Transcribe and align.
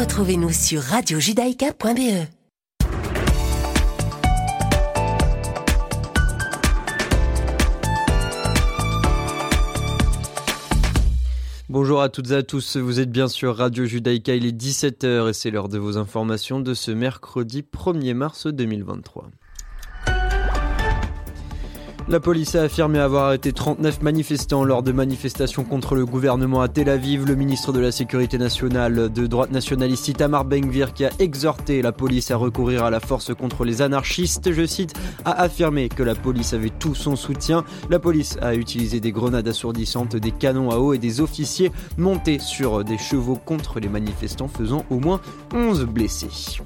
Retrouvez-nous 0.00 0.50
sur 0.50 0.80
radiojudaïka.be. 0.80 2.26
Bonjour 11.68 12.00
à 12.00 12.08
toutes 12.08 12.30
et 12.30 12.34
à 12.34 12.42
tous, 12.42 12.78
vous 12.78 12.98
êtes 12.98 13.12
bien 13.12 13.28
sur 13.28 13.54
Radio 13.58 13.84
Judaïka, 13.84 14.34
il 14.34 14.46
est 14.46 14.58
17h 14.58 15.28
et 15.28 15.32
c'est 15.34 15.50
l'heure 15.50 15.68
de 15.68 15.76
vos 15.76 15.98
informations 15.98 16.60
de 16.60 16.72
ce 16.72 16.90
mercredi 16.90 17.60
1er 17.60 18.14
mars 18.14 18.46
2023. 18.46 19.30
La 22.10 22.18
police 22.18 22.56
a 22.56 22.62
affirmé 22.62 22.98
avoir 22.98 23.26
arrêté 23.26 23.52
39 23.52 24.02
manifestants 24.02 24.64
lors 24.64 24.82
de 24.82 24.90
manifestations 24.90 25.62
contre 25.62 25.94
le 25.94 26.04
gouvernement 26.04 26.60
à 26.60 26.66
Tel 26.66 26.88
Aviv. 26.88 27.24
Le 27.24 27.36
ministre 27.36 27.72
de 27.72 27.78
la 27.78 27.92
Sécurité 27.92 28.36
nationale 28.36 29.12
de 29.12 29.26
droite 29.28 29.52
nationaliste 29.52 30.08
Itamar 30.08 30.44
Ben-Gvir 30.44 30.92
qui 30.92 31.04
a 31.04 31.10
exhorté 31.20 31.82
la 31.82 31.92
police 31.92 32.32
à 32.32 32.36
recourir 32.36 32.82
à 32.82 32.90
la 32.90 32.98
force 32.98 33.32
contre 33.32 33.64
les 33.64 33.80
anarchistes, 33.80 34.50
je 34.50 34.66
cite, 34.66 34.94
a 35.24 35.40
affirmé 35.40 35.88
que 35.88 36.02
la 36.02 36.16
police 36.16 36.52
avait 36.52 36.70
tout 36.70 36.96
son 36.96 37.14
soutien. 37.14 37.64
La 37.90 38.00
police 38.00 38.36
a 38.42 38.56
utilisé 38.56 38.98
des 38.98 39.12
grenades 39.12 39.46
assourdissantes, 39.46 40.16
des 40.16 40.32
canons 40.32 40.70
à 40.72 40.78
eau 40.78 40.92
et 40.94 40.98
des 40.98 41.20
officiers 41.20 41.70
montés 41.96 42.40
sur 42.40 42.82
des 42.82 42.98
chevaux 42.98 43.36
contre 43.36 43.78
les 43.78 43.88
manifestants 43.88 44.48
faisant 44.48 44.84
au 44.90 44.98
moins 44.98 45.20
11 45.54 45.84
blessés. 45.84 46.60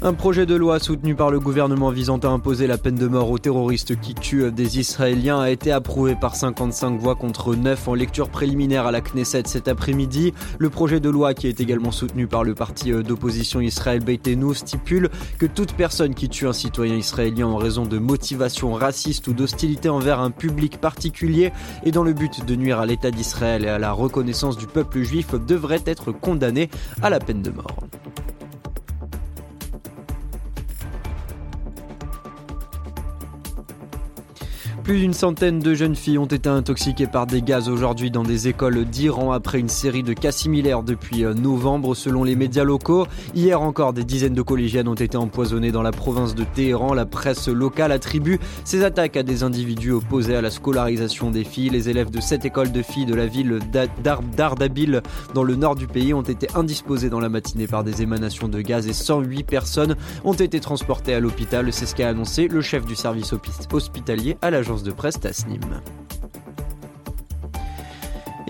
Un 0.00 0.14
projet 0.14 0.46
de 0.46 0.54
loi 0.54 0.78
soutenu 0.78 1.16
par 1.16 1.32
le 1.32 1.40
gouvernement 1.40 1.90
visant 1.90 2.18
à 2.18 2.28
imposer 2.28 2.68
la 2.68 2.78
peine 2.78 2.94
de 2.94 3.08
mort 3.08 3.32
aux 3.32 3.38
terroristes 3.38 4.00
qui 4.00 4.14
tuent 4.14 4.52
des 4.52 4.78
Israéliens 4.78 5.40
a 5.40 5.50
été 5.50 5.72
approuvé 5.72 6.14
par 6.14 6.36
55 6.36 7.00
voix 7.00 7.16
contre 7.16 7.56
9 7.56 7.88
en 7.88 7.94
lecture 7.94 8.28
préliminaire 8.28 8.86
à 8.86 8.92
la 8.92 9.00
Knesset 9.00 9.42
cet 9.46 9.66
après-midi. 9.66 10.34
Le 10.60 10.70
projet 10.70 11.00
de 11.00 11.10
loi, 11.10 11.34
qui 11.34 11.48
est 11.48 11.60
également 11.60 11.90
soutenu 11.90 12.28
par 12.28 12.44
le 12.44 12.54
parti 12.54 12.92
d'opposition 12.92 13.60
Israël 13.60 13.98
Beitenu, 13.98 14.54
stipule 14.54 15.10
que 15.36 15.46
toute 15.46 15.72
personne 15.72 16.14
qui 16.14 16.28
tue 16.28 16.46
un 16.46 16.52
citoyen 16.52 16.94
israélien 16.94 17.48
en 17.48 17.56
raison 17.56 17.84
de 17.84 17.98
motivation 17.98 18.74
raciste 18.74 19.26
ou 19.26 19.32
d'hostilité 19.32 19.88
envers 19.88 20.20
un 20.20 20.30
public 20.30 20.80
particulier 20.80 21.50
et 21.82 21.90
dans 21.90 22.04
le 22.04 22.12
but 22.12 22.46
de 22.46 22.54
nuire 22.54 22.78
à 22.78 22.86
l'État 22.86 23.10
d'Israël 23.10 23.64
et 23.64 23.68
à 23.68 23.80
la 23.80 23.90
reconnaissance 23.90 24.56
du 24.56 24.68
peuple 24.68 25.02
juif 25.02 25.34
devrait 25.34 25.82
être 25.86 26.12
condamnée 26.12 26.70
à 27.02 27.10
la 27.10 27.18
peine 27.18 27.42
de 27.42 27.50
mort. 27.50 27.74
Plus 34.88 35.00
d'une 35.00 35.12
centaine 35.12 35.58
de 35.58 35.74
jeunes 35.74 35.94
filles 35.94 36.16
ont 36.16 36.24
été 36.24 36.48
intoxiquées 36.48 37.06
par 37.06 37.26
des 37.26 37.42
gaz 37.42 37.68
aujourd'hui 37.68 38.10
dans 38.10 38.22
des 38.22 38.48
écoles 38.48 38.86
d'Iran 38.86 39.32
après 39.32 39.60
une 39.60 39.68
série 39.68 40.02
de 40.02 40.14
cas 40.14 40.32
similaires 40.32 40.82
depuis 40.82 41.26
euh, 41.26 41.34
novembre 41.34 41.94
selon 41.94 42.24
les 42.24 42.36
médias 42.36 42.64
locaux. 42.64 43.06
Hier 43.34 43.60
encore, 43.60 43.92
des 43.92 44.04
dizaines 44.04 44.32
de 44.32 44.40
collégiennes 44.40 44.88
ont 44.88 44.94
été 44.94 45.18
empoisonnées 45.18 45.72
dans 45.72 45.82
la 45.82 45.90
province 45.90 46.34
de 46.34 46.42
Téhéran. 46.42 46.94
La 46.94 47.04
presse 47.04 47.48
locale 47.48 47.92
attribue 47.92 48.40
ces 48.64 48.82
attaques 48.82 49.18
à 49.18 49.22
des 49.22 49.42
individus 49.42 49.92
opposés 49.92 50.34
à 50.34 50.40
la 50.40 50.48
scolarisation 50.48 51.30
des 51.30 51.44
filles. 51.44 51.68
Les 51.68 51.90
élèves 51.90 52.10
de 52.10 52.22
cette 52.22 52.46
école 52.46 52.72
de 52.72 52.80
filles 52.80 53.04
de 53.04 53.14
la 53.14 53.26
ville 53.26 53.58
d'Ardabil 54.38 55.02
dans 55.34 55.44
le 55.44 55.54
nord 55.54 55.74
du 55.74 55.86
pays 55.86 56.14
ont 56.14 56.22
été 56.22 56.46
indisposés 56.54 57.10
dans 57.10 57.20
la 57.20 57.28
matinée 57.28 57.66
par 57.66 57.84
des 57.84 58.00
émanations 58.00 58.48
de 58.48 58.62
gaz 58.62 58.88
et 58.88 58.94
108 58.94 59.44
personnes 59.44 59.96
ont 60.24 60.32
été 60.32 60.60
transportées 60.60 61.12
à 61.12 61.20
l'hôpital. 61.20 61.74
C'est 61.74 61.84
ce 61.84 61.94
qu'a 61.94 62.08
annoncé 62.08 62.48
le 62.48 62.62
chef 62.62 62.86
du 62.86 62.96
service 62.96 63.34
hospitalier 63.70 64.38
à 64.40 64.50
l'agence 64.50 64.77
de 64.82 64.92
presse 64.92 65.18
Tasnim. 65.20 65.60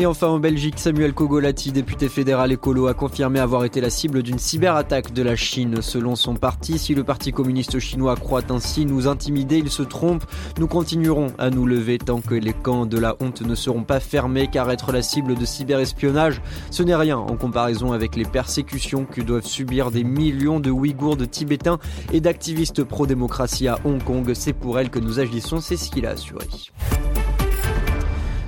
Et 0.01 0.07
enfin 0.07 0.29
en 0.29 0.39
Belgique, 0.39 0.79
Samuel 0.79 1.13
Kogolati, 1.13 1.73
député 1.73 2.09
fédéral 2.09 2.53
écolo, 2.53 2.87
a 2.87 2.95
confirmé 2.95 3.41
avoir 3.41 3.65
été 3.65 3.81
la 3.81 3.91
cible 3.91 4.22
d'une 4.22 4.39
cyberattaque 4.39 5.12
de 5.12 5.22
la 5.25 5.34
Chine. 5.34 5.83
Selon 5.83 6.15
son 6.15 6.37
parti, 6.37 6.78
si 6.78 6.95
le 6.95 7.03
Parti 7.03 7.33
communiste 7.33 7.81
chinois 7.81 8.15
croit 8.15 8.45
ainsi 8.50 8.87
nous 8.87 9.09
intimider, 9.09 9.59
il 9.59 9.71
se 9.71 9.83
trompe. 9.83 10.22
Nous 10.61 10.69
continuerons 10.69 11.33
à 11.37 11.50
nous 11.50 11.67
lever 11.67 11.99
tant 11.99 12.21
que 12.21 12.37
les 12.37 12.53
camps 12.53 12.87
de 12.87 12.97
la 12.97 13.17
honte 13.19 13.43
ne 13.43 13.56
seront 13.56 13.83
pas 13.83 13.99
fermés, 13.99 14.47
car 14.47 14.71
être 14.71 14.93
la 14.93 15.03
cible 15.03 15.34
de 15.34 15.45
cyberespionnage, 15.45 16.43
ce 16.71 16.84
n'est 16.84 16.95
rien 16.95 17.19
en 17.19 17.34
comparaison 17.34 17.91
avec 17.91 18.15
les 18.15 18.25
persécutions 18.25 19.05
que 19.05 19.21
doivent 19.21 19.47
subir 19.47 19.91
des 19.91 20.05
millions 20.05 20.61
de 20.61 20.71
Ouïghours, 20.71 21.17
de 21.17 21.25
Tibétains 21.25 21.81
et 22.12 22.21
d'activistes 22.21 22.84
pro-démocratie 22.84 23.67
à 23.67 23.81
Hong 23.84 24.01
Kong. 24.05 24.31
C'est 24.34 24.53
pour 24.53 24.78
elle 24.78 24.91
que 24.91 25.01
nous 25.01 25.19
agissons, 25.19 25.61
c'est 25.61 25.77
ce 25.77 25.91
qu'il 25.91 26.06
a 26.06 26.11
assuré. 26.11 26.47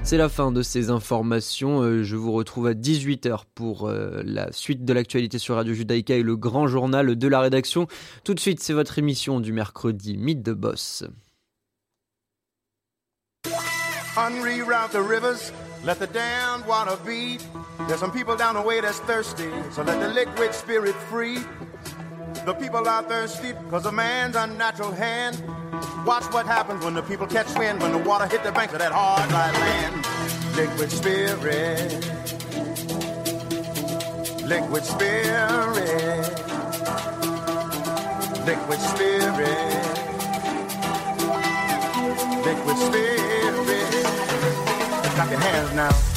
C'est 0.02 0.16
la 0.16 0.28
fin 0.28 0.50
de 0.50 0.62
ces 0.62 0.90
informations. 0.90 1.82
Euh, 1.82 2.02
je 2.02 2.16
vous 2.16 2.32
retrouve 2.32 2.66
à 2.66 2.74
18h 2.74 3.42
pour 3.54 3.88
euh, 3.88 4.22
la 4.24 4.50
suite 4.50 4.84
de 4.84 4.92
l'actualité 4.92 5.38
sur 5.38 5.54
Radio 5.54 5.72
Judaïka 5.72 6.14
et 6.14 6.22
le 6.22 6.36
grand 6.36 6.66
journal 6.66 7.16
de 7.16 7.28
la 7.28 7.40
rédaction. 7.40 7.86
Tout 8.24 8.34
de 8.34 8.40
suite, 8.40 8.60
c'est 8.60 8.72
votre 8.72 8.98
émission 8.98 9.40
du 9.40 9.52
mercredi 9.52 10.16
Mythe 10.16 10.42
de 10.42 10.52
Boss. 10.52 11.04
The 22.44 22.54
people 22.54 22.88
are 22.88 23.02
thirsty 23.02 23.52
because 23.52 23.86
of 23.86 23.94
man's 23.94 24.36
unnatural 24.36 24.92
hand. 24.92 25.42
Watch 26.06 26.24
what 26.32 26.46
happens 26.46 26.84
when 26.84 26.94
the 26.94 27.02
people 27.02 27.26
catch 27.26 27.46
wind, 27.58 27.80
when 27.80 27.92
the 27.92 27.98
water 27.98 28.26
hit 28.26 28.42
the 28.42 28.52
banks 28.52 28.72
of 28.72 28.78
that 28.78 28.92
hard, 28.92 29.28
dry 29.28 29.50
land. 29.52 30.06
Liquid 30.56 30.90
spirit. 30.90 31.90
Liquid 34.46 34.84
spirit. 34.84 36.30
Liquid 38.46 38.80
spirit. 38.80 39.80
Liquid 42.44 42.78
spirit. 42.78 44.06
Clap 45.14 45.30
your 45.30 45.40
hands 45.40 45.74
now. 45.74 46.09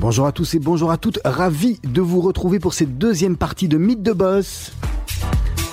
Bonjour 0.00 0.26
à 0.26 0.32
tous 0.32 0.54
et 0.54 0.58
bonjour 0.58 0.90
à 0.90 0.96
toutes, 0.96 1.20
ravi 1.26 1.78
de 1.84 2.00
vous 2.00 2.22
retrouver 2.22 2.58
pour 2.58 2.72
cette 2.72 2.96
deuxième 2.96 3.36
partie 3.36 3.68
de 3.68 3.76
Mythe 3.76 4.02
de 4.02 4.14
Boss. 4.14 4.72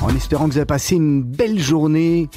En 0.02 0.10
espérant 0.10 0.48
que 0.48 0.52
vous 0.52 0.58
avez 0.58 0.66
passé 0.66 0.98
une 0.98 1.24
belle 1.24 1.58
journée. 1.58 2.28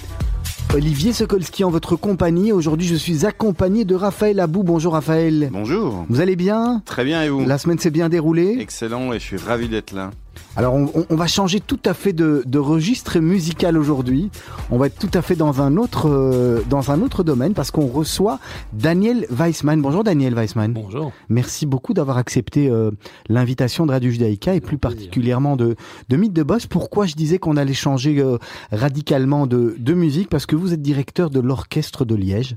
Olivier 0.73 1.13
Sokolski 1.13 1.65
en 1.65 1.71
votre 1.71 1.97
compagnie. 1.97 2.53
Aujourd'hui, 2.53 2.87
je 2.87 2.95
suis 2.95 3.27
accompagné 3.27 3.85
de 3.85 3.97
Raphaël 3.97 4.39
Abou. 4.39 4.63
Bonjour 4.63 4.93
Raphaël. 4.93 5.51
Bonjour. 5.53 6.07
Vous 6.09 6.21
allez 6.21 6.37
bien? 6.37 6.81
Très 6.85 7.05
bien 7.05 7.25
et 7.25 7.29
vous? 7.29 7.45
La 7.45 7.59
semaine 7.59 7.81
s'est 7.81 7.91
bien 7.91 8.09
déroulée? 8.09 8.59
Excellent 8.61 9.13
et 9.13 9.19
je 9.19 9.25
suis 9.25 9.37
ravi 9.39 9.69
d'être 9.69 9.91
là. 9.91 10.13
Alors 10.57 10.75
on, 10.75 10.91
on, 11.09 11.17
va 11.17 11.27
changer 11.27 11.61
tout 11.61 11.79
à 11.85 11.95
fait 11.95 12.13
de, 12.13 12.43
de 12.47 12.59
registre 12.59 13.19
musical 13.21 13.79
aujourd'hui. 13.79 14.31
On 14.71 14.79
va 14.79 14.87
être 14.89 14.99
tout 14.99 15.11
à 15.15 15.23
fait 15.23 15.37
dans 15.37 15.63
un 15.63 15.77
autre, 15.77 16.09
euh, 16.09 16.63
dans 16.69 16.91
un 16.91 17.01
autre 17.03 17.23
domaine 17.23 17.55
parce 17.55 17.71
qu'on 17.71 17.87
reçoit 17.87 18.41
Daniel 18.73 19.27
Weissman. 19.31 19.81
Bonjour 19.81 20.05
Daniel 20.05 20.35
Weissman. 20.35 20.73
Bonjour. 20.73 21.13
Merci 21.29 21.67
beaucoup 21.67 21.95
d'avoir 21.95 22.19
accepté 22.19 22.69
euh, 22.69 22.91
l'invitation 23.29 23.87
de 23.87 23.93
Radio 23.93 24.11
Judaïka 24.11 24.55
et 24.55 24.61
plus 24.61 24.79
particulièrement 24.79 25.57
de, 25.57 25.77
de 26.09 26.17
Mythe 26.17 26.33
de 26.33 26.43
Boss. 26.43 26.67
Pourquoi 26.67 27.07
je 27.07 27.15
disais 27.15 27.39
qu'on 27.39 27.57
allait 27.57 27.73
changer 27.73 28.21
euh, 28.21 28.39
radicalement 28.73 29.47
de, 29.47 29.77
de 29.79 29.95
musique? 29.95 30.29
Parce 30.29 30.47
que 30.47 30.57
vous 30.57 30.73
êtes 30.73 30.83
directeur 30.83 31.31
de 31.31 31.41
l'orchestre 31.41 32.05
de 32.05 32.15
Liège. 32.15 32.57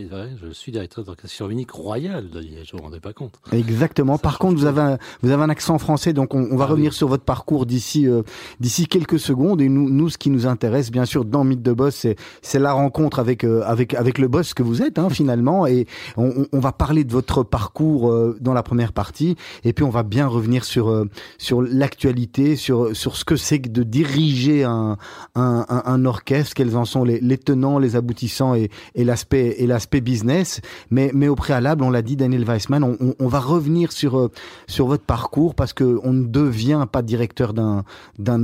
C'est 0.00 0.04
vrai, 0.04 0.30
je 0.40 0.52
suis 0.52 0.70
directeur 0.70 1.02
d'orchestre 1.02 1.50
unique 1.50 1.72
royal 1.72 2.30
de 2.30 2.38
Liège, 2.38 2.68
vous 2.70 2.78
vous 2.78 2.84
rendez 2.84 3.00
pas 3.00 3.12
compte. 3.12 3.34
Exactement. 3.50 4.14
Ça 4.14 4.22
Par 4.22 4.38
contre, 4.38 4.56
vous 4.56 4.66
avez, 4.66 4.80
un, 4.80 4.98
vous 5.22 5.32
avez 5.32 5.42
un 5.42 5.48
accent 5.48 5.76
français, 5.78 6.12
donc 6.12 6.34
on, 6.34 6.46
on 6.52 6.56
va 6.56 6.66
ah 6.66 6.68
revenir 6.68 6.92
oui. 6.92 6.96
sur 6.96 7.08
votre 7.08 7.24
parcours 7.24 7.66
d'ici 7.66 8.06
euh, 8.06 8.22
d'ici 8.60 8.86
quelques 8.86 9.18
secondes. 9.18 9.60
Et 9.60 9.68
nous, 9.68 9.90
nous, 9.90 10.08
ce 10.08 10.16
qui 10.16 10.30
nous 10.30 10.46
intéresse, 10.46 10.92
bien 10.92 11.04
sûr, 11.04 11.24
dans 11.24 11.42
Mythe 11.42 11.62
de 11.62 11.72
Boss, 11.72 11.96
c'est 11.96 12.14
c'est 12.42 12.60
la 12.60 12.74
rencontre 12.74 13.18
avec 13.18 13.42
euh, 13.42 13.62
avec 13.66 13.92
avec 13.94 14.18
le 14.18 14.28
boss 14.28 14.54
que 14.54 14.62
vous 14.62 14.82
êtes, 14.82 15.00
hein, 15.00 15.10
finalement. 15.10 15.66
Et 15.66 15.88
on, 16.16 16.46
on, 16.52 16.60
va 16.60 16.70
parler 16.70 17.02
de 17.02 17.10
votre 17.10 17.42
parcours 17.42 18.08
euh, 18.08 18.38
dans 18.40 18.54
la 18.54 18.62
première 18.62 18.92
partie, 18.92 19.34
et 19.64 19.72
puis 19.72 19.84
on 19.84 19.90
va 19.90 20.04
bien 20.04 20.28
revenir 20.28 20.62
sur 20.62 20.90
euh, 20.90 21.06
sur 21.38 21.60
l'actualité, 21.60 22.54
sur 22.54 22.94
sur 22.94 23.16
ce 23.16 23.24
que 23.24 23.34
c'est 23.34 23.58
que 23.58 23.68
de 23.68 23.82
diriger 23.82 24.62
un 24.62 24.96
un, 25.34 25.66
un, 25.68 25.82
un 25.86 26.04
orchestre, 26.04 26.54
quels 26.54 26.76
en 26.76 26.84
sont 26.84 27.02
les, 27.02 27.18
les 27.18 27.36
tenants, 27.36 27.80
les 27.80 27.96
aboutissants 27.96 28.54
et, 28.54 28.70
et 28.94 29.02
l'aspect 29.02 29.56
l'aspect 29.88 30.00
business, 30.02 30.60
mais, 30.90 31.10
mais 31.14 31.28
au 31.28 31.34
préalable, 31.34 31.82
on 31.82 31.90
l'a 31.90 32.02
dit, 32.02 32.16
Daniel 32.16 32.44
Weissman, 32.44 32.84
on, 32.84 33.28
va 33.28 33.40
revenir 33.40 33.90
sur, 33.92 34.18
euh, 34.18 34.30
sur 34.66 34.86
votre 34.86 35.04
parcours 35.04 35.54
parce 35.54 35.72
que 35.72 35.98
on 36.02 36.12
ne 36.12 36.26
devient 36.26 36.86
pas 36.90 37.00
directeur 37.00 37.54
d'un, 37.54 37.84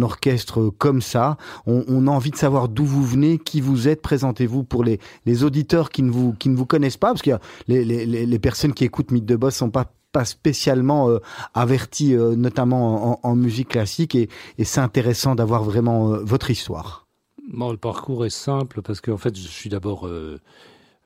orchestre 0.02 0.72
comme 0.78 1.02
ça. 1.02 1.36
On, 1.66 2.06
a 2.06 2.10
envie 2.10 2.30
de 2.30 2.36
savoir 2.36 2.68
d'où 2.68 2.84
vous 2.84 3.04
venez, 3.04 3.38
qui 3.38 3.60
vous 3.60 3.88
êtes. 3.88 4.00
Présentez-vous 4.00 4.64
pour 4.64 4.84
les, 4.84 4.98
les 5.26 5.44
auditeurs 5.44 5.90
qui 5.90 6.02
ne 6.02 6.10
vous, 6.10 6.32
qui 6.32 6.48
ne 6.48 6.56
vous 6.56 6.66
connaissent 6.66 6.96
pas, 6.96 7.08
parce 7.08 7.22
que 7.22 7.32
les, 7.68 7.84
les, 7.84 8.06
les 8.06 8.38
personnes 8.38 8.72
qui 8.72 8.84
écoutent 8.84 9.10
Mythe 9.10 9.26
de 9.26 9.36
Boss 9.36 9.56
sont 9.56 9.70
pas 9.70 9.92
pas 10.12 10.24
spécialement 10.24 11.10
euh, 11.10 11.18
euh, 11.56 12.36
notamment 12.36 13.26
en, 13.26 13.34
musique 13.34 13.70
classique, 13.70 14.14
et, 14.14 14.28
et 14.58 14.64
c'est 14.64 14.80
intéressant 14.80 15.34
d'avoir 15.34 15.64
vraiment 15.64 16.12
euh, 16.12 16.18
votre 16.22 16.52
histoire. 16.52 17.08
Bon, 17.52 17.72
le 17.72 17.76
parcours 17.76 18.24
est 18.24 18.30
simple 18.30 18.80
parce 18.80 19.00
qu'en 19.00 19.18
fait, 19.18 19.36
je 19.36 19.48
suis 19.48 19.68
d'abord 19.68 20.08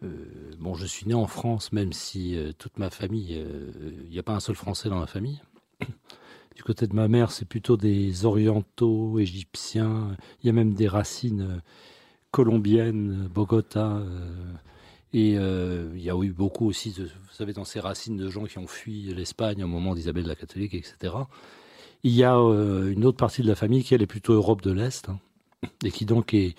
euh, 0.03 0.55
bon, 0.59 0.75
je 0.75 0.87
suis 0.87 1.07
né 1.07 1.15
en 1.15 1.27
France, 1.27 1.73
même 1.73 1.93
si 1.93 2.39
toute 2.59 2.79
ma 2.79 2.91
famille, 2.91 3.45
il 4.05 4.11
n'y 4.11 4.19
a 4.19 4.23
pas 4.23 4.35
un 4.35 4.41
seul 4.41 4.55
Français 4.55 4.89
dans 4.89 5.01
ma 5.01 5.07
famille. 5.07 5.43
Du 6.57 6.65
côté 6.65 6.89
de 6.89 6.95
ma 6.97 7.07
mère, 7.07 7.31
c'est 7.31 7.45
plutôt 7.45 7.77
des 7.77 8.25
orientaux, 8.25 9.21
égyptiens. 9.21 10.17
Il 10.43 10.49
y 10.49 10.51
a 10.51 10.53
même 10.53 10.75
des 10.75 10.89
racines 10.89 11.63
colombiennes, 12.33 13.29
Bogota. 13.33 14.03
et 15.13 15.35
il 15.35 16.03
y 16.03 16.11
a 16.11 16.21
eu 16.21 16.33
beaucoup 16.33 16.67
aussi, 16.67 16.91
vous 16.99 17.07
savez, 17.31 17.53
dans 17.53 17.63
ces 17.63 17.79
racines 17.79 18.17
de 18.17 18.29
gens 18.29 18.45
qui 18.47 18.59
ont 18.59 18.67
fui 18.67 19.15
l'Espagne 19.15 19.63
au 19.63 19.69
moment 19.69 19.95
d'Isabelle 19.95 20.27
la 20.27 20.35
catholique, 20.35 20.75
etc. 20.75 21.15
Il 22.03 22.11
y 22.11 22.25
a 22.25 22.35
une 22.35 23.05
autre 23.05 23.19
partie 23.19 23.43
de 23.43 23.47
la 23.47 23.55
famille 23.55 23.85
qui 23.85 23.95
elle 23.95 24.03
est 24.03 24.07
plutôt 24.07 24.33
Europe 24.33 24.61
de 24.61 24.73
l'Est 24.73 25.11
hein, 25.11 25.21
et 25.85 25.93
qui 25.93 26.07
donc 26.07 26.35
est 26.35 26.57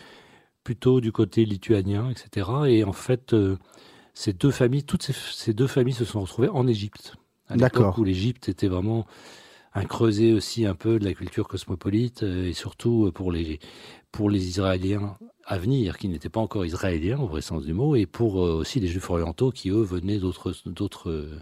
plutôt 0.63 1.01
du 1.01 1.11
côté 1.11 1.45
lituanien, 1.45 2.09
etc. 2.09 2.49
Et 2.67 2.83
en 2.83 2.93
fait, 2.93 3.33
euh, 3.33 3.57
ces 4.13 4.33
deux 4.33 4.51
familles, 4.51 4.83
toutes 4.83 5.03
ces, 5.03 5.53
deux 5.53 5.67
familles 5.67 5.93
se 5.93 6.05
sont 6.05 6.21
retrouvées 6.21 6.49
en 6.49 6.67
Égypte. 6.67 7.15
À 7.47 7.55
l'époque 7.55 7.97
où 7.97 8.03
l'Égypte 8.03 8.49
était 8.49 8.67
vraiment 8.67 9.07
un 9.73 9.85
creuset 9.85 10.33
aussi 10.33 10.65
un 10.65 10.75
peu 10.75 10.99
de 10.99 11.05
la 11.05 11.13
culture 11.13 11.47
cosmopolite 11.47 12.23
euh, 12.23 12.47
et 12.47 12.53
surtout 12.53 13.05
euh, 13.07 13.11
pour 13.11 13.31
les, 13.31 13.59
pour 14.11 14.29
les 14.29 14.47
Israéliens 14.47 15.17
à 15.45 15.57
venir, 15.57 15.97
qui 15.97 16.09
n'étaient 16.09 16.29
pas 16.29 16.39
encore 16.39 16.65
israéliens 16.65 17.19
au 17.19 17.27
vrai 17.27 17.41
sens 17.41 17.65
du 17.65 17.73
mot, 17.73 17.95
et 17.95 18.05
pour 18.05 18.35
aussi 18.35 18.79
les 18.79 18.87
Juifs 18.87 19.09
orientaux 19.09 19.49
qui, 19.49 19.69
eux, 19.71 19.81
venaient 19.81 20.19
d'autres, 20.19 20.53
d'autres, 20.67 21.41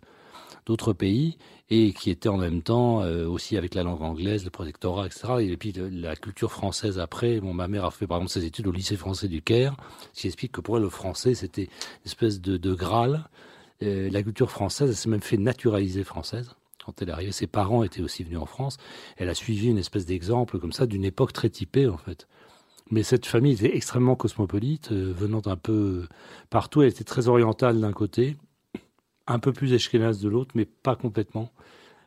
d'autres 0.67 0.93
pays 0.93 1.37
et 1.69 1.93
qui 1.93 2.11
était 2.11 2.29
en 2.29 2.37
même 2.37 2.61
temps 2.61 3.01
euh, 3.01 3.25
aussi 3.25 3.57
avec 3.57 3.73
la 3.73 3.83
langue 3.83 4.01
anglaise, 4.01 4.43
le 4.43 4.51
protectorat, 4.51 5.07
etc. 5.07 5.27
Et 5.39 5.57
puis 5.57 5.73
la 5.73 6.15
culture 6.15 6.51
française 6.51 6.99
après. 6.99 7.39
Bon, 7.39 7.53
ma 7.53 7.67
mère 7.67 7.85
a 7.85 7.91
fait 7.91 8.05
par 8.05 8.17
exemple 8.17 8.33
ses 8.33 8.45
études 8.45 8.67
au 8.67 8.71
lycée 8.71 8.97
français 8.97 9.29
du 9.29 9.41
Caire, 9.41 9.75
ce 10.13 10.21
qui 10.21 10.27
explique 10.27 10.51
que 10.51 10.61
pour 10.61 10.77
elle 10.77 10.83
le 10.83 10.89
français 10.89 11.33
c'était 11.33 11.63
une 11.63 12.05
espèce 12.05 12.41
de, 12.41 12.57
de 12.57 12.73
graal. 12.73 13.29
Euh, 13.81 14.09
la 14.09 14.23
culture 14.23 14.51
française, 14.51 14.89
elle 14.89 14.95
s'est 14.95 15.09
même 15.09 15.21
fait 15.21 15.37
naturaliser 15.37 16.03
française 16.03 16.55
quand 16.85 17.01
elle 17.01 17.09
est 17.09 17.13
arrivée. 17.13 17.31
Ses 17.31 17.47
parents 17.47 17.83
étaient 17.83 18.01
aussi 18.01 18.23
venus 18.23 18.39
en 18.39 18.45
France. 18.45 18.77
Elle 19.17 19.29
a 19.29 19.35
suivi 19.35 19.67
une 19.67 19.77
espèce 19.77 20.05
d'exemple 20.05 20.59
comme 20.59 20.73
ça 20.73 20.85
d'une 20.85 21.05
époque 21.05 21.31
très 21.31 21.49
typée 21.49 21.87
en 21.87 21.97
fait. 21.97 22.27
Mais 22.89 23.03
cette 23.03 23.25
famille 23.25 23.53
était 23.53 23.75
extrêmement 23.75 24.15
cosmopolite, 24.15 24.91
euh, 24.91 25.13
venant 25.15 25.41
un 25.45 25.57
peu 25.57 26.07
partout. 26.49 26.81
Elle 26.81 26.89
était 26.89 27.03
très 27.03 27.27
orientale 27.27 27.79
d'un 27.79 27.91
côté, 27.91 28.37
un 29.27 29.39
peu 29.39 29.51
plus 29.53 29.73
Ashkenaz 29.73 30.19
de 30.19 30.29
l'autre, 30.29 30.51
mais 30.55 30.65
pas 30.65 30.95
complètement, 30.95 31.51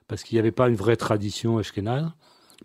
parce 0.09 0.23
qu'il 0.23 0.37
n'y 0.37 0.41
avait 0.41 0.53
pas 0.53 0.69
une 0.69 0.77
vraie 0.77 0.97
tradition 0.97 1.59
Ashkenaz. 1.59 2.11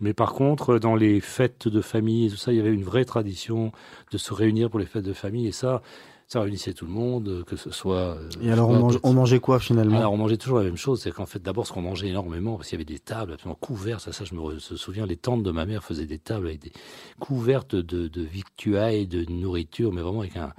Mais 0.00 0.12
par 0.12 0.34
contre, 0.34 0.78
dans 0.78 0.94
les 0.94 1.20
fêtes 1.20 1.68
de 1.68 1.80
famille 1.80 2.26
et 2.26 2.30
tout 2.30 2.36
ça, 2.36 2.52
il 2.52 2.56
y 2.56 2.60
avait 2.60 2.72
une 2.72 2.84
vraie 2.84 3.06
tradition 3.06 3.72
de 4.10 4.18
se 4.18 4.34
réunir 4.34 4.68
pour 4.68 4.78
les 4.78 4.86
fêtes 4.86 5.04
de 5.04 5.14
famille, 5.14 5.46
et 5.46 5.52
ça, 5.52 5.80
ça 6.28 6.40
réunissait 6.42 6.74
tout 6.74 6.84
le 6.84 6.90
monde, 6.90 7.44
que 7.46 7.56
ce 7.56 7.70
soit. 7.70 8.16
Euh, 8.16 8.28
et 8.42 8.50
alors, 8.50 8.68
on, 9.02 9.12
mangeait 9.12 9.38
quoi 9.38 9.58
finalement? 9.58 9.96
Alors, 9.96 10.12
on 10.12 10.16
mangeait 10.16 10.36
toujours 10.36 10.58
la 10.58 10.64
même 10.64 10.76
chose. 10.76 11.00
C'est 11.00 11.12
qu'en 11.12 11.24
fait, 11.24 11.42
d'abord, 11.42 11.66
ce 11.66 11.72
qu'on 11.72 11.82
mangeait 11.82 12.08
énormément, 12.08 12.56
parce 12.56 12.68
qu'il 12.68 12.78
y 12.78 12.82
avait 12.82 12.92
des 12.92 12.98
tables 12.98 13.32
absolument 13.32 13.58
couvertes. 13.58 14.00
Ça, 14.00 14.12
ça 14.12 14.24
je 14.24 14.34
me 14.34 14.58
souviens, 14.58 15.06
les 15.06 15.16
tantes 15.16 15.42
de 15.42 15.50
ma 15.50 15.64
mère 15.64 15.82
faisaient 15.82 16.06
des 16.06 16.18
tables 16.18 16.48
avec 16.48 16.60
des 16.60 16.72
couvertes 17.20 17.74
de, 17.74 18.08
de 18.08 18.22
victuailles, 18.22 19.06
de 19.06 19.24
nourriture, 19.30 19.92
mais 19.92 20.02
vraiment 20.02 20.20
avec 20.20 20.36
un, 20.36 20.52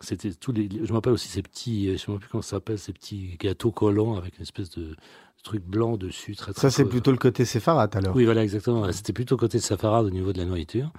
c'était 0.00 0.32
tous 0.32 0.52
les. 0.52 0.68
Je 0.82 0.92
m'appelle 0.92 1.12
aussi 1.12 1.28
ces 1.28 1.42
petits. 1.42 1.86
Je 1.86 1.92
ne 1.92 1.96
sais 1.96 2.18
plus 2.18 2.28
comment 2.30 2.42
ça 2.42 2.50
s'appelle, 2.50 2.78
ces 2.78 2.92
petits 2.92 3.36
gâteaux 3.38 3.72
collants 3.72 4.16
avec 4.16 4.36
une 4.36 4.42
espèce 4.42 4.70
de 4.70 4.96
truc 5.42 5.64
blanc 5.64 5.96
dessus. 5.96 6.36
Très, 6.36 6.52
ça, 6.52 6.70
c'est 6.70 6.84
plutôt 6.84 7.10
le 7.10 7.16
côté 7.16 7.44
séfarade 7.44 7.94
alors 7.96 8.14
Oui, 8.14 8.24
voilà, 8.24 8.42
exactement. 8.42 8.90
C'était 8.92 9.12
plutôt 9.12 9.36
côté 9.36 9.58
séfarade 9.58 10.06
au 10.06 10.10
niveau 10.10 10.32
de 10.32 10.38
la 10.38 10.44
nourriture. 10.44 10.92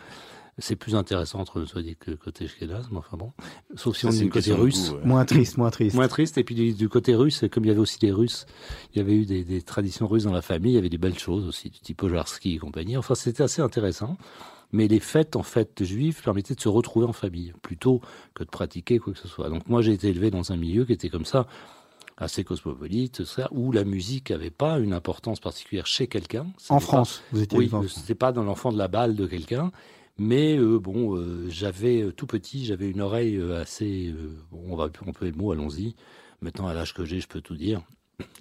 C'est 0.61 0.75
plus 0.75 0.95
intéressant 0.95 1.39
entre 1.39 1.63
soit 1.63 1.81
dit 1.81 1.95
que 1.97 2.11
côté 2.11 2.45
Shkenaz, 2.47 2.89
mais 2.91 2.97
enfin 2.97 3.15
bon. 3.15 3.31
Sauf 3.75 3.95
si 3.95 4.05
on 4.05 4.11
est 4.11 4.19
du 4.19 4.29
côté 4.29 4.51
russe. 4.51 4.93
Moins 5.05 5.23
triste, 5.23 5.57
moins 5.57 5.69
triste. 5.69 5.95
Moins 5.95 6.09
triste. 6.09 6.37
Et 6.37 6.43
puis 6.43 6.73
du, 6.73 6.89
côté 6.89 7.15
russe, 7.15 7.45
comme 7.49 7.63
il 7.63 7.69
y 7.69 7.71
avait 7.71 7.79
aussi 7.79 7.97
des 7.99 8.11
Russes, 8.11 8.45
il 8.93 8.97
y 8.97 9.01
avait 9.01 9.13
eu 9.13 9.25
des, 9.25 9.45
des, 9.45 9.61
traditions 9.61 10.05
russes 10.05 10.23
dans 10.23 10.33
la 10.33 10.41
famille, 10.41 10.73
il 10.73 10.75
y 10.75 10.79
avait 10.79 10.89
des 10.89 10.97
belles 10.97 11.17
choses 11.17 11.47
aussi, 11.47 11.69
du 11.69 11.79
type 11.79 12.03
Ojarski 12.03 12.55
et 12.55 12.57
compagnie. 12.57 12.97
Enfin, 12.97 13.15
c'était 13.15 13.43
assez 13.43 13.61
intéressant. 13.61 14.17
Mais 14.71 14.87
les 14.87 14.99
fêtes, 14.99 15.35
en 15.35 15.43
fait, 15.43 15.83
juives 15.83 16.21
permettaient 16.23 16.55
de 16.55 16.61
se 16.61 16.69
retrouver 16.69 17.05
en 17.05 17.13
famille, 17.13 17.53
plutôt 17.61 18.01
que 18.35 18.43
de 18.43 18.49
pratiquer 18.49 18.99
quoi 18.99 19.13
que 19.13 19.19
ce 19.19 19.27
soit. 19.27 19.49
Donc 19.49 19.67
moi, 19.67 19.81
j'ai 19.81 19.93
été 19.93 20.09
élevé 20.09 20.29
dans 20.29 20.51
un 20.51 20.57
milieu 20.57 20.85
qui 20.85 20.93
était 20.93 21.09
comme 21.09 21.25
ça, 21.25 21.47
assez 22.17 22.43
cosmopolite, 22.43 23.23
ça, 23.23 23.47
où 23.51 23.71
la 23.71 23.83
musique 23.83 24.29
n'avait 24.29 24.51
pas 24.51 24.77
une 24.77 24.93
importance 24.93 25.39
particulière 25.39 25.87
chez 25.87 26.07
quelqu'un. 26.07 26.47
En 26.69 26.79
France, 26.79 27.23
vous 27.31 27.41
étiez 27.41 27.57
Oui, 27.57 27.71
c'était 27.87 28.15
pas 28.15 28.31
dans 28.31 28.43
l'enfant 28.43 28.71
de 28.71 28.77
la 28.77 28.87
balle 28.87 29.15
de 29.15 29.25
quelqu'un. 29.25 29.71
Mais 30.19 30.57
euh, 30.57 30.79
bon, 30.79 31.15
euh, 31.15 31.47
j'avais 31.49 32.01
euh, 32.01 32.11
tout 32.11 32.27
petit, 32.27 32.65
j'avais 32.65 32.89
une 32.89 32.99
oreille 32.99 33.41
assez, 33.53 34.13
bon, 34.51 34.61
on 34.67 34.75
va 34.75 34.89
on 35.07 35.13
peut 35.13 35.25
le 35.25 35.31
mot, 35.31 35.53
allons-y. 35.53 35.95
Maintenant, 36.41 36.67
à 36.67 36.73
l'âge 36.73 36.93
que 36.93 37.05
j'ai, 37.05 37.21
je 37.21 37.27
peux 37.27 37.41
tout 37.41 37.55
dire. 37.55 37.81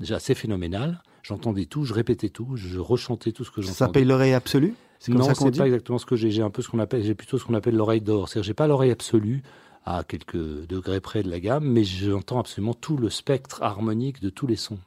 J'ai 0.01 0.15
assez 0.15 0.35
phénoménal. 0.35 1.03
J'entendais 1.23 1.67
tout, 1.67 1.85
je 1.85 1.93
répétais 1.93 2.31
tout, 2.31 2.57
je 2.57 2.79
rechantais 2.79 3.33
tout 3.33 3.45
ce 3.45 3.51
que 3.51 3.61
j'entendais. 3.61 3.77
Ça 3.77 3.87
s'appelle 3.87 4.07
l'oreille 4.07 4.33
absolue? 4.33 4.75
Non, 5.09 5.33
c'est 5.35 5.57
pas 5.57 5.67
exactement 5.67 5.99
ce 5.99 6.07
que 6.07 6.17
j'ai. 6.17 6.31
J'ai 6.31 6.43
un 6.43 6.51
peu 6.51 6.63
ce 6.63 6.69
qu'on 6.69 6.79
appelle, 6.79 7.05
j'ai 7.05 7.15
plutôt 7.15 7.39
ce 7.39 7.45
qu'on 7.45 7.55
appelle 7.55 7.77
l'oreille 7.77 8.01
d'or. 8.01 8.29
C'est-à-dire, 8.29 8.47
j'ai 8.47 8.55
pas 8.55 8.67
l'oreille 8.67 8.91
absolue 8.91 9.43
à 9.85 10.05
quelques 10.05 10.67
degrés 10.67 11.01
près 11.01 11.23
de 11.23 11.31
la 11.31 11.41
gamme, 11.41 11.65
mais 11.65 11.85
j'entends 11.85 12.41
absolument 12.41 12.75
tout 12.75 12.97
le 12.97 13.11
spectre 13.11 13.63
harmonique 13.63 14.21
de 14.21 14.29
tous 14.31 14.47
les 14.47 14.57
sons. 14.57 14.79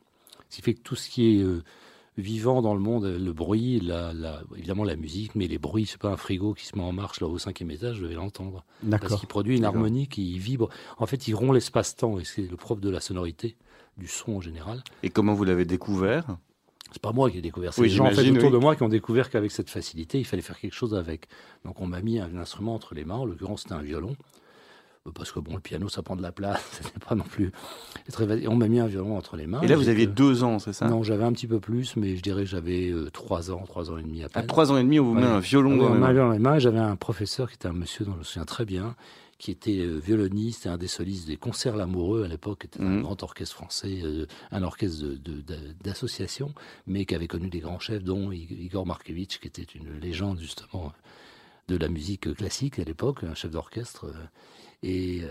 Ce 0.49 0.57
qui 0.57 0.61
fait 0.61 0.73
que 0.73 0.81
tout 0.81 0.95
ce 0.95 1.09
qui 1.09 1.37
est 1.37 1.41
euh, 1.41 1.63
vivant 2.17 2.61
dans 2.61 2.73
le 2.73 2.81
monde, 2.81 3.05
le 3.05 3.33
bruit, 3.33 3.79
la, 3.79 4.13
évidemment 4.57 4.83
la 4.83 4.95
musique, 4.95 5.33
mais 5.35 5.47
les 5.47 5.57
bruits, 5.57 5.85
c'est 5.85 5.99
pas 5.99 6.09
un 6.09 6.17
frigo 6.17 6.53
qui 6.53 6.65
se 6.65 6.75
met 6.75 6.83
en 6.83 6.91
marche 6.91 7.21
là 7.21 7.27
au 7.27 7.37
cinquième 7.37 7.71
étage, 7.71 7.97
je 7.97 8.05
vais 8.05 8.15
l'entendre. 8.15 8.63
Parce 8.89 9.15
qu'il 9.15 9.29
produit 9.29 9.57
une 9.57 9.65
harmonie 9.65 10.07
qui 10.07 10.37
vibre. 10.37 10.69
En 10.97 11.05
fait, 11.05 11.27
il 11.27 11.33
rompt 11.33 11.53
l'espace-temps 11.53 12.19
et 12.19 12.25
c'est 12.25 12.41
le 12.41 12.57
propre 12.57 12.81
de 12.81 12.89
la 12.89 12.99
sonorité, 12.99 13.55
du 13.97 14.07
son 14.07 14.37
en 14.37 14.41
général. 14.41 14.83
Et 15.03 15.09
comment 15.09 15.33
vous 15.33 15.43
l'avez 15.43 15.65
découvert? 15.65 16.25
C'est 16.91 17.01
pas 17.01 17.13
moi 17.13 17.31
qui 17.31 17.37
ai 17.37 17.41
découvert. 17.41 17.73
C'est 17.73 17.83
les 17.83 17.89
gens 17.89 18.05
en 18.05 18.11
fait, 18.11 18.29
autour 18.29 18.51
de 18.51 18.57
moi 18.57 18.75
qui 18.75 18.83
ont 18.83 18.89
découvert 18.89 19.29
qu'avec 19.29 19.51
cette 19.51 19.69
facilité, 19.69 20.19
il 20.19 20.25
fallait 20.25 20.41
faire 20.41 20.59
quelque 20.59 20.73
chose 20.73 20.93
avec. 20.93 21.27
Donc 21.63 21.79
on 21.79 21.87
m'a 21.87 22.01
mis 22.01 22.19
un 22.19 22.35
instrument 22.35 22.75
entre 22.75 22.95
les 22.95 23.05
mains. 23.05 23.15
En 23.15 23.25
l'occurrence, 23.25 23.61
c'était 23.61 23.75
un 23.75 23.81
violon. 23.81 24.15
Euh, 25.07 25.11
parce 25.15 25.31
que 25.31 25.39
bon, 25.39 25.55
le 25.55 25.61
piano, 25.61 25.89
ça 25.89 26.03
prend 26.03 26.15
de 26.15 26.21
la 26.21 26.31
place. 26.31 26.61
C'était 26.71 26.99
pas 26.99 27.15
non 27.15 27.23
plus 27.23 27.51
très. 28.11 28.47
On 28.47 28.55
m'a 28.55 28.67
mis 28.67 28.79
un 28.79 28.87
violon 28.87 29.17
entre 29.17 29.35
les 29.35 29.47
mains. 29.47 29.61
Et 29.61 29.67
là, 29.67 29.75
vous 29.75 29.89
aviez 29.89 30.05
deux 30.05 30.43
ans, 30.43 30.59
c'est 30.59 30.73
ça? 30.73 30.87
Non, 30.87 31.01
j'avais 31.01 31.23
un 31.23 31.31
petit 31.31 31.47
peu 31.47 31.59
plus, 31.59 31.95
mais 31.95 32.15
je 32.15 32.21
dirais 32.21 32.43
que 32.43 32.49
j'avais 32.49 32.91
euh, 32.91 33.09
trois 33.09 33.51
ans, 33.51 33.63
trois 33.65 33.89
ans 33.89 33.97
et 33.97 34.03
demi 34.03 34.23
à 34.23 34.29
peine. 34.29 34.43
À 34.43 34.45
trois 34.45 34.71
ans 34.71 34.77
et 34.77 34.83
demi, 34.83 34.99
on 34.99 35.05
vous 35.05 35.13
met 35.13 35.23
un 35.23 35.39
violon 35.39 35.75
dans, 35.77 35.93
les 35.93 36.39
mains. 36.39 36.59
J'avais 36.59 36.79
un 36.79 36.95
professeur 36.95 37.49
qui 37.49 37.55
était 37.55 37.67
un 37.67 37.73
monsieur 37.73 38.05
dont 38.05 38.13
je 38.13 38.19
me 38.19 38.23
souviens 38.23 38.45
très 38.45 38.65
bien, 38.65 38.95
qui 39.41 39.49
était 39.49 39.79
euh, 39.79 39.97
violoniste 39.97 40.67
et 40.67 40.69
un 40.69 40.77
des 40.77 40.87
solistes 40.87 41.25
des 41.25 41.35
concerts 41.35 41.75
l'amoureux 41.75 42.23
à 42.23 42.27
l'époque, 42.27 42.65
était 42.65 42.79
un 42.79 42.85
mhm. 42.85 43.01
grand 43.01 43.23
orchestre 43.23 43.55
français, 43.55 44.01
euh, 44.03 44.27
un 44.51 44.61
orchestre 44.61 45.03
d'association, 45.83 46.53
mais 46.85 47.05
qui 47.05 47.15
avait 47.15 47.27
connu 47.27 47.49
des 47.49 47.59
grands 47.59 47.79
chefs, 47.79 48.03
dont 48.03 48.31
Igor 48.31 48.85
Markevitch, 48.85 49.39
qui 49.39 49.47
était 49.47 49.63
une 49.63 49.99
légende 49.99 50.39
justement 50.39 50.93
de 51.69 51.75
la 51.75 51.89
musique 51.89 52.31
classique 52.35 52.77
à 52.77 52.83
l'époque, 52.83 53.23
un 53.23 53.33
chef 53.33 53.49
d'orchestre. 53.49 54.05
Euh, 54.05 54.13
et 54.83 55.21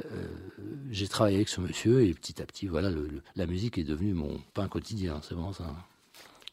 j'ai 0.91 1.09
travaillé 1.09 1.37
avec 1.37 1.49
ce 1.49 1.61
monsieur 1.61 2.05
et 2.05 2.15
petit 2.15 2.41
à 2.41 2.47
petit, 2.47 2.69
voilà, 2.69 2.89
la 3.35 3.47
musique 3.47 3.79
est 3.79 3.85
devenue 3.85 4.15
mon 4.15 4.41
pain 4.55 4.69
quotidien, 4.69 5.21
c'est 5.23 5.35
vraiment 5.35 5.53
ça. 5.53 5.75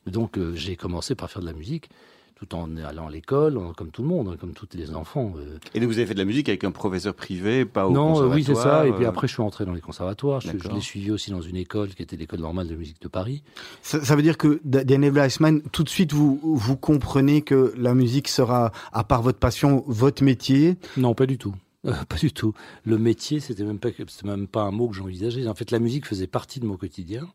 Donc 0.07 0.39
j'ai 0.55 0.75
commencé 0.75 1.13
par 1.13 1.29
faire 1.29 1.43
de 1.43 1.45
la 1.45 1.53
musique 1.53 1.91
tout 2.37 2.55
en 2.55 2.77
allant 2.77 3.07
à 3.07 3.11
l'école, 3.11 3.59
comme 3.75 3.89
tout 3.89 4.03
le 4.03 4.07
monde, 4.07 4.29
hein, 4.29 4.37
comme 4.39 4.53
tous 4.53 4.67
les 4.73 4.93
enfants. 4.93 5.33
Euh. 5.37 5.57
Et 5.73 5.79
donc 5.79 5.89
vous 5.89 5.97
avez 5.97 6.05
fait 6.05 6.13
de 6.13 6.19
la 6.19 6.25
musique 6.25 6.49
avec 6.49 6.63
un 6.63 6.71
professeur 6.71 7.15
privé, 7.15 7.65
pas 7.65 7.87
au 7.87 7.91
non, 7.91 8.09
conservatoire 8.09 8.29
Non, 8.29 8.35
oui, 8.35 8.43
c'est 8.43 8.55
ça. 8.55 8.87
Et 8.87 8.91
puis 8.91 9.05
euh. 9.05 9.09
après, 9.09 9.27
je 9.27 9.33
suis 9.33 9.41
entré 9.41 9.65
dans 9.65 9.73
les 9.73 9.81
conservatoires. 9.81 10.39
Je, 10.41 10.51
l'ai 10.51 10.81
suivi 10.81 11.11
aussi 11.11 11.31
dans 11.31 11.41
une 11.41 11.55
école 11.55 11.89
qui 11.89 12.03
était 12.03 12.15
l'école 12.15 12.41
normale 12.41 12.67
de 12.67 12.75
musique 12.75 13.01
de 13.01 13.07
Paris. 13.07 13.43
Ça, 13.81 14.15
veut 14.15 14.21
dire 14.21 14.37
que 14.37 14.59
Daniel 14.63 15.13
Weissman, 15.13 15.61
tout 15.71 15.83
de 15.83 15.89
suite, 15.89 16.13
vous, 16.13 16.39
vous 16.43 16.77
comprenez 16.77 17.41
que 17.41 17.73
la 17.75 17.95
musique 17.95 18.27
sera, 18.27 18.71
à 18.91 19.03
part 19.03 19.23
votre 19.23 19.39
passion, 19.39 19.83
votre 19.87 20.23
métier? 20.23 20.77
Non, 20.95 21.15
pas 21.15 21.25
du 21.25 21.37
tout. 21.37 21.55
Euh, 21.85 21.93
pas 22.09 22.17
du 22.17 22.31
tout. 22.31 22.53
Le 22.85 22.97
métier, 22.97 23.39
c'était 23.39 23.63
même 23.63 23.79
pas, 23.79 23.89
même 24.23 24.47
pas 24.47 24.61
un 24.61 24.71
mot 24.71 24.87
que 24.89 24.95
j'envisageais. 24.95 25.47
En 25.47 25.55
fait, 25.55 25.71
la 25.71 25.79
musique 25.79 26.05
faisait 26.05 26.27
partie 26.27 26.59
de 26.59 26.65
mon 26.65 26.77
quotidien. 26.77 27.27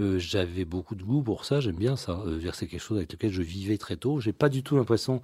Euh, 0.00 0.18
j'avais 0.18 0.64
beaucoup 0.64 0.94
de 0.94 1.02
goût 1.02 1.22
pour 1.22 1.44
ça, 1.44 1.60
j'aime 1.60 1.76
bien 1.76 1.96
ça. 1.96 2.22
Euh, 2.26 2.40
c'est 2.52 2.66
quelque 2.66 2.80
chose 2.80 2.98
avec 2.98 3.12
lequel 3.12 3.32
je 3.32 3.42
vivais 3.42 3.78
très 3.78 3.96
tôt. 3.96 4.20
J'ai 4.20 4.32
pas 4.32 4.48
du 4.48 4.62
tout 4.62 4.76
l'impression 4.76 5.22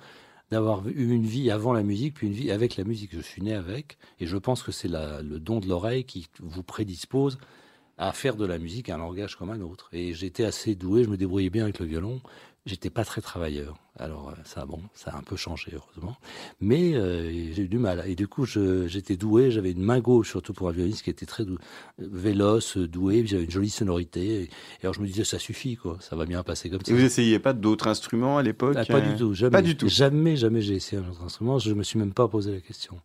d'avoir 0.51 0.87
eu 0.89 1.13
une 1.13 1.27
vie 1.27 1.51
avant 1.51 1.73
la 1.73 1.83
musique, 1.83 2.15
puis 2.15 2.27
une 2.27 2.33
vie 2.33 2.51
avec 2.51 2.77
la 2.77 2.85
musique. 2.85 3.15
Je 3.15 3.21
suis 3.21 3.43
né 3.43 3.55
avec, 3.55 3.99
et 4.21 4.27
je 4.27 4.37
pense 4.37 4.63
que 4.63 4.73
c'est 4.73 4.89
le 4.89 5.39
don 5.39 5.61
de 5.61 5.69
l'oreille 5.69 6.05
qui 6.05 6.29
vous 6.41 6.63
prédispose 6.63 7.39
à 7.97 8.13
faire 8.13 8.37
de 8.37 8.45
la 8.45 8.59
musique 8.59 8.91
un 8.91 8.99
langage 8.99 9.37
comme 9.37 9.51
un 9.51 9.61
autre. 9.61 9.89
Et 9.93 10.15
j'étais 10.15 10.45
assez 10.45 10.75
doué, 10.75 11.05
je 11.05 11.09
me 11.09 11.17
débrouillais 11.17 11.51
bien 11.51 11.65
avec 11.65 11.79
le 11.79 11.87
violon 11.87 12.21
j'étais 12.67 12.91
pas 12.91 13.05
très 13.05 13.21
travailleur. 13.21 13.77
Alors 13.99 14.31
euh, 14.31 14.33
ça, 14.45 14.67
bon, 14.67 14.81
ça 14.95 15.13
a 15.13 15.19
un 15.19 15.23
peu 15.23 15.37
changé 15.37 15.73
heureusement, 15.75 16.17
mais 16.61 16.95
euh, 16.95 17.53
j'ai 17.53 17.63
eu 17.63 17.69
du 17.69 17.79
mal. 17.79 18.03
Et 18.07 18.17
du 18.17 18.27
coup, 18.27 18.45
j'étais 18.45 19.17
doué. 19.17 19.51
J'avais 19.51 19.73
une 19.73 19.83
main 19.83 20.01
gauche 20.01 20.31
surtout 20.31 20.53
pour 20.53 20.69
un 20.69 20.73
violoniste 20.73 21.03
qui 21.03 21.11
était 21.11 21.27
très 21.27 21.45
véloce, 21.99 22.77
doué. 22.77 23.25
J'avais 23.27 23.45
une 23.45 23.51
jolie 23.51 23.71
sonorité. 23.71 24.43
Et, 24.43 24.51
alors 24.83 24.95
je 24.95 25.01
me 25.01 25.07
disais, 25.07 25.25
ça 25.25 25.39
suffit, 25.39 25.77
quoi. 25.77 25.99
Ça 26.01 26.17
va 26.17 26.27
bien 26.27 26.43
passer 26.43 26.71
comme 26.71 26.81
ça. 26.85 26.91
Et 26.91 26.95
vous 26.95 27.05
essayiez 27.05 27.39
pas 27.39 27.53
d'autres 27.53 27.87
instruments 27.87 28.39
à 28.39 28.43
l'époque 28.43 28.77
ah, 28.77 28.85
Pas 28.85 29.01
du 29.01 29.15
tout. 29.17 29.35
Jamais, 29.35 29.51
pas 29.51 29.63
du 29.63 29.77
tout. 29.77 29.89
Jamais, 29.89 30.37
jamais 30.37 30.61
j'ai 30.61 30.75
essayé 30.75 31.01
un 31.01 31.09
autre 31.09 31.23
instrument. 31.23 31.59
Je 31.59 31.73
me 31.73 31.83
suis 31.83 31.99
même 31.99 32.13
pas 32.13 32.29
posé 32.29 32.53
la 32.53 32.61
question. 32.61 33.01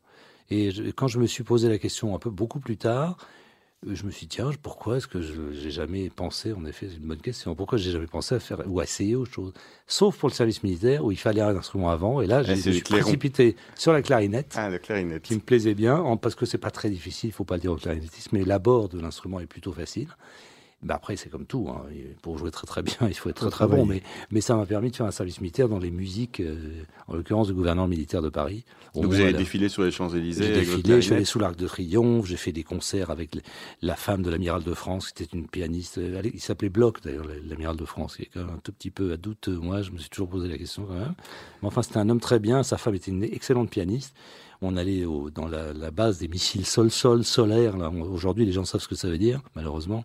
Et 0.52 0.72
quand 0.96 1.08
je 1.08 1.20
me 1.20 1.28
suis 1.28 1.44
posé 1.44 1.70
la 1.70 1.78
question 1.78 2.16
un 2.16 2.20
peu 2.20 2.32
beaucoup 2.32 2.60
plus 2.60 2.78
tard, 2.78 3.18
euh, 3.20 3.24
je 3.88 4.04
me 4.04 4.12
suis 4.12 4.28
dit, 4.28 4.36
tiens, 4.36 4.52
pourquoi 4.62 4.98
est-ce 4.98 5.08
que 5.08 5.22
je 5.22 5.34
j'ai 5.54 5.72
jamais 5.72 6.10
pensé, 6.10 6.52
en 6.52 6.66
effet, 6.66 6.88
c'est 6.90 6.98
une 6.98 7.08
bonne 7.08 7.22
question, 7.22 7.56
pourquoi 7.56 7.78
j'ai 7.78 7.92
jamais 7.92 8.08
pensé 8.08 8.36
à 8.36 8.40
faire 8.40 8.62
ou 8.68 8.80
à 8.82 8.84
essayer 8.84 9.16
autre 9.16 9.32
chose? 9.32 9.54
Sauf 9.88 10.18
pour 10.18 10.28
le 10.28 10.34
service 10.34 10.64
militaire 10.64 11.06
où 11.06 11.12
il 11.14 11.18
fallait 11.18 11.40
un 11.42 11.56
instrument 11.56 11.90
avant, 11.90 12.20
et 12.22 12.28
là, 12.28 12.44
j'ai 12.44 12.56
je 12.58 12.68
le 12.70 12.74
suis 12.76 12.84
précipité 12.84 13.56
sur 13.76 13.94
la 13.94 14.02
clarinette. 14.02 14.54
Ah, 14.58 14.70
le 14.70 14.80
clarinette. 14.80 15.24
qui 15.24 15.34
me 15.36 15.40
plaisait 15.40 15.76
bien, 15.76 15.96
en- 15.98 16.18
parce 16.18 16.36
que 16.36 16.46
c'est 16.46 16.58
pas 16.58 16.72
très 16.72 16.90
difficile, 16.90 17.30
il 17.30 17.34
faut 17.34 17.46
pas 17.46 17.56
le 17.56 17.62
dire 17.62 17.72
au 17.72 17.78
clarinettiste, 17.78 18.34
mais 18.34 18.44
l'abord 18.44 18.90
de 18.90 19.00
l'instrument 19.00 19.40
est 19.40 19.46
plutôt 19.48 19.72
facile. 19.72 20.10
Ben 20.82 20.96
après, 20.96 21.18
c'est 21.18 21.30
comme 21.30 21.46
tout. 21.46 21.68
hein. 21.70 21.84
Pour 22.22 22.38
jouer 22.38 22.52
très 22.52 22.66
très 22.66 22.82
bien, 22.82 22.96
il 23.10 23.14
faut 23.14 23.30
être 23.30 23.36
très 23.36 23.50
très 23.50 23.68
bon. 23.68 23.86
Mais, 23.86 24.02
mais 24.32 24.40
ça 24.40 24.56
m'a 24.56 24.66
permis 24.66 24.92
de 24.92 24.96
faire 24.96 25.06
un 25.06 25.12
service 25.12 25.42
militaire 25.42 25.68
dans 25.68 25.78
les 25.80 25.92
musiques, 25.92 26.40
euh, 26.40 26.84
en 27.08 27.16
l'occurrence 27.16 27.48
du 27.48 27.54
gouverneur 27.54 27.88
militaire 27.88 28.22
de 28.22 28.30
Paris. 28.30 28.64
Donc 28.96 29.06
vous 29.08 29.20
avez 29.20 29.34
la- 29.34 29.40
défilé 29.40 29.68
sur 29.68 29.84
les 29.84 29.92
Champs-Élysées 29.92 30.44
j'ai 30.46 30.54
défilé, 30.54 30.96
je 30.96 31.02
suis 31.02 31.14
allé 31.14 31.26
sous 31.26 31.38
l'Arc 31.40 31.58
de 31.58 31.68
Triomphe, 31.68 32.26
j'ai 32.28 32.38
fait 32.38 32.52
des 32.54 32.64
concerts 32.64 33.10
avec 33.10 33.38
la 33.82 33.96
femme 33.98 34.22
de 34.24 34.30
l'amiral 34.30 34.64
de 34.64 34.74
France, 34.74 35.12
qui 35.12 35.24
était 35.24 35.36
une 35.38 35.48
pianiste. 35.48 35.98
euh, 35.98 36.20
elle- 36.24 36.32
Il 36.34 36.40
s'appelait 36.40 36.70
Bloch, 36.70 37.02
d'ailleurs, 37.04 37.26
l'amiral 37.46 37.76
de 37.76 37.86
France, 37.86 38.16
qui 38.16 38.24
est 38.24 38.30
quand 38.34 38.40
même 38.46 38.56
un 38.56 38.60
tout 38.64 38.72
petit 38.72 38.90
peu 38.92 39.12
à 39.12 39.18
doute. 39.18 39.50
euh, 39.50 39.60
Moi, 39.60 39.82
je 39.82 39.92
me 39.92 39.98
suis 39.98 40.10
toujours 40.10 40.30
posé 40.30 40.48
la 40.48 40.58
question 40.58 40.86
quand 40.86 40.94
même. 40.94 41.14
Mais 41.62 41.68
enfin, 41.68 41.82
c'était 41.82 41.98
un 41.98 42.08
homme 42.10 42.22
très 42.22 42.40
bien. 42.40 42.64
Sa 42.64 42.78
femme 42.78 42.96
était 42.96 43.12
une 43.12 43.24
excellente 43.24 43.70
pianiste. 43.70 44.16
On 44.62 44.76
allait 44.76 45.06
au- 45.06 45.30
dans 45.30 45.48
la, 45.48 45.72
la 45.74 45.90
base 45.92 46.20
des 46.20 46.28
missiles 46.28 46.66
sol-sol 46.66 47.24
solaires. 47.24 47.76
Aujourd'hui, 48.12 48.46
les 48.46 48.52
gens 48.52 48.66
savent 48.66 48.82
ce 48.82 48.88
que 48.90 48.96
ça 48.96 49.08
veut 49.08 49.18
dire, 49.18 49.42
malheureusement. 49.56 50.04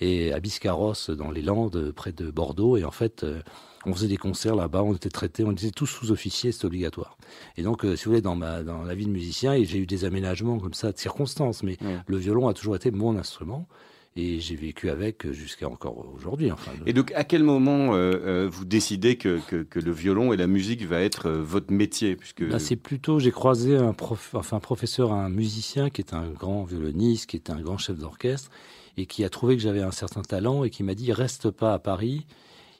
Et 0.00 0.32
à 0.32 0.40
Biscarrosse, 0.40 1.10
dans 1.10 1.30
les 1.30 1.42
Landes, 1.42 1.92
près 1.92 2.10
de 2.12 2.30
Bordeaux. 2.30 2.76
Et 2.76 2.84
en 2.84 2.90
fait, 2.90 3.22
euh, 3.22 3.40
on 3.86 3.94
faisait 3.94 4.08
des 4.08 4.16
concerts 4.16 4.56
là-bas. 4.56 4.82
On 4.82 4.94
était 4.94 5.08
traités, 5.08 5.44
on 5.44 5.52
était 5.52 5.70
tous 5.70 5.86
sous-officiers, 5.86 6.50
c'était 6.50 6.64
obligatoire. 6.64 7.16
Et 7.56 7.62
donc, 7.62 7.84
euh, 7.84 7.94
si 7.94 8.06
vous 8.06 8.10
voulez, 8.10 8.22
dans, 8.22 8.34
ma, 8.34 8.64
dans 8.64 8.82
la 8.82 8.94
vie 8.96 9.06
de 9.06 9.10
musicien, 9.12 9.54
et 9.54 9.64
j'ai 9.64 9.78
eu 9.78 9.86
des 9.86 10.04
aménagements 10.04 10.58
comme 10.58 10.74
ça, 10.74 10.90
de 10.90 10.98
circonstances, 10.98 11.62
mais 11.62 11.76
Ouais. 11.80 11.98
le 12.06 12.16
violon 12.16 12.48
a 12.48 12.54
toujours 12.54 12.74
été 12.74 12.90
mon 12.90 13.16
instrument. 13.16 13.68
Et 14.14 14.40
j'ai 14.40 14.56
vécu 14.56 14.90
avec 14.90 15.24
euh, 15.24 15.32
jusqu'à 15.32 15.68
encore 15.68 16.06
aujourd'hui. 16.14 16.52
Enfin, 16.52 16.70
le- 16.78 16.86
Et 16.88 16.92
donc, 16.92 17.12
à 17.14 17.24
quel 17.24 17.42
moment 17.42 17.94
euh, 17.94 18.12
euh, 18.12 18.48
vous 18.50 18.66
décidez 18.66 19.16
que, 19.16 19.40
que, 19.48 19.62
que 19.62 19.80
le 19.80 19.90
violon 19.90 20.34
et 20.34 20.36
la 20.36 20.46
musique 20.46 20.84
va 20.84 21.00
être 21.00 21.30
votre 21.30 21.72
métier 21.72 22.14
puisque... 22.16 22.40
Là, 22.40 22.58
c'est 22.58 22.76
plutôt, 22.76 23.18
j'ai 23.18 23.30
croisé 23.30 23.76
un, 23.76 23.94
prof, 23.94 24.34
enfin, 24.34 24.58
un 24.58 24.60
professeur, 24.60 25.12
un 25.14 25.30
musicien 25.30 25.88
qui 25.88 26.02
est 26.02 26.12
un 26.12 26.28
grand 26.28 26.64
violoniste, 26.64 27.24
qui 27.30 27.36
est 27.36 27.48
un 27.48 27.60
grand 27.62 27.78
chef 27.78 27.96
d'orchestre, 27.98 28.50
et 28.98 29.06
qui 29.06 29.24
a 29.24 29.30
trouvé 29.30 29.56
que 29.56 29.62
j'avais 29.62 29.80
un 29.80 29.92
certain 29.92 30.20
talent 30.20 30.62
et 30.64 30.68
qui 30.68 30.82
m'a 30.82 30.94
dit 30.94 31.10
reste 31.12 31.50
pas 31.50 31.72
à 31.72 31.78
Paris. 31.78 32.26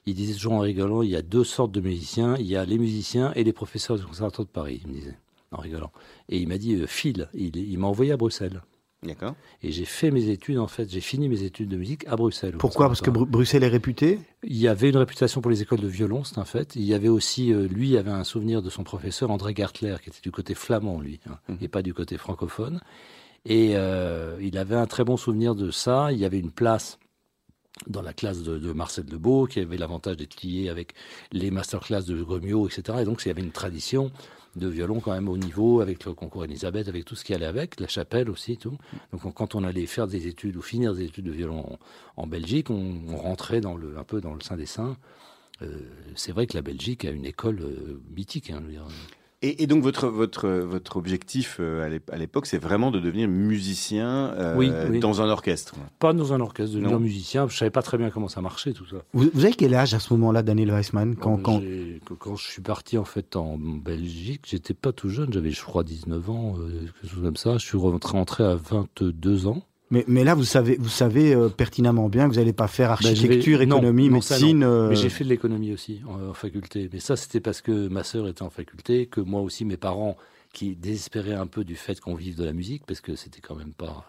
Il 0.05 0.13
disait 0.13 0.33
toujours 0.35 0.53
en 0.53 0.59
rigolant 0.59 1.01
il 1.01 1.09
y 1.09 1.15
a 1.15 1.23
deux 1.23 1.43
sortes 1.45 1.71
de 1.71 1.81
musiciens 1.81 2.35
il 2.37 2.45
y 2.45 2.55
a 2.57 2.65
les 2.65 2.77
musiciens 2.77 3.31
et 3.35 3.43
les 3.43 3.53
professeurs 3.53 3.97
du 3.97 4.03
conservatoire 4.05 4.45
de 4.45 4.51
Paris, 4.51 4.81
il 4.83 4.89
me 4.91 4.93
disait 4.99 5.17
en 5.51 5.57
rigolant. 5.57 5.91
Et 6.29 6.37
il 6.37 6.47
m'a 6.47 6.57
dit 6.59 6.83
file. 6.85 7.29
Il, 7.33 7.55
il 7.55 7.79
m'a 7.79 7.87
envoyé 7.87 8.11
à 8.11 8.17
Bruxelles. 8.17 8.61
D'accord. 9.03 9.35
Et 9.61 9.71
j'ai 9.71 9.85
fait 9.85 10.11
mes 10.11 10.29
études, 10.29 10.57
en 10.59 10.67
fait, 10.67 10.89
j'ai 10.89 11.01
fini 11.01 11.27
mes 11.29 11.43
études 11.43 11.69
de 11.69 11.77
musique 11.77 12.07
à 12.07 12.15
Bruxelles. 12.15 12.55
Pourquoi? 12.57 12.87
Parce 12.87 13.01
que. 13.01 13.09
Bru- 13.09 13.25
Bruxelles 13.25 13.63
est 13.63 13.67
réputée? 13.67 14.19
Il 14.43 14.57
y 14.57 14.67
avait 14.67 14.89
une 14.89 14.97
réputation 14.97 15.41
pour 15.41 15.51
les 15.51 15.61
écoles 15.61 15.79
de 15.81 15.87
violon, 15.87 16.23
c'est 16.23 16.37
un 16.37 16.45
fait. 16.45 16.75
Il 16.75 16.83
y 16.83 16.93
avait 16.93 17.09
aussi, 17.09 17.51
euh, 17.53 17.67
lui, 17.67 17.89
il 17.89 17.97
avait 17.97 18.11
un 18.11 18.23
souvenir 18.23 18.61
de 18.61 18.69
son 18.69 18.83
professeur 18.83 19.29
André 19.31 19.53
Gartler, 19.53 19.95
qui 20.03 20.09
était 20.09 20.21
du 20.21 20.31
côté 20.31 20.53
flamand, 20.55 20.99
lui, 21.01 21.19
hein, 21.29 21.37
Mhm. 21.49 21.57
et 21.61 21.67
pas 21.67 21.81
du 21.81 21.93
côté 21.93 22.17
francophone. 22.17 22.79
Et 23.45 23.71
euh, 23.75 24.37
il 24.41 24.57
avait 24.57 24.75
un 24.75 24.85
très 24.87 25.03
bon 25.03 25.17
souvenir 25.17 25.53
de 25.55 25.69
ça. 25.69 26.11
Il 26.13 26.17
y 26.19 26.25
avait 26.25 26.39
une 26.39 26.51
place 26.51 26.97
dans 27.87 28.01
la 28.01 28.13
classe 28.13 28.43
de, 28.43 28.57
de 28.57 28.71
Marcel 28.71 29.05
Lebeau, 29.11 29.47
qui 29.47 29.59
avait 29.59 29.77
l'avantage 29.77 30.15
d'être 30.15 30.41
lié 30.43 30.69
avec 30.69 30.93
les 31.31 31.51
masterclass 31.51 32.03
de 32.03 32.21
Gremiot, 32.23 32.67
etc. 32.67 32.99
Et 33.01 33.05
donc, 33.05 33.21
il 33.25 33.27
y 33.27 33.31
avait 33.31 33.41
une 33.41 33.51
tradition 33.51 34.11
de 34.55 34.67
violon 34.67 34.99
quand 34.99 35.11
même 35.13 35.29
au 35.29 35.37
niveau, 35.37 35.81
avec 35.81 36.05
le 36.05 36.13
concours 36.13 36.45
Elisabeth, 36.45 36.87
avec 36.87 37.05
tout 37.05 37.15
ce 37.15 37.23
qui 37.23 37.33
allait 37.33 37.45
avec, 37.45 37.79
la 37.79 37.87
chapelle 37.87 38.29
aussi, 38.29 38.57
tout. 38.57 38.77
Donc, 39.11 39.25
on- 39.25 39.31
quand 39.31 39.55
on 39.55 39.63
allait 39.63 39.85
faire 39.85 40.07
des 40.07 40.27
études 40.27 40.55
ou 40.57 40.61
finir 40.61 40.93
des 40.93 41.05
études 41.05 41.25
de 41.25 41.31
violon 41.31 41.77
en, 42.17 42.27
Belgique, 42.27 42.69
on, 42.69 43.15
rentrait 43.17 43.61
dans 43.61 43.75
le, 43.75 43.97
un 43.97 44.03
peu 44.03 44.21
dans 44.21 44.33
le 44.33 44.41
sein 44.41 44.57
des 44.57 44.65
saints. 44.65 44.97
Euh, 45.61 45.79
c'est 46.15 46.31
vrai 46.31 46.47
que 46.47 46.55
la 46.55 46.61
Belgique 46.61 47.05
a 47.05 47.11
une 47.11 47.25
école 47.25 47.61
euh, 47.61 48.01
mythique. 48.15 48.49
Hein. 48.49 48.61
Et, 49.45 49.61
et 49.63 49.67
donc, 49.67 49.83
votre, 49.83 50.07
votre, 50.07 50.47
votre 50.47 50.95
objectif 50.97 51.57
euh, 51.59 51.85
à 51.85 51.89
l'ép- 51.89 52.09
à 52.11 52.17
l'époque, 52.17 52.45
c'est 52.45 52.57
vraiment 52.57 52.91
de 52.91 52.99
devenir 53.01 53.27
musicien 53.27 54.07
euh, 54.37 54.55
Oui, 54.55 54.71
oui. 54.89 54.99
dans 54.99 55.21
un 55.21 55.29
orchestre. 55.29 55.75
Pas 55.99 56.13
dans 56.13 56.31
un 56.31 56.39
orchestre, 56.39 56.73
de 56.75 56.79
Non. 56.79 56.91
devenir 56.91 56.99
musicien. 57.01 57.47
Je 57.49 57.57
savais 57.57 57.69
pas 57.69 57.81
très 57.81 57.97
bien 57.97 58.09
comment 58.09 58.29
ça 58.29 58.39
marchait 58.41 58.71
tout 58.71 58.85
ça. 58.85 58.97
vous, 59.13 59.29
vous 59.33 59.43
avez 59.45 59.53
quel 59.53 59.75
âge 59.75 59.93
à 59.93 59.99
ce 59.99 60.13
moment-là, 60.13 60.43
Daniel 60.43 60.71
Weissman 60.71 61.15
quand, 61.17 61.37
quand... 61.37 61.61
Je 61.61 62.41
suis 62.41 62.61
parti 62.61 62.97
en 62.97 63.03
fait 63.05 63.35
en 63.35 63.57
Belgique, 63.57 64.43
j'étais 64.47 64.73
pas 64.73 64.91
tout 64.93 65.09
jeune, 65.09 65.31
j'avais 65.33 65.51
je 65.51 65.61
crois 65.61 65.83
19 65.83 66.29
ans, 66.29 66.55
euh, 66.59 66.85
quelque 67.01 67.13
chose 67.13 67.21
comme 67.23 67.35
ça. 67.37 67.57
Je 67.57 67.65
suis 67.65 67.77
rentré, 67.77 68.17
rentré 68.17 68.43
à 68.45 68.55
22 68.55 69.47
ans. 69.47 69.61
Mais, 69.93 70.03
mais 70.07 70.23
là, 70.23 70.33
vous 70.33 70.43
savez, 70.43 70.75
vous 70.79 70.89
savez 70.89 71.35
euh, 71.35 71.49
pertinemment 71.49 72.09
bien 72.09 72.27
que 72.27 72.33
vous 72.33 72.39
n'allez 72.39 72.51
pas 72.51 72.67
faire 72.67 72.89
Ben, 72.89 72.95
vais- 73.03 73.09
architecture, 73.11 73.59
non, 73.67 73.77
économie, 73.77 74.07
non, 74.09 74.15
médecine. 74.15 74.63
euh, 74.63 74.89
Mais 74.89 74.95
j'ai 74.95 75.09
fait 75.09 75.23
de 75.23 75.29
l'économie 75.29 75.71
aussi 75.71 76.01
en, 76.07 76.29
en 76.29 76.33
faculté. 76.33 76.89
Mais 76.91 76.99
ça, 76.99 77.15
c'était 77.15 77.39
parce 77.39 77.61
que 77.61 77.87
ma 77.89 78.03
sœur 78.03 78.27
était 78.27 78.41
en 78.41 78.49
faculté, 78.49 79.05
que 79.05 79.21
moi 79.21 79.41
aussi, 79.41 79.65
mes 79.65 79.77
parents, 79.77 80.17
qui 80.51 80.75
désespéraient 80.75 81.33
un 81.35 81.45
peu 81.47 81.63
du 81.63 81.75
fait 81.75 81.99
qu'on 81.99 82.15
vive 82.15 82.35
de 82.35 82.43
la 82.43 82.53
musique, 82.53 82.83
parce 82.87 83.01
que 83.01 83.15
c'était 83.15 83.39
quand 83.41 83.55
même 83.55 83.73
pas 83.73 84.03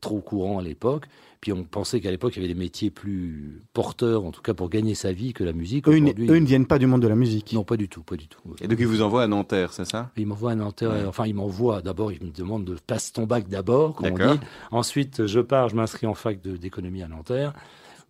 trop 0.00 0.20
courant 0.20 0.58
à 0.58 0.62
l'époque. 0.62 1.04
Puis 1.40 1.52
on 1.52 1.64
pensait 1.64 2.00
qu'à 2.00 2.10
l'époque, 2.10 2.34
il 2.36 2.42
y 2.42 2.44
avait 2.44 2.52
des 2.54 2.58
métiers 2.58 2.90
plus 2.90 3.62
porteurs, 3.72 4.24
en 4.24 4.32
tout 4.32 4.42
cas 4.42 4.54
pour 4.54 4.68
gagner 4.70 4.94
sa 4.94 5.12
vie, 5.12 5.32
que 5.32 5.44
la 5.44 5.52
musique. 5.52 5.86
eux, 5.88 5.96
ils 5.96 6.02
ne- 6.02 6.06
Aujourd'hui, 6.08 6.30
eux, 6.30 6.36
ils 6.36 6.42
ne 6.42 6.46
viennent 6.46 6.66
pas 6.66 6.78
du 6.78 6.86
monde 6.86 7.02
de 7.02 7.08
la 7.08 7.14
musique. 7.14 7.52
Non, 7.52 7.62
pas 7.64 7.76
du 7.76 7.88
tout, 7.88 8.02
pas 8.02 8.16
du 8.16 8.26
tout. 8.26 8.40
Et 8.60 8.68
donc, 8.68 8.78
il 8.80 8.86
vous 8.86 9.02
envoie 9.02 9.22
à 9.22 9.26
Nanterre, 9.26 9.72
c'est 9.72 9.84
ça? 9.84 10.10
Il 10.16 10.26
m'envoie 10.26 10.52
à 10.52 10.54
Nanterre, 10.54 10.90
Ouais. 10.90 11.04
enfin 11.06 11.26
il 11.26 11.34
m'envoie 11.34 11.82
d'abord, 11.82 12.10
il 12.12 12.22
me 12.24 12.30
demande 12.32 12.64
de 12.64 12.74
passe 12.86 13.12
ton 13.12 13.24
bac 13.26 13.48
d'abord, 13.48 13.94
comme 13.94 14.06
on 14.06 14.14
D'accord. 14.16 14.34
dit. 14.38 14.46
Ensuite, 14.70 15.26
je 15.26 15.40
pars, 15.40 15.68
je 15.68 15.76
m'inscris 15.76 16.06
en 16.06 16.14
fac 16.14 16.40
de- 16.42 16.56
d'économie 16.56 17.02
à 17.02 17.08
Nanterre. 17.08 17.52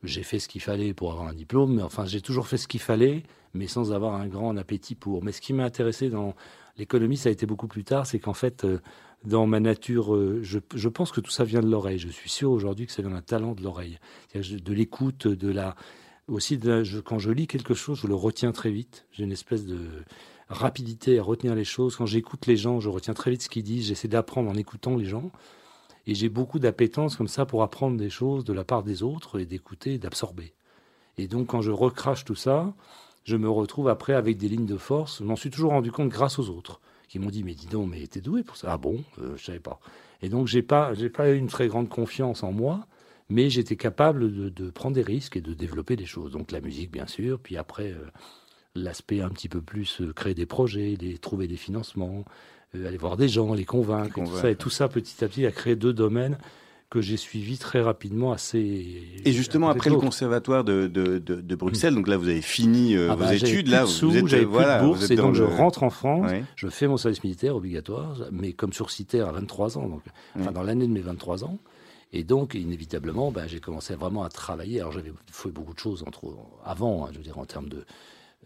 J'ai 0.05 0.23
fait 0.23 0.39
ce 0.39 0.47
qu'il 0.49 0.61
fallait 0.61 0.95
pour 0.95 1.11
avoir 1.13 1.27
un 1.29 1.35
diplôme, 1.35 1.75
mais 1.77 1.83
enfin 1.83 2.05
j'ai 2.07 2.21
toujours 2.21 2.47
fait 2.47 2.59
ce 2.59 2.69
qu'il 2.69 2.81
fallait, 2.81 3.23
mais 3.55 3.67
sans 3.67 3.93
avoir 3.93 4.15
un 4.15 4.27
grand 4.29 4.57
appétit 4.57 4.95
pour. 4.95 5.25
Mais 5.25 5.33
ce 5.33 5.41
qui 5.41 5.53
m'a 5.53 5.65
intéressé 5.65 6.11
dans 6.11 6.35
l'économie, 6.79 7.17
ça 7.17 7.29
a 7.31 7.33
été 7.33 7.47
beaucoup 7.47 7.67
plus 7.67 7.83
tard, 7.85 8.07
c'est 8.07 8.19
qu'en 8.19 8.35
fait, 8.35 8.65
euh, 8.65 8.79
dans 9.25 9.47
ma 9.47 9.61
nature, 9.61 10.15
euh, 10.15 10.41
je, 10.43 10.89
pense 10.89 11.11
que 11.11 11.21
tout 11.21 11.31
ça 11.31 11.45
vient 11.45 11.61
de 11.61 11.69
l'oreille. 11.69 11.99
Je 11.99 12.09
suis 12.09 12.31
sûr 12.31 12.51
aujourd'hui 12.51 12.87
que 12.87 12.93
ça 12.93 13.03
vient 13.03 13.11
d'un 13.11 13.23
talent 13.23 13.55
de 13.55 13.63
l'oreille, 13.63 13.99
de 14.35 14.73
l'écoute, 14.73 15.27
de 15.27 15.49
la 15.49 15.75
aussi 16.29 16.59
je- 16.61 17.01
quand 17.01 17.19
je 17.19 17.31
lis 17.31 17.47
quelque 17.47 17.75
chose, 17.75 18.01
je 18.01 18.07
le 18.07 18.15
retiens 18.15 18.53
très 18.53 18.71
vite. 18.71 19.07
J'ai 19.13 19.25
une 19.25 19.33
espèce 19.33 19.65
de 19.65 19.79
rapidité 20.49 21.19
à 21.19 21.23
retenir 21.23 21.55
les 21.55 21.65
choses. 21.65 21.97
Quand 21.97 22.07
j'écoute 22.07 22.47
les 22.47 22.57
gens, 22.57 22.81
je 22.81 22.89
retiens 22.89 23.15
très 23.15 23.31
vite 23.31 23.43
ce 23.43 23.49
qu'ils 23.49 23.63
disent. 23.63 23.87
J'essaie 23.87 24.09
d'apprendre 24.09 24.51
en 24.51 24.55
écoutant 24.55 24.97
les 24.97 25.05
gens. 25.05 25.31
Et 26.07 26.15
j'ai 26.15 26.29
beaucoup 26.29 26.59
d'appétence 26.59 27.17
comme 27.17 27.29
ça 27.29 27.47
pour 27.47 27.63
apprendre 27.63 27.97
des 27.97 28.11
choses 28.11 28.45
de 28.45 28.53
la 28.53 28.65
part 28.65 28.83
des 28.85 29.03
autres 29.03 29.41
et 29.41 29.47
d'écouter 29.47 29.99
d'absorber. 29.99 30.55
Et 31.19 31.27
donc, 31.27 31.49
quand 31.49 31.63
je 31.63 31.73
recrache 31.73 32.25
tout 32.25 32.37
ça, 32.37 32.75
je 33.25 33.37
me 33.37 33.49
retrouve 33.49 33.89
après 33.89 34.13
avec 34.13 34.37
des 34.37 34.49
lignes 34.49 34.67
de 34.67 34.77
force. 34.77 35.19
Je 35.19 35.25
m'en 35.25 35.35
suis 35.35 35.51
toujours 35.51 35.73
rendu 35.73 35.91
compte 35.91 36.09
grâce 36.09 36.39
aux 36.39 36.49
autres 36.49 36.81
qui 37.09 37.19
m'ont 37.19 37.31
dit 37.31 37.45
Mais 37.45 37.55
dis 37.55 37.67
donc, 37.67 37.91
mais 37.91 38.07
t'es 38.07 38.21
doué 38.21 38.43
pour 38.43 38.57
ça 38.57 38.69
Ah 38.73 38.79
bon 38.79 39.03
euh, 39.21 39.37
Je 39.37 39.45
savais 39.45 39.61
pas. 39.61 39.81
Et 40.23 40.29
donc, 40.29 40.47
j'ai 40.47 40.63
pas, 40.63 40.95
j'ai 40.95 41.11
pas 41.11 41.31
eu 41.31 41.37
une 41.37 41.49
très 41.49 41.69
grande 41.69 41.89
confiance 41.89 42.43
en 42.43 42.53
moi, 42.53 42.87
mais 43.29 43.51
j'étais 43.51 43.77
capable 43.77 44.33
de, 44.33 44.49
de 44.49 44.71
prendre 44.71 44.95
des 44.95 45.03
risques 45.03 45.37
et 45.37 45.41
de 45.41 45.55
développer 45.55 45.97
des 45.97 46.07
choses. 46.07 46.33
Donc, 46.33 46.53
la 46.53 46.61
musique, 46.61 46.91
bien 46.91 47.07
sûr, 47.07 47.39
puis 47.41 47.57
après. 47.57 47.93
euh, 47.93 48.07
L'aspect 48.79 49.23
un 49.23 49.31
petit 49.31 49.49
peu 49.49 49.63
plus 49.63 50.03
euh, 50.03 50.13
créer 50.13 50.35
des 50.35 50.45
projets, 50.45 50.99
trouver 51.23 51.49
des 51.49 51.57
financements, 51.57 52.27
euh, 52.75 52.87
aller 52.87 52.99
voir 52.99 53.17
des 53.17 53.27
gens, 53.27 53.55
les 53.55 53.65
convaincre, 53.65 54.19
Les 54.21 54.23
et 54.23 54.27
tout 54.27 54.37
ça. 54.37 54.51
Et 54.51 54.57
tout 54.57 54.69
ça, 54.69 54.87
petit 54.89 55.25
à 55.25 55.29
petit, 55.29 55.47
a 55.47 55.51
créé 55.51 55.77
deux 55.77 55.95
domaines 55.95 56.37
que 56.97 57.03
j'ai 57.03 57.19
suivis 57.19 57.59
très 57.59 57.83
rapidement, 57.83 58.33
assez. 58.33 59.03
Et 59.25 59.33
justement, 59.33 59.69
après 59.69 59.91
le 59.91 59.97
conservatoire 59.97 60.65
de, 60.65 60.87
de, 60.87 61.19
de, 61.19 61.41
de 61.41 61.55
Bruxelles, 61.55 61.95
donc 61.95 62.09
là, 62.09 62.17
vous 62.17 62.29
avez 62.29 62.41
fini 62.41 62.97
euh, 62.97 63.09
Ah 63.11 63.15
vos 63.15 63.25
bah, 63.25 63.35
études. 63.35 63.69
Là, 63.69 63.81
de 63.81 63.85
vous 63.85 63.91
sous, 63.91 64.17
êtes, 64.17 64.27
j'avais 64.27 64.45
voilà, 64.45 64.79
plus 64.79 64.87
de 64.87 64.89
bourse, 64.89 65.11
et 65.11 65.17
donc 65.17 65.35
je 65.35 65.43
rentre 65.43 65.83
en 65.83 65.91
France. 65.91 66.31
Je 66.57 66.69
fais 66.69 66.89
mon 66.89 66.97
service 66.97 67.23
militaire 67.23 67.55
obligatoire, 67.55 68.17
mais 68.33 68.53
comme 68.53 68.73
sourcitaire 68.73 69.29
à 69.29 69.33
23 69.33 69.77
ans, 69.79 69.89
donc, 69.89 70.03
enfin 70.39 70.53
dans 70.53 70.63
l'année 70.63 70.87
de 70.87 70.93
mes 70.93 71.01
23 71.01 71.45
ans. 71.45 71.59
Et 72.13 72.25
donc, 72.25 72.55
inévitablement, 72.55 73.31
ben, 73.31 73.47
j'ai 73.47 73.61
commencé 73.61 73.95
vraiment 73.95 74.23
à 74.23 74.29
travailler. 74.31 74.81
Alors, 74.81 74.93
j'avais 74.93 75.13
fait 75.31 75.51
beaucoup 75.51 75.75
de 75.75 75.79
choses 75.79 76.03
entre, 76.07 76.35
avant, 76.65 77.05
hein, 77.05 77.09
je 77.13 77.19
veux 77.19 77.25
dire, 77.25 77.39
en 77.39 77.45
termes 77.45 77.69
de 77.69 77.85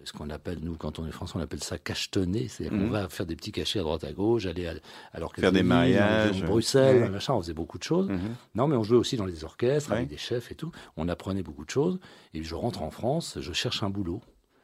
ce 0.04 0.12
qu'on 0.12 0.30
appelle, 0.30 0.58
nous, 0.62 0.74
quand 0.74 0.98
on 0.98 1.06
est 1.06 1.10
français, 1.10 1.34
on 1.36 1.40
appelle 1.40 1.62
ça 1.62 1.78
cachetonner. 1.78 2.48
C'est-à-dire 2.48 2.78
qu'on 2.78 2.86
Mhm. 2.86 2.92
va 2.92 3.08
faire 3.08 3.26
des 3.26 3.36
petits 3.36 3.52
cachets 3.52 3.78
à 3.78 3.82
droite 3.82 4.04
à 4.04 4.12
gauche, 4.12 4.46
aller 4.46 4.66
à, 4.66 4.74
l'orchestre 5.20 5.40
Faire 5.42 5.52
des 5.52 5.62
mariages, 5.62 6.42
Bruxelles, 6.44 7.02
ouais. 7.04 7.08
machin, 7.10 7.34
on 7.34 7.40
faisait 7.42 7.52
beaucoup 7.54 7.78
de 7.78 7.82
choses. 7.84 8.08
Mhm. 8.08 8.18
Non, 8.54 8.66
mais 8.68 8.76
on 8.76 8.82
jouait 8.82 8.98
aussi 8.98 9.16
dans 9.16 9.26
les 9.26 9.44
orchestres, 9.44 9.90
Ouais. 9.90 9.96
avec 9.98 10.08
des 10.08 10.16
chefs 10.16 10.50
et 10.50 10.54
tout. 10.54 10.72
On 10.96 11.08
apprenait 11.08 11.42
beaucoup 11.42 11.64
de 11.64 11.70
choses. 11.70 11.98
Et 12.34 12.42
je 12.42 12.54
rentre 12.54 12.82
en 12.82 12.90
France, 12.90 13.38
je 13.40 13.52
cherche 13.52 13.82
un 13.82 13.90
boulot. 13.90 14.20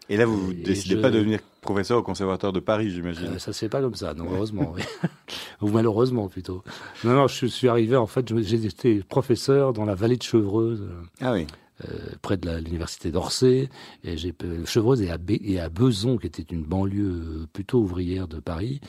Et 0.08 0.16
là, 0.16 0.24
vous 0.24 0.52
Et 0.52 0.54
décidez 0.54 0.94
je- 0.94 1.00
pas 1.00 1.10
de 1.10 1.18
devenir 1.18 1.40
professeur 1.62 1.98
au 1.98 2.02
conservatoire 2.04 2.52
de 2.52 2.60
Paris, 2.60 2.90
j'imagine. 2.90 3.26
Euh, 3.26 3.38
ça 3.40 3.52
se 3.52 3.58
fait 3.58 3.68
pas 3.68 3.80
comme 3.80 3.96
ça, 3.96 4.14
non, 4.14 4.26
heureusement. 4.32 4.72
Ou 5.60 5.68
malheureusement 5.68 6.28
plutôt. 6.28 6.62
Non, 7.02 7.14
non, 7.14 7.26
je 7.26 7.46
suis 7.46 7.66
arrivé, 7.68 7.96
en 7.96 8.06
fait, 8.06 8.30
été 8.30 9.02
professeur 9.02 9.72
dans 9.72 9.84
la 9.84 9.96
vallée 9.96 10.16
de 10.16 10.22
Chevreuse, 10.22 10.82
euh, 10.82 11.02
Ah 11.20 11.32
oui. 11.32 11.46
Euh, 11.84 12.12
près 12.22 12.36
de 12.36 12.50
l'université 12.56 13.10
d'Orsay. 13.10 13.68
Et 14.02 14.16
j'ai 14.16 14.34
Chevreuse 14.64 15.02
et 15.02 15.10
à, 15.10 15.18
Bé- 15.18 15.40
et 15.44 15.60
à 15.60 15.68
Beson, 15.68 16.16
qui 16.16 16.26
était 16.26 16.42
une 16.42 16.62
banlieue 16.62 17.42
euh, 17.42 17.46
plutôt 17.52 17.80
ouvrière 17.80 18.28
de 18.28 18.40
Paris. 18.40 18.80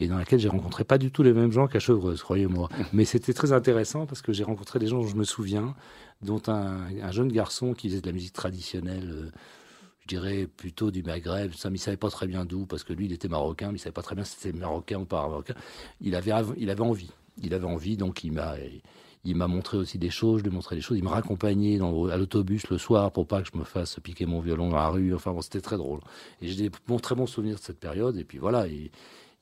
et 0.00 0.08
dans 0.08 0.18
laquelle 0.18 0.38
j'ai 0.38 0.48
rencontré 0.48 0.84
pas 0.84 0.98
du 0.98 1.10
tout 1.10 1.22
les 1.22 1.32
mêmes 1.32 1.52
gens 1.52 1.66
qu'à 1.66 1.78
Chevreuse, 1.78 2.22
croyez-moi. 2.22 2.68
Mais 2.92 3.06
c'était 3.06 3.32
très 3.32 3.52
intéressant 3.52 4.04
parce 4.04 4.20
que 4.20 4.32
j'ai 4.34 4.44
rencontré 4.44 4.78
des 4.78 4.86
gens 4.86 5.00
dont 5.00 5.06
je 5.06 5.16
me 5.16 5.24
souviens, 5.24 5.74
dont 6.20 6.42
un, 6.48 7.10
jeune 7.10 7.32
garçon 7.32 7.72
qui 7.72 7.88
faisait 7.88 8.00
de 8.02 8.06
la 8.06 8.12
musique 8.12 8.34
traditionnelle. 8.34 9.10
Euh, 9.10 9.30
je 10.02 10.08
dirais 10.08 10.46
plutôt 10.46 10.92
du 10.92 11.02
Maghreb, 11.02 11.52
ça, 11.54 11.68
mais 11.68 11.78
il 11.78 11.80
savait 11.80 11.96
pas 11.96 12.10
très 12.10 12.28
bien 12.28 12.44
d'où, 12.44 12.64
parce 12.64 12.84
que 12.84 12.92
lui, 12.92 13.06
il 13.06 13.12
était 13.12 13.26
marocain, 13.28 13.72
mais 13.72 13.78
il 13.78 13.80
savait 13.80 13.92
pas 13.92 14.02
très 14.02 14.14
bien 14.14 14.22
si 14.22 14.36
c'était 14.38 14.56
marocain 14.56 15.00
ou 15.00 15.04
pas 15.04 15.26
marocain. 15.26 15.54
Il 16.00 16.14
avait, 16.14 16.32
il 16.58 16.70
avait 16.70 16.82
envie. 16.82 17.10
Il 17.42 17.54
avait 17.54 17.66
envie, 17.66 17.96
donc 17.96 18.22
il 18.22 18.32
m'a, 18.32 18.54
il 19.26 19.36
m'a 19.36 19.48
montré 19.48 19.76
aussi 19.76 19.98
des 19.98 20.10
choses, 20.10 20.40
je 20.40 20.44
lui 20.44 20.54
montrais 20.54 20.76
des 20.76 20.82
choses. 20.82 20.96
Il 20.96 21.04
me 21.04 21.08
raccompagnait 21.08 21.78
dans, 21.78 22.06
à 22.06 22.16
l'autobus 22.16 22.68
le 22.70 22.78
soir 22.78 23.10
pour 23.12 23.26
pas 23.26 23.42
que 23.42 23.48
je 23.52 23.58
me 23.58 23.64
fasse 23.64 23.98
piquer 24.02 24.24
mon 24.24 24.40
violon 24.40 24.70
dans 24.70 24.76
la 24.76 24.88
rue. 24.88 25.14
Enfin 25.14 25.32
bon, 25.32 25.42
c'était 25.42 25.60
très 25.60 25.76
drôle. 25.76 26.00
Et 26.40 26.48
j'ai 26.48 26.68
des 26.68 26.70
bon, 26.86 26.98
très 26.98 27.14
bons 27.14 27.26
souvenirs 27.26 27.56
de 27.56 27.60
cette 27.60 27.80
période. 27.80 28.16
Et 28.16 28.24
puis 28.24 28.38
voilà, 28.38 28.66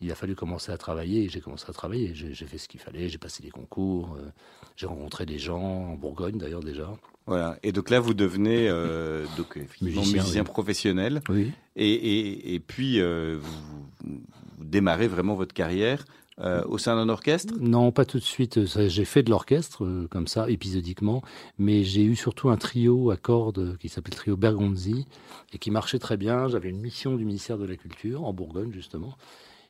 il 0.01 0.11
a 0.11 0.15
fallu 0.15 0.35
commencer 0.35 0.73
à 0.73 0.79
travailler. 0.79 1.29
J'ai 1.29 1.41
commencé 1.41 1.67
à 1.69 1.73
travailler. 1.73 2.13
J'ai 2.15 2.47
fait 2.47 2.59
ce 2.59 2.69
qu'il 2.69 2.81
fallait. 2.81 3.09
J'ai 3.09 3.19
passé 3.19 3.43
des 3.43 3.51
concours. 3.51 4.17
Euh, 4.19 4.31
j'ai 4.77 4.87
rencontré 4.87 5.27
des 5.27 5.39
gens 5.39 5.63
en 5.63 5.95
Bourgogne 5.95 6.39
d'ailleurs 6.39 6.63
déjà. 6.63 6.91
Voilà. 7.27 7.59
Et 7.63 7.73
donc 7.73 7.91
là, 7.91 8.01
vous 8.01 8.15
devenez 8.15 8.69
euh, 8.69 9.25
donc 9.37 9.59
musicien, 9.81 10.45
professionnel. 10.45 11.23
Oui. 11.29 11.53
Et, 11.77 11.93
et, 11.93 12.55
et 12.55 12.61
puis 12.61 13.01
euh, 13.01 13.39
vous, 13.41 14.21
vous, 14.59 14.65
démarrez 14.65 15.09
vraiment 15.09 15.35
votre 15.35 15.55
carrière 15.55 16.05
euh, 16.41 16.65
au 16.67 16.79
sein 16.79 16.97
d'un 16.97 17.09
orchestre 17.09 17.55
Non, 17.61 17.93
pas 17.93 18.05
tout 18.05 18.19
de 18.19 18.25
suite. 18.25 18.65
J'ai 18.67 19.05
fait 19.05 19.23
de 19.23 19.31
l'orchestre, 19.31 19.85
euh, 19.85 20.09
comme 20.11 20.27
ça, 20.27 20.51
épisodiquement, 20.51 21.23
mais 21.59 21.85
j'ai 21.85 22.03
eu 22.03 22.17
surtout 22.17 22.49
un 22.49 22.57
trio 22.57 23.11
à 23.13 23.17
cordes 23.17 23.77
qui 23.79 23.89
s'appelle 23.89 24.15
Trio 24.15 24.37
Bergonzi, 24.37 25.07
et 25.53 25.59
qui 25.59 25.71
marchait 25.71 26.01
très 26.01 26.17
bien. 26.17 26.49
J'avais 26.49 26.71
une 26.71 26.81
mission 26.81 27.15
du 27.17 27.25
ministère 27.25 27.57
de 27.57 27.65
la 27.65 27.77
Culture, 27.77 28.25
en 28.25 28.33
Bourgogne, 28.33 28.73
justement. 28.73 29.17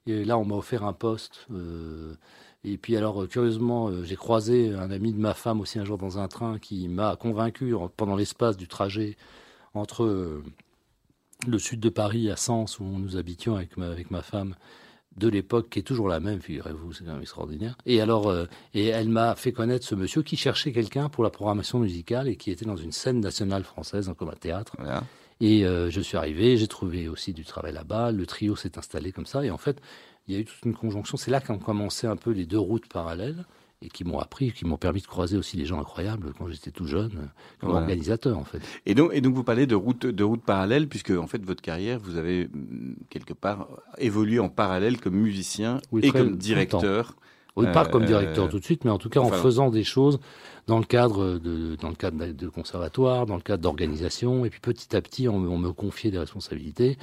Et 0.07 0.25
là, 0.25 0.39
on 0.39 0.47
m'a 0.47 0.55
offert 0.55 0.85
un 0.85 0.95
poste. 0.95 1.47
Euh, 1.53 2.15
et 2.65 2.79
puis 2.79 2.97
alors, 2.97 3.29
curieusement, 3.29 4.03
j'ai 4.03 4.17
croisé 4.17 4.73
un 4.73 4.91
ami 4.91 5.13
de 5.13 5.19
ma 5.19 5.35
femme 5.35 5.61
aussi 5.61 5.79
un 5.79 5.85
jour 5.85 5.99
dans 5.99 6.19
un 6.19 6.29
train 6.29 6.59
qui 6.59 6.89
m'a 6.89 7.17
convaincu, 7.17 7.75
pendant 7.99 8.17
l'espace 8.17 8.57
du 8.57 8.69
trajet 8.69 9.19
entre 9.75 10.43
le 11.47 11.59
sud 11.59 11.81
de 11.81 11.91
Paris 11.91 12.31
à 12.31 12.37
Sens, 12.37 12.81
où 12.81 12.85
nous 12.85 13.19
habitions 13.19 13.57
avec 13.57 13.77
ma 14.11 14.23
femme, 14.23 14.55
de 15.17 15.29
l'époque 15.29 15.71
qui 15.71 15.79
est 15.79 15.83
toujours 15.83 16.09
la 16.09 16.21
même, 16.21 16.41
figurez-vous, 16.41 16.93
c'est 16.93 17.05
quand 17.05 17.13
même 17.13 17.23
extraordinaire. 17.23 17.77
Et 17.87 18.01
alors, 18.01 18.29
euh, 18.29 18.47
et 18.73 18.87
elle 18.87 19.09
m'a 19.09 19.35
fait 19.37 19.53
connaître 19.53 19.87
ce 19.87 19.95
monsieur 19.95 20.23
qui 20.23 20.37
cherchait 20.37 20.73
quelqu'un 20.73 21.09
pour 21.09 21.25
la 21.25 21.31
programmation 21.31 21.79
musicale 21.79 22.29
et 22.29 22.37
qui 22.37 22.51
était 22.51 22.65
dans 22.65 22.77
une 22.77 22.93
scène 22.93 23.21
nationale 23.21 23.65
française, 23.65 24.13
comme 24.19 24.31
un 24.31 24.33
théâtre. 24.33 24.77
Et 25.41 25.65
euh, 25.65 25.91
je 25.91 26.01
suis 26.01 26.17
arrivé, 26.17 26.57
j'ai 26.57 26.69
trouvé 26.69 27.09
aussi 27.09 27.33
du 27.33 27.45
travail 27.45 27.73
là-bas. 27.73 28.13
Le 28.13 28.27
trio 28.27 28.57
s'est 28.57 28.79
installé 28.79 29.13
comme 29.13 29.27
ça. 29.27 29.45
Et 29.45 29.51
en 29.51 29.59
fait, 29.59 29.81
il 30.27 30.35
y 30.35 30.37
a 30.37 30.41
eu 30.41 30.45
toute 30.45 30.65
une 30.65 30.75
conjonction. 30.75 31.17
C'est 31.17 31.31
là 31.31 31.41
qu'ont 31.41 31.59
commencé 31.59 32.07
un 32.07 32.17
peu 32.17 32.31
les 32.31 32.47
deux 32.47 32.59
routes 32.59 32.87
parallèles 32.89 33.45
et 33.85 33.89
qui 33.89 34.05
m'ont 34.05 34.19
appris, 34.19 34.53
qui 34.53 34.65
m'ont 34.65 34.77
permis 34.77 35.01
de 35.01 35.07
croiser 35.07 35.37
aussi 35.37 35.57
des 35.57 35.67
gens 35.67 35.81
incroyables 35.81 36.33
quand 36.39 36.49
j'étais 36.49 36.71
tout 36.71 36.87
jeune, 36.87 37.29
comme 37.61 37.71
organisateur 37.71 38.39
en 38.39 38.45
fait. 38.45 38.61
Et 38.87 38.95
donc, 38.95 39.11
et 39.13 39.21
donc 39.21 39.35
vous 39.35 39.45
parlez 39.45 39.67
de 39.67 39.75
route, 39.75 40.07
de 40.07 40.25
route 40.25 40.43
parallèle, 40.43 40.89
puisque 40.89 41.11
en 41.11 41.27
fait 41.27 41.45
votre 41.45 41.63
carrière, 41.63 41.99
vous 41.99 42.17
avez 42.17 42.47
mm, 42.47 42.95
quelque 43.11 43.35
part 43.35 43.69
évolué 43.99 44.39
en 44.39 44.49
parallèle 44.49 45.01
comme 45.01 45.15
musicien 45.15 45.81
et 46.03 46.11
comme 46.11 46.37
directeur. 46.37 47.15
Oui, 47.57 47.67
pas 47.73 47.87
comme 47.87 48.03
euh, 48.03 48.07
directeur 48.07 48.49
tout 48.49 48.59
de 48.59 48.65
suite, 48.65 48.85
mais 48.85 48.91
en 48.91 48.99
tout 48.99 49.09
cas 49.09 49.21
en 49.21 49.31
faisant 49.31 49.71
des 49.71 49.85
choses 49.85 50.19
dans 50.67 50.79
le 50.79 50.85
cadre 50.85 51.39
de, 51.39 51.77
dans 51.77 51.89
le 51.89 51.95
cadre 51.95 52.27
de 52.27 52.49
conservatoire, 52.49 53.27
dans 53.27 53.37
le 53.37 53.43
cadre 53.43 53.63
d'organisation, 53.63 54.45
et 54.45 54.51
puis 54.51 54.59
petit 54.59 54.97
à 54.97 55.01
petit 55.01 55.29
on, 55.29 55.37
on 55.37 55.59
me 55.59 55.73
confiait 55.73 56.11
des 56.11 56.19
responsabilités 56.19 56.99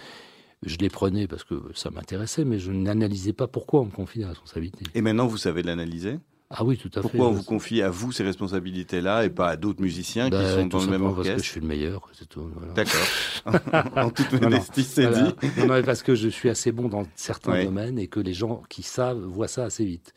je 0.63 0.77
les 0.77 0.89
prenais 0.89 1.27
parce 1.27 1.43
que 1.43 1.55
ça 1.73 1.89
m'intéressait, 1.89 2.45
mais 2.45 2.59
je 2.59 2.71
n'analysais 2.71 3.33
pas 3.33 3.47
pourquoi 3.47 3.81
on 3.81 3.85
me 3.85 3.91
confie 3.91 4.19
des 4.19 4.25
responsabilités. 4.25 4.85
Et 4.93 5.01
maintenant, 5.01 5.27
vous 5.27 5.37
savez 5.37 5.63
l'analyser? 5.63 6.19
Ah 6.53 6.63
oui, 6.63 6.77
tout 6.77 6.89
à 6.89 6.95
fait. 6.95 7.01
Pourquoi 7.01 7.27
on 7.27 7.31
vous 7.31 7.43
confie 7.43 7.81
à 7.81 7.89
vous 7.89 8.11
ces 8.11 8.23
responsabilités-là 8.23 9.25
et 9.25 9.29
pas 9.29 9.49
à 9.49 9.55
d'autres 9.55 9.81
musiciens 9.81 10.25
qui 10.25 10.31
bah, 10.31 10.55
sont 10.55 10.67
dans 10.67 10.81
le 10.81 10.87
même 10.87 11.03
orchestre 11.03 11.31
Parce 11.31 11.41
que 11.41 11.45
je 11.45 11.51
suis 11.51 11.61
le 11.61 11.67
meilleur, 11.67 12.09
c'est 12.13 12.27
tout. 12.27 12.49
D'accord. 12.75 13.01
en 13.95 14.09
toute 14.09 14.33
modestie, 14.33 14.83
c'est 14.83 15.07
dit. 15.07 15.49
Non, 15.57 15.67
non, 15.67 15.83
parce 15.83 16.03
que 16.03 16.15
je 16.15 16.27
suis 16.27 16.49
assez 16.49 16.71
bon 16.71 16.89
dans 16.89 17.03
certains 17.15 17.63
domaines 17.63 17.97
et 17.97 18.07
que 18.07 18.19
les 18.19 18.33
gens 18.33 18.63
qui 18.69 18.83
savent 18.83 19.19
voient 19.19 19.47
ça 19.47 19.63
assez 19.63 19.85
vite. 19.85 20.13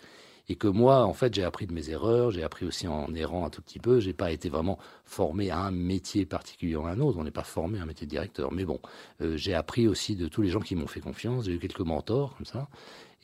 Et 0.49 0.57
que 0.57 0.69
moi, 0.69 1.05
en 1.07 1.15
fait, 1.15 1.33
j'ai 1.33 1.43
appris 1.43 1.67
de 1.67 1.73
mes 1.73 1.89
erreurs, 1.89 2.31
j'ai 2.31 2.43
appris 2.43 2.67
aussi 2.67 2.87
en 2.87 3.15
errant 3.15 3.47
un 3.47 3.51
tout 3.51 3.63
petit 3.63 3.79
peu. 3.79 3.99
J'ai 4.01 4.13
pas 4.13 4.31
été 4.31 4.51
vraiment 4.51 4.79
formé 5.07 5.51
à 5.51 5.59
un 5.59 5.71
métier 5.71 6.27
particulier 6.27 6.77
ou 6.77 6.85
à 6.85 6.91
un 6.91 7.01
autre. 7.01 7.19
On 7.19 7.25
n'est 7.25 7.31
pas 7.31 7.45
formé 7.45 7.79
à 7.79 7.83
un 7.83 7.87
métier 7.87 8.07
de 8.07 8.11
directeur. 8.11 8.53
Mais 8.53 8.67
bon, 8.67 8.79
euh, 9.23 9.39
j'ai 9.39 9.55
appris 9.55 9.89
aussi 9.89 10.17
de 10.17 10.29
tous 10.29 10.43
les 10.43 10.51
gens 10.51 10.61
qui 10.61 10.77
m'ont 10.77 10.87
fait 10.87 11.01
confiance. 11.01 11.47
J'ai 11.47 11.53
eu 11.53 11.59
quelques 11.59 11.81
mentors 11.81 12.37
comme 12.37 12.45
ça. 12.45 12.69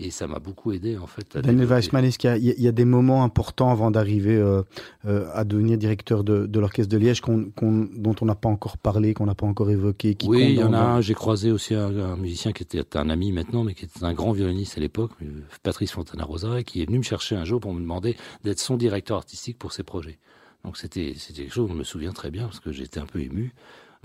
Et 0.02 0.10
ça 0.10 0.26
m'a 0.26 0.38
beaucoup 0.38 0.72
aidé 0.72 0.96
en 0.96 1.06
fait. 1.06 1.36
Daniel 1.36 1.66
Weissman, 1.66 2.02
est-ce 2.06 2.18
qu'il 2.18 2.38
y, 2.42 2.68
a 2.68 2.72
des 2.72 2.84
moments 2.86 3.22
importants 3.22 3.70
avant 3.70 3.90
d'arriver 3.90 4.34
euh, 4.34 4.62
euh, 5.04 5.28
à 5.34 5.44
devenir 5.44 5.76
directeur 5.76 6.24
de, 6.24 6.46
de 6.46 6.60
l'orchestre 6.60 6.90
de 6.90 6.96
Liège 6.96 7.20
dont 7.20 8.14
on 8.20 8.24
n'a 8.24 8.34
pas 8.34 8.48
encore 8.48 8.78
parlé, 8.78 9.12
qu'on 9.12 9.26
n'a 9.26 9.34
pas 9.34 9.46
encore 9.46 9.70
évoqué 9.70 10.14
qui 10.14 10.26
Oui, 10.26 10.52
il 10.52 10.54
y 10.54 10.62
en 10.62 10.72
a 10.72 10.80
un. 10.80 11.00
J'ai 11.02 11.12
croisé 11.12 11.52
aussi 11.52 11.74
un, 11.74 12.16
musicien 12.16 12.52
qui 12.52 12.62
était 12.62 12.96
un 12.96 13.10
ami 13.10 13.30
maintenant, 13.30 13.62
mais 13.62 13.74
qui 13.74 13.84
était 13.84 14.02
un 14.02 14.14
grand 14.14 14.32
violoniste 14.32 14.78
à 14.78 14.80
l'époque, 14.80 15.10
euh, 15.22 15.42
Patrice 15.62 15.92
Fontana-Rosa, 15.92 16.62
qui 16.62 16.80
est 16.80 16.86
venu 16.86 16.98
me 16.98 17.02
chercher 17.02 17.36
un 17.36 17.44
jour 17.44 17.60
pour 17.60 17.74
me 17.74 17.80
demander 17.80 18.16
d'être 18.42 18.58
son 18.58 18.78
directeur 18.78 19.18
artistique 19.18 19.58
pour 19.58 19.74
ses 19.74 19.82
projets. 19.82 20.18
Donc 20.64 20.78
c'était 20.78 21.14
quelque 21.34 21.52
chose, 21.52 21.68
je 21.68 21.74
me 21.76 21.84
souviens 21.84 22.12
très 22.12 22.30
bien, 22.30 22.44
parce 22.44 22.60
que 22.60 22.72
j'étais 22.72 23.00
un 23.00 23.06
peu 23.06 23.20
ému 23.20 23.52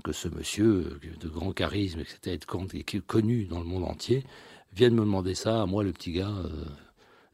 que 0.04 0.12
ce 0.12 0.28
monsieur 0.28 1.00
de 1.20 1.28
grand 1.28 1.52
charisme, 1.52 2.00
etc., 2.00 2.36
est 2.36 3.00
connu 3.06 3.46
dans 3.46 3.58
le 3.58 3.64
monde 3.64 3.84
entier, 3.84 4.24
viennent 4.76 4.94
me 4.94 5.00
demander 5.00 5.34
ça, 5.34 5.62
à 5.62 5.66
moi, 5.66 5.82
le 5.82 5.92
petit 5.92 6.12
gars 6.12 6.28
euh, 6.28 6.50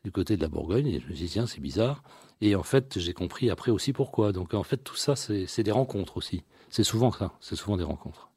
du 0.04 0.12
côté 0.12 0.36
de 0.36 0.42
la 0.42 0.48
Bourgogne. 0.48 0.86
Et 0.86 1.00
je 1.00 1.08
me 1.08 1.12
dit, 1.12 1.28
tiens, 1.28 1.46
c'est 1.46 1.60
bizarre. 1.60 2.02
Et 2.40 2.54
en 2.54 2.62
fait, 2.62 2.98
j'ai 2.98 3.12
compris 3.12 3.50
après 3.50 3.70
aussi 3.70 3.92
pourquoi. 3.92 4.32
Donc 4.32 4.54
en 4.54 4.62
fait, 4.62 4.78
tout 4.78 4.96
ça, 4.96 5.14
c'est 5.16 5.62
des 5.62 5.70
rencontres 5.70 6.16
aussi. 6.16 6.42
C'est 6.70 6.84
souvent 6.84 7.12
ça, 7.12 7.32
c'est 7.40 7.56
souvent 7.56 7.76
des 7.76 7.84
rencontres. 7.84 8.30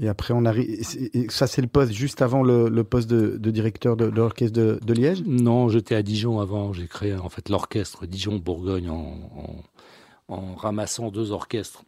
Et 0.00 0.08
après, 0.08 0.32
on 0.34 0.44
arrive. 0.44 0.82
Ça, 1.30 1.46
c'est 1.46 1.62
le 1.62 1.68
poste 1.68 1.92
juste 1.92 2.22
avant 2.22 2.42
le, 2.42 2.82
poste 2.84 3.08
de, 3.08 3.50
directeur 3.50 3.96
de, 3.96 4.04
l'orchestre 4.04 4.54
de, 4.54 4.92
Liège? 4.92 5.22
Non, 5.24 5.68
j'étais 5.68 5.94
à 5.94 6.02
Dijon 6.02 6.40
avant. 6.40 6.72
J'ai 6.72 6.86
créé 6.86 7.14
en 7.14 7.28
fait 7.28 7.48
l'orchestre 7.48 8.06
Dijon-Bourgogne 8.06 8.90
en, 8.90 9.62
en, 10.28 10.54
ramassant 10.54 11.10
deux 11.10 11.32
orchestres. 11.32 11.84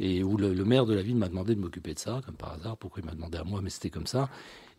Et 0.00 0.22
où 0.22 0.36
le, 0.36 0.54
le 0.54 0.64
maire 0.64 0.86
de 0.86 0.94
la 0.94 1.02
ville 1.02 1.16
m'a 1.16 1.28
demandé 1.28 1.54
de 1.54 1.60
m'occuper 1.60 1.94
de 1.94 1.98
ça, 1.98 2.20
comme 2.26 2.36
par 2.36 2.52
hasard. 2.52 2.76
Pourquoi 2.76 3.02
il 3.02 3.06
m'a 3.06 3.14
demandé 3.14 3.38
à 3.38 3.44
moi? 3.44 3.60
Mais 3.62 3.70
c'était 3.70 3.90
comme 3.90 4.06
ça. 4.06 4.28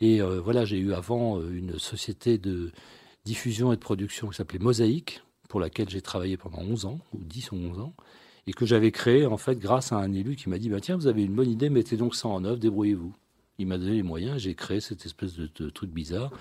Et 0.01 0.21
euh, 0.21 0.39
voilà, 0.39 0.65
j'ai 0.65 0.77
eu 0.77 0.93
avant 0.93 1.39
euh, 1.39 1.51
une 1.51 1.79
société 1.79 2.38
de 2.38 2.71
diffusion 3.25 3.73
et 3.73 3.75
de 3.75 3.81
production 3.81 4.29
qui 4.29 4.36
s'appelait 4.36 4.60
Mosaïque, 4.60 5.21
pour 5.49 5.60
laquelle 5.60 5.89
j'ai 5.89 6.01
travaillé 6.01 6.38
pendant 6.38 6.60
11 6.60 6.86
ans, 6.86 6.99
ou 7.13 7.23
10 7.23 7.51
ou 7.51 7.55
11 7.55 7.79
ans, 7.79 7.93
et 8.45 8.53
que 8.53 8.65
j'avais 8.65 8.91
créé 8.91 9.25
en 9.25 9.38
fait 9.38 9.60
grâce 9.60 9.91
à 9.91 9.97
un 9.97 10.13
élu 10.13 10.36
qui 10.36 10.49
m'a 10.49 10.57
dit 10.57 10.69
bah, 10.69 10.79
Tiens, 10.79 10.97
vous 10.97 11.07
avez 11.07 11.23
une 11.23 11.33
bonne 11.33 11.49
idée, 11.49 11.69
mettez 11.69 11.97
donc 11.97 12.15
ça 12.15 12.27
en 12.27 12.43
œuvre, 12.45 12.60
débrouillez-vous. 12.60 13.13
Il 13.60 13.67
m'a 13.67 13.77
donné 13.77 13.95
les 13.95 14.03
moyens, 14.03 14.39
j'ai 14.39 14.53
créé 14.53 14.79
cette 14.79 15.05
espèce 15.05 15.33
de, 15.36 15.49
de 15.55 15.69
truc 15.69 15.89
bizarre 15.89 16.31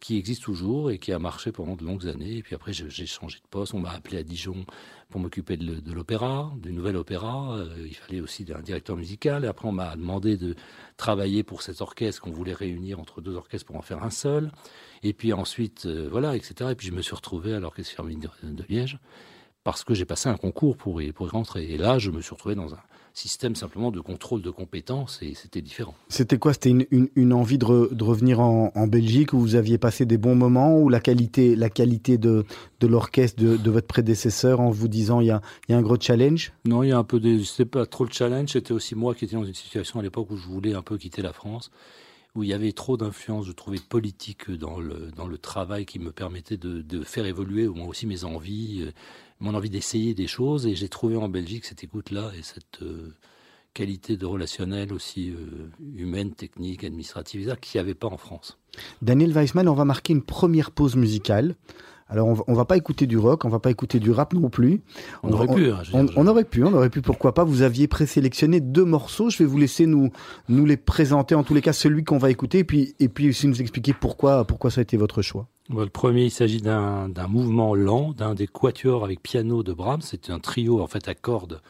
qui 0.00 0.16
existe 0.16 0.42
toujours 0.42 0.90
et 0.90 0.98
qui 0.98 1.12
a 1.12 1.18
marché 1.18 1.50
pendant 1.52 1.74
de 1.74 1.84
longues 1.84 2.06
années. 2.06 2.36
Et 2.36 2.42
puis 2.42 2.54
après, 2.54 2.72
j'ai 2.72 3.06
changé 3.06 3.38
de 3.38 3.48
poste. 3.48 3.74
On 3.74 3.80
m'a 3.80 3.90
appelé 3.90 4.18
à 4.18 4.22
Dijon 4.22 4.64
pour 5.10 5.20
m'occuper 5.20 5.56
de, 5.56 5.92
l'opéra, 5.92 6.52
du 6.62 6.72
nouvel 6.72 6.96
opéra. 6.96 7.56
Euh, 7.56 7.86
il 7.86 7.94
fallait 7.94 8.20
aussi 8.20 8.46
un 8.54 8.60
directeur 8.60 8.96
musical. 8.96 9.44
Et 9.44 9.48
après, 9.48 9.68
on 9.68 9.72
m'a 9.72 9.96
demandé 9.96 10.36
de 10.36 10.54
travailler 10.96 11.42
pour 11.42 11.62
cet 11.62 11.80
orchestre 11.80 12.22
qu'on 12.22 12.30
voulait 12.30 12.52
réunir 12.52 13.00
entre 13.00 13.20
deux 13.20 13.34
orchestres 13.34 13.66
pour 13.66 13.76
en 13.76 13.82
faire 13.82 14.02
un 14.04 14.10
seul. 14.10 14.52
Et 15.02 15.12
puis 15.12 15.32
ensuite, 15.32 15.86
euh, 15.86 16.08
voilà, 16.10 16.36
etc. 16.36 16.70
Et 16.70 16.74
puis 16.74 16.86
je 16.86 16.92
me 16.92 17.02
suis 17.02 17.14
retrouvé 17.14 17.54
à 17.54 17.60
l'Orchestre 17.60 17.92
Philharmonique 17.92 18.24
de, 18.42 18.64
Liège 18.68 18.98
parce 19.64 19.84
que 19.84 19.94
j'ai 19.94 20.04
passé 20.04 20.28
un 20.28 20.36
concours 20.36 20.76
pour 20.76 21.00
pour 21.14 21.26
y 21.26 21.30
rentrer. 21.30 21.64
Et 21.70 21.76
là, 21.76 21.98
je 21.98 22.10
me 22.10 22.20
suis 22.20 22.30
retrouvé 22.30 22.54
dans 22.54 22.74
un 22.74 22.80
système 23.18 23.56
simplement 23.56 23.90
de 23.90 24.00
contrôle 24.00 24.42
de 24.42 24.50
compétences 24.50 25.18
et 25.22 25.34
c'était 25.34 25.60
différent. 25.60 25.94
C'était 26.08 26.38
quoi? 26.38 26.52
C'était 26.52 26.70
une, 26.70 27.08
une, 27.16 27.32
envie 27.32 27.58
de, 27.58 27.64
revenir 27.66 28.40
en, 28.40 28.86
Belgique 28.86 29.32
où 29.32 29.40
vous 29.40 29.56
aviez 29.56 29.76
passé 29.76 30.06
des 30.06 30.18
bons 30.18 30.36
moments 30.36 30.78
ou 30.78 30.88
la 30.88 31.00
qualité, 31.00 31.56
la 31.56 31.68
qualité 31.68 32.16
de, 32.16 32.44
de 32.80 32.86
l'orchestre 32.86 33.42
de, 33.42 33.56
de, 33.56 33.70
votre 33.70 33.86
prédécesseur 33.86 34.60
en 34.60 34.70
vous 34.70 34.88
disant 34.88 35.20
il 35.20 35.26
y 35.26 35.30
a, 35.30 35.40
y 35.68 35.72
a 35.72 35.76
un 35.76 35.82
gros 35.82 35.98
challenge? 36.00 36.52
Non, 36.64 36.82
il 36.82 36.90
y 36.90 36.92
a 36.92 36.98
un 36.98 37.04
peu 37.04 37.18
des. 37.18 37.42
C'était 37.44 37.64
pas 37.64 37.86
trop 37.86 38.04
le 38.04 38.12
challenge, 38.12 38.50
c'était 38.50 38.72
aussi 38.72 38.94
moi 38.94 39.14
qui 39.14 39.24
étais 39.24 39.36
dans 39.36 39.44
une 39.44 39.54
situation 39.54 39.98
à 39.98 40.02
l'époque 40.02 40.30
où 40.30 40.36
je 40.36 40.46
voulais 40.46 40.74
un 40.74 40.82
peu 40.82 40.96
quitter 40.96 41.22
la 41.22 41.32
France 41.32 41.70
où 42.34 42.44
il 42.44 42.50
y 42.50 42.52
avait 42.52 42.72
trop 42.72 42.96
d'influence, 42.96 43.46
je 43.46 43.52
trouvais, 43.52 43.78
politique 43.78 44.50
dans 44.50 44.78
le, 44.78 45.10
dans 45.16 45.26
le 45.26 45.38
travail 45.38 45.86
qui 45.86 45.98
me 45.98 46.12
permettait 46.12 46.56
de, 46.56 46.82
de 46.82 47.02
faire 47.02 47.26
évoluer 47.26 47.66
moi 47.66 47.86
aussi 47.86 48.06
mes 48.06 48.22
envies, 48.22 48.82
euh, 48.82 48.92
mon 49.40 49.54
envie 49.54 49.70
d'essayer 49.70 50.14
des 50.14 50.26
choses. 50.26 50.66
Et 50.66 50.74
j'ai 50.74 50.88
trouvé 50.88 51.16
en 51.16 51.28
Belgique 51.28 51.64
cette 51.64 51.84
écoute-là 51.84 52.32
et 52.38 52.42
cette 52.42 52.82
euh, 52.82 53.14
qualité 53.74 54.16
de 54.16 54.26
relationnel 54.26 54.92
aussi 54.92 55.30
euh, 55.30 55.70
humaine, 55.96 56.32
technique, 56.32 56.84
administrative, 56.84 57.56
qu'il 57.60 57.78
n'y 57.78 57.82
avait 57.82 57.94
pas 57.94 58.08
en 58.08 58.16
France. 58.16 58.58
Daniel 59.02 59.32
Weissman, 59.32 59.68
on 59.68 59.74
va 59.74 59.84
marquer 59.84 60.12
une 60.12 60.22
première 60.22 60.70
pause 60.70 60.96
musicale. 60.96 61.54
Alors 62.10 62.26
on 62.26 62.32
va, 62.32 62.44
va 62.54 62.64
pas 62.64 62.78
écouter 62.78 63.06
du 63.06 63.18
rock, 63.18 63.44
on 63.44 63.50
va 63.50 63.58
pas 63.58 63.70
écouter 63.70 64.00
du 64.00 64.10
rap 64.10 64.32
non 64.32 64.48
plus. 64.48 64.80
On, 65.22 65.30
aurait 65.30 65.46
pu. 65.46 65.70
Hein, 65.70 65.82
on, 65.92 66.26
aurait 66.26 66.44
pu, 66.44 66.64
on 66.64 66.72
aurait 66.72 66.88
pu. 66.88 67.02
Pourquoi 67.02 67.34
pas 67.34 67.44
Vous 67.44 67.60
aviez 67.60 67.86
présélectionné 67.86 68.60
deux 68.60 68.86
morceaux. 68.86 69.28
Je 69.28 69.38
vais 69.38 69.44
vous 69.44 69.58
laisser 69.58 69.84
nous 69.84 70.10
nous 70.48 70.64
les 70.64 70.78
présenter. 70.78 71.34
En 71.34 71.42
tous 71.42 71.52
les 71.52 71.60
cas, 71.60 71.74
celui 71.74 72.04
qu'on 72.04 72.16
va 72.16 72.30
écouter, 72.30 72.60
et 72.60 72.64
puis 72.64 72.94
et 72.98 73.10
puis 73.10 73.28
aussi 73.28 73.46
nous 73.46 73.60
expliquer 73.60 73.92
pourquoi 73.92 74.46
pourquoi 74.46 74.70
ça 74.70 74.80
a 74.80 74.82
été 74.82 74.96
votre 74.96 75.20
choix. 75.20 75.48
Le 75.70 75.86
premier, 75.86 76.24
il 76.24 76.30
s'agit 76.30 76.62
d'un 76.62 77.28
mouvement 77.28 77.74
lent, 77.74 78.12
d'un 78.12 78.34
des 78.34 78.46
quatuors 78.46 79.04
avec 79.04 79.22
piano 79.22 79.62
de 79.62 79.74
Brahms. 79.74 80.00
C'est 80.00 80.30
un 80.30 80.38
trio 80.38 80.80
en 80.80 80.86
fait 80.86 81.08
à 81.08 81.14
cordes, 81.14 81.60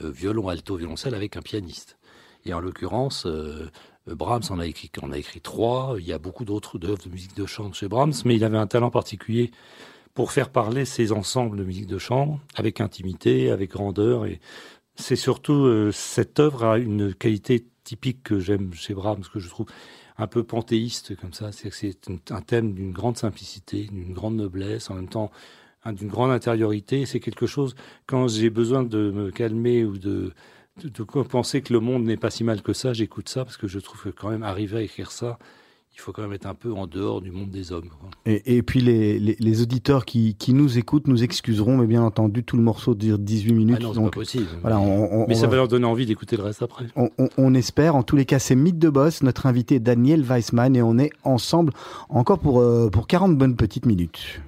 euh, 0.00 0.10
violon, 0.10 0.48
alto, 0.48 0.76
violoncelle 0.76 1.14
avec 1.14 1.36
un 1.36 1.42
pianiste. 1.42 1.98
Et 2.44 2.54
en 2.54 2.60
l'occurrence, 2.60 3.26
euh, 3.26 3.68
Brahms 4.06 4.44
en 4.50 4.60
a 4.60 4.66
écrit, 4.66 4.92
en 5.02 5.10
a 5.10 5.18
écrit 5.18 5.40
trois. 5.40 5.96
Il 5.98 6.06
y 6.06 6.12
a 6.12 6.18
beaucoup 6.18 6.44
d'autres 6.44 6.78
œuvres 6.84 7.02
de 7.04 7.10
musique 7.10 7.36
de 7.36 7.46
chambre 7.46 7.74
chez 7.74 7.88
Brahms, 7.88 8.14
mais 8.24 8.36
il 8.36 8.44
avait 8.44 8.58
un 8.58 8.68
talent 8.68 8.90
particulier 8.90 9.50
pour 10.14 10.30
faire 10.30 10.50
parler 10.50 10.84
ces 10.84 11.10
ensembles 11.10 11.56
de 11.58 11.64
musique 11.64 11.88
de 11.88 11.98
chambre 11.98 12.38
avec 12.54 12.80
intimité, 12.80 13.50
avec 13.50 13.70
grandeur. 13.70 14.24
Et 14.24 14.40
c'est 14.94 15.16
surtout 15.16 15.64
euh, 15.64 15.90
cette 15.90 16.38
œuvre 16.38 16.64
a 16.64 16.78
une 16.78 17.12
qualité 17.12 17.66
typique 17.82 18.22
que 18.22 18.38
j'aime 18.38 18.72
chez 18.72 18.94
Brahms, 18.94 19.24
que 19.32 19.40
je 19.40 19.48
trouve 19.48 19.66
un 20.18 20.26
peu 20.26 20.42
panthéiste 20.42 21.16
comme 21.16 21.32
ça. 21.32 21.50
C'est 21.52 21.96
un 22.30 22.40
thème 22.42 22.74
d'une 22.74 22.92
grande 22.92 23.16
simplicité, 23.16 23.84
d'une 23.84 24.12
grande 24.12 24.36
noblesse, 24.36 24.90
en 24.90 24.94
même 24.94 25.08
temps 25.08 25.30
d'une 25.86 26.08
grande 26.08 26.30
intériorité. 26.30 27.06
C'est 27.06 27.20
quelque 27.20 27.46
chose 27.46 27.74
quand 28.06 28.28
j'ai 28.28 28.50
besoin 28.50 28.82
de 28.82 29.10
me 29.10 29.30
calmer 29.30 29.84
ou 29.84 29.96
de, 29.96 30.32
de 30.84 31.02
penser 31.02 31.62
que 31.62 31.72
le 31.72 31.80
monde 31.80 32.04
n'est 32.04 32.16
pas 32.16 32.30
si 32.30 32.44
mal 32.44 32.62
que 32.62 32.72
ça, 32.72 32.92
j'écoute 32.92 33.28
ça 33.28 33.44
parce 33.44 33.56
que 33.56 33.68
je 33.68 33.78
trouve 33.78 34.02
que 34.02 34.08
quand 34.10 34.30
même 34.30 34.42
arriver 34.42 34.78
à 34.78 34.82
écrire 34.82 35.12
ça, 35.12 35.38
il 35.98 36.00
faut 36.00 36.12
quand 36.12 36.22
même 36.22 36.32
être 36.32 36.46
un 36.46 36.54
peu 36.54 36.72
en 36.72 36.86
dehors 36.86 37.20
du 37.20 37.32
monde 37.32 37.50
des 37.50 37.72
hommes. 37.72 37.90
Et, 38.24 38.62
puis 38.62 38.80
les, 38.80 39.18
les, 39.18 39.62
auditeurs 39.62 40.04
qui, 40.04 40.36
qui, 40.36 40.52
nous 40.52 40.78
écoutent 40.78 41.08
nous 41.08 41.24
excuseront, 41.24 41.76
mais 41.76 41.88
bien 41.88 42.02
entendu, 42.02 42.44
tout 42.44 42.56
le 42.56 42.62
morceau 42.62 42.94
dure 42.94 43.18
18 43.18 43.52
minutes. 43.52 43.76
Ah 43.80 43.82
non, 43.82 43.92
donc, 43.92 44.12
pas 44.12 44.20
possible. 44.20 44.46
Voilà, 44.62 44.80
mais 45.26 45.34
ça 45.34 45.48
va 45.48 45.56
leur 45.56 45.66
donner 45.66 45.86
envie 45.86 46.06
d'écouter 46.06 46.36
le 46.36 46.44
reste 46.44 46.62
après. 46.62 46.86
On, 46.94 47.10
on, 47.36 47.52
espère. 47.54 47.96
En 47.96 48.04
tous 48.04 48.14
les 48.14 48.26
cas, 48.26 48.38
c'est 48.38 48.54
Mythe 48.54 48.78
de 48.78 48.88
Boss, 48.88 49.24
notre 49.24 49.46
invité 49.46 49.80
Daniel 49.80 50.22
Weissman, 50.22 50.76
et 50.76 50.82
on 50.82 50.98
est 50.98 51.10
ensemble 51.24 51.72
encore 52.10 52.38
pour, 52.38 52.60
euh, 52.60 52.90
pour 52.90 53.08
40 53.08 53.36
bonnes 53.36 53.56
petites 53.56 53.84
minutes. 53.84 54.40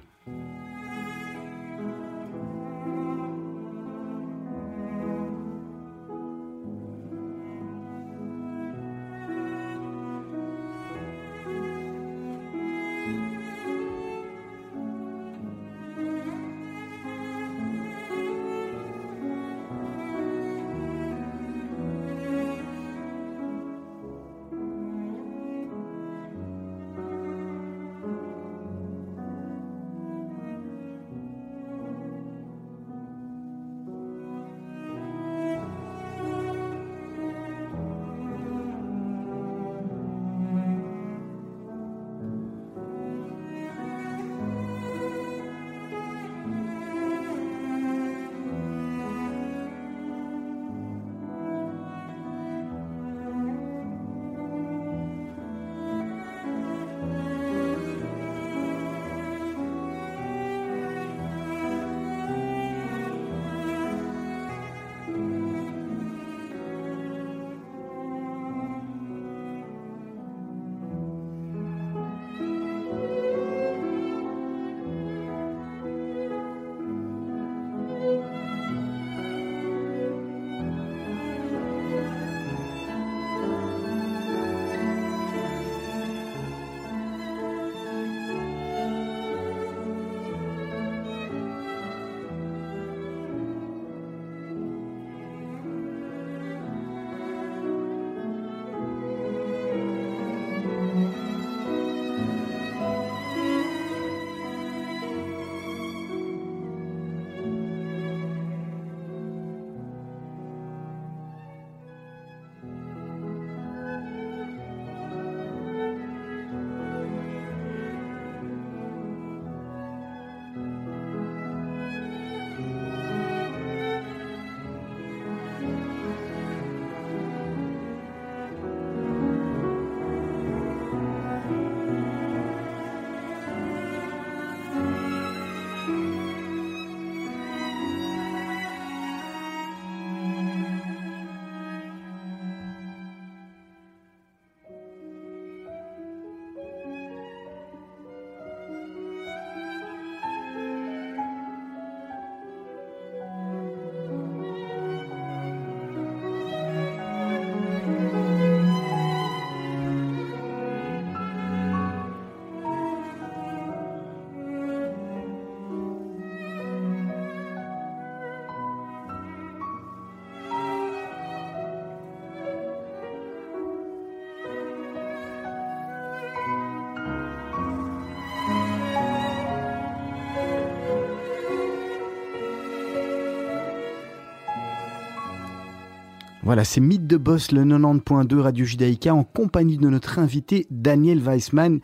Voilà, 186.43 186.63
c'est 186.63 186.81
Mythe 186.81 187.05
de 187.05 187.17
Boss, 187.17 187.51
le 187.51 187.63
90.2 187.63 188.39
Radio 188.39 188.65
Judaïka, 188.65 189.13
en 189.13 189.23
compagnie 189.23 189.77
de 189.77 189.87
notre 189.87 190.17
invité 190.17 190.65
Daniel 190.71 191.19
Weissman, 191.19 191.81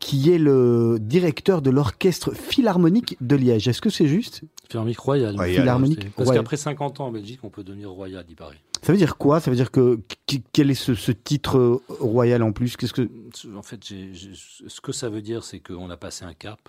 qui 0.00 0.30
est 0.30 0.38
le 0.38 0.98
directeur 1.00 1.62
de 1.62 1.70
l'orchestre 1.70 2.34
philharmonique 2.34 3.16
de 3.22 3.36
Liège. 3.36 3.68
Est-ce 3.68 3.80
que 3.80 3.88
c'est 3.88 4.06
juste? 4.06 4.42
Philharmonique 4.68 4.98
royal. 4.98 5.42
Philharmonique 5.42 6.10
Parce 6.14 6.30
qu'après 6.30 6.58
50 6.58 7.00
ans 7.00 7.06
en 7.06 7.10
Belgique, 7.10 7.40
on 7.42 7.48
peut 7.48 7.64
devenir 7.64 7.90
royal, 7.90 8.22
il 8.28 8.36
paraît. 8.36 8.60
Ça 8.82 8.92
veut 8.92 8.98
dire 8.98 9.16
quoi? 9.16 9.40
Ça 9.40 9.50
veut 9.50 9.56
dire 9.56 9.70
que 9.70 9.98
quel 10.52 10.70
est 10.70 10.74
ce, 10.74 11.12
titre 11.12 11.80
royal 11.98 12.42
en 12.42 12.52
plus? 12.52 12.76
Qu'est-ce 12.76 12.92
que 12.92 13.08
En 13.56 13.62
fait, 13.62 13.80
ce 13.82 14.80
que 14.82 14.92
ça 14.92 15.08
veut 15.08 15.22
dire, 15.22 15.42
c'est 15.42 15.60
qu'on 15.60 15.88
a 15.88 15.96
passé 15.96 16.26
un 16.26 16.34
cap 16.34 16.68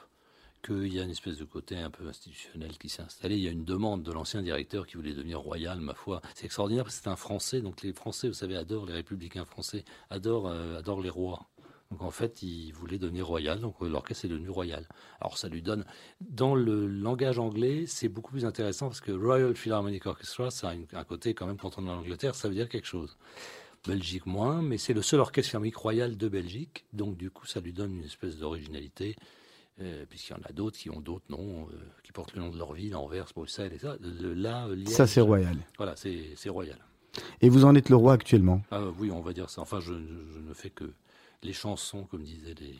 qu'il 0.62 0.94
y 0.94 1.00
a 1.00 1.04
une 1.04 1.12
espèce 1.12 1.38
de 1.38 1.46
côté 1.46 1.78
un 1.78 1.90
peu 1.90 2.08
institutionnel 2.08 2.78
qui 2.78 2.90
s'est 2.90 3.02
installé. 3.02 3.36
Il 3.36 3.42
y 3.42 3.48
a 3.48 3.52
une 3.52 3.66
demande 3.66 4.04
de 4.04 4.12
l'ancien 4.12 4.42
directeur 4.42 4.88
qui 4.88 4.96
voulait 4.96 5.14
devenir 5.14 5.40
royal, 5.40 5.80
ma 5.80 5.94
foi. 5.94 6.22
C'est 6.36 6.46
extraordinaire 6.46 6.84
parce 6.84 6.98
que 6.98 7.04
c'est 7.04 7.10
un 7.10 7.16
Français, 7.16 7.62
donc 7.62 7.82
les 7.82 7.94
Français, 7.94 8.28
vous 8.28 8.34
savez, 8.34 8.56
adorent 8.56 8.86
les 8.86 8.94
républicains 8.94 9.46
français, 9.46 9.86
adorent, 10.10 10.48
euh, 10.48 10.80
adorent 10.80 11.02
les 11.02 11.10
rois. 11.10 11.48
Donc 11.92 12.02
en 12.02 12.12
fait, 12.12 12.44
il 12.44 12.72
voulait 12.74 12.98
devenir 12.98 13.26
royal, 13.26 13.62
donc 13.62 13.76
euh, 13.82 13.88
l'orchestre 13.88 14.26
est 14.26 14.30
devenu 14.30 14.50
royal. 14.50 14.86
Alors 15.22 15.38
ça 15.38 15.48
lui 15.48 15.62
donne, 15.62 15.86
dans 16.20 16.54
le 16.54 16.86
langage 16.86 17.40
anglais, 17.40 17.86
c'est 17.88 18.10
beaucoup 18.10 18.32
plus 18.32 18.46
intéressant 18.46 18.88
parce 18.88 19.00
que 19.00 19.12
Royal 19.12 19.56
Philharmonic 19.56 20.06
Orchestra, 20.06 20.52
ça 20.52 20.70
a 20.70 21.00
un 21.00 21.04
côté 21.06 21.34
quand 21.34 21.48
même 21.48 21.58
quand 21.58 21.78
on 21.78 21.88
est 21.88 21.90
en 21.90 22.00
Angleterre, 22.00 22.36
ça 22.36 22.50
veut 22.50 22.56
dire 22.56 22.68
quelque 22.68 22.88
chose. 22.88 23.18
Belgique 23.88 24.26
moins, 24.26 24.62
mais 24.62 24.78
c'est 24.78 24.94
le 24.94 25.02
seul 25.02 25.22
orchestre 25.22 25.50
philharmonique 25.50 25.78
royal 25.78 26.18
de 26.18 26.28
Belgique, 26.28 26.86
donc 26.92 27.16
du 27.16 27.32
coup 27.32 27.46
ça 27.46 27.62
lui 27.62 27.72
donne 27.72 27.96
une 27.96 28.04
espèce 28.04 28.38
d'originalité 28.38 29.16
puisqu'il 30.10 30.32
y 30.32 30.36
en 30.36 30.50
a 30.50 30.52
d'autres 30.52 30.78
qui 30.78 30.90
ont 30.90 31.00
d'autres 31.00 31.26
noms, 31.30 31.68
qui 32.04 32.12
portent 32.12 32.34
le 32.34 32.42
nom 32.42 32.50
de 32.50 32.58
leur 32.58 32.74
ville, 32.74 32.96
Anvers, 32.96 33.28
Bruxelles 33.36 33.74
et 33.74 33.80
ça. 33.80 33.96
là, 34.02 34.68
ça, 34.88 35.08
c'est 35.08 35.22
royal. 35.22 35.58
Voilà, 35.78 35.96
c'est 35.96 36.50
royal. 36.50 36.78
Et 37.42 37.50
vous 37.50 37.66
en 37.66 37.76
êtes 37.76 37.90
le 37.90 37.96
roi 37.96 38.14
actuellement? 38.14 38.62
Ah, 38.72 38.82
Oui, 39.00 39.12
on 39.12 39.22
va 39.22 39.34
dire 39.34 39.50
ça. 39.50 39.62
Enfin, 39.62 39.80
je, 39.80 39.94
ne 39.94 40.54
fais 40.54 40.70
que 40.70 40.94
les 41.44 41.54
chansons, 41.54 42.04
comme 42.04 42.24
disaient 42.24 42.56
les. 42.60 42.76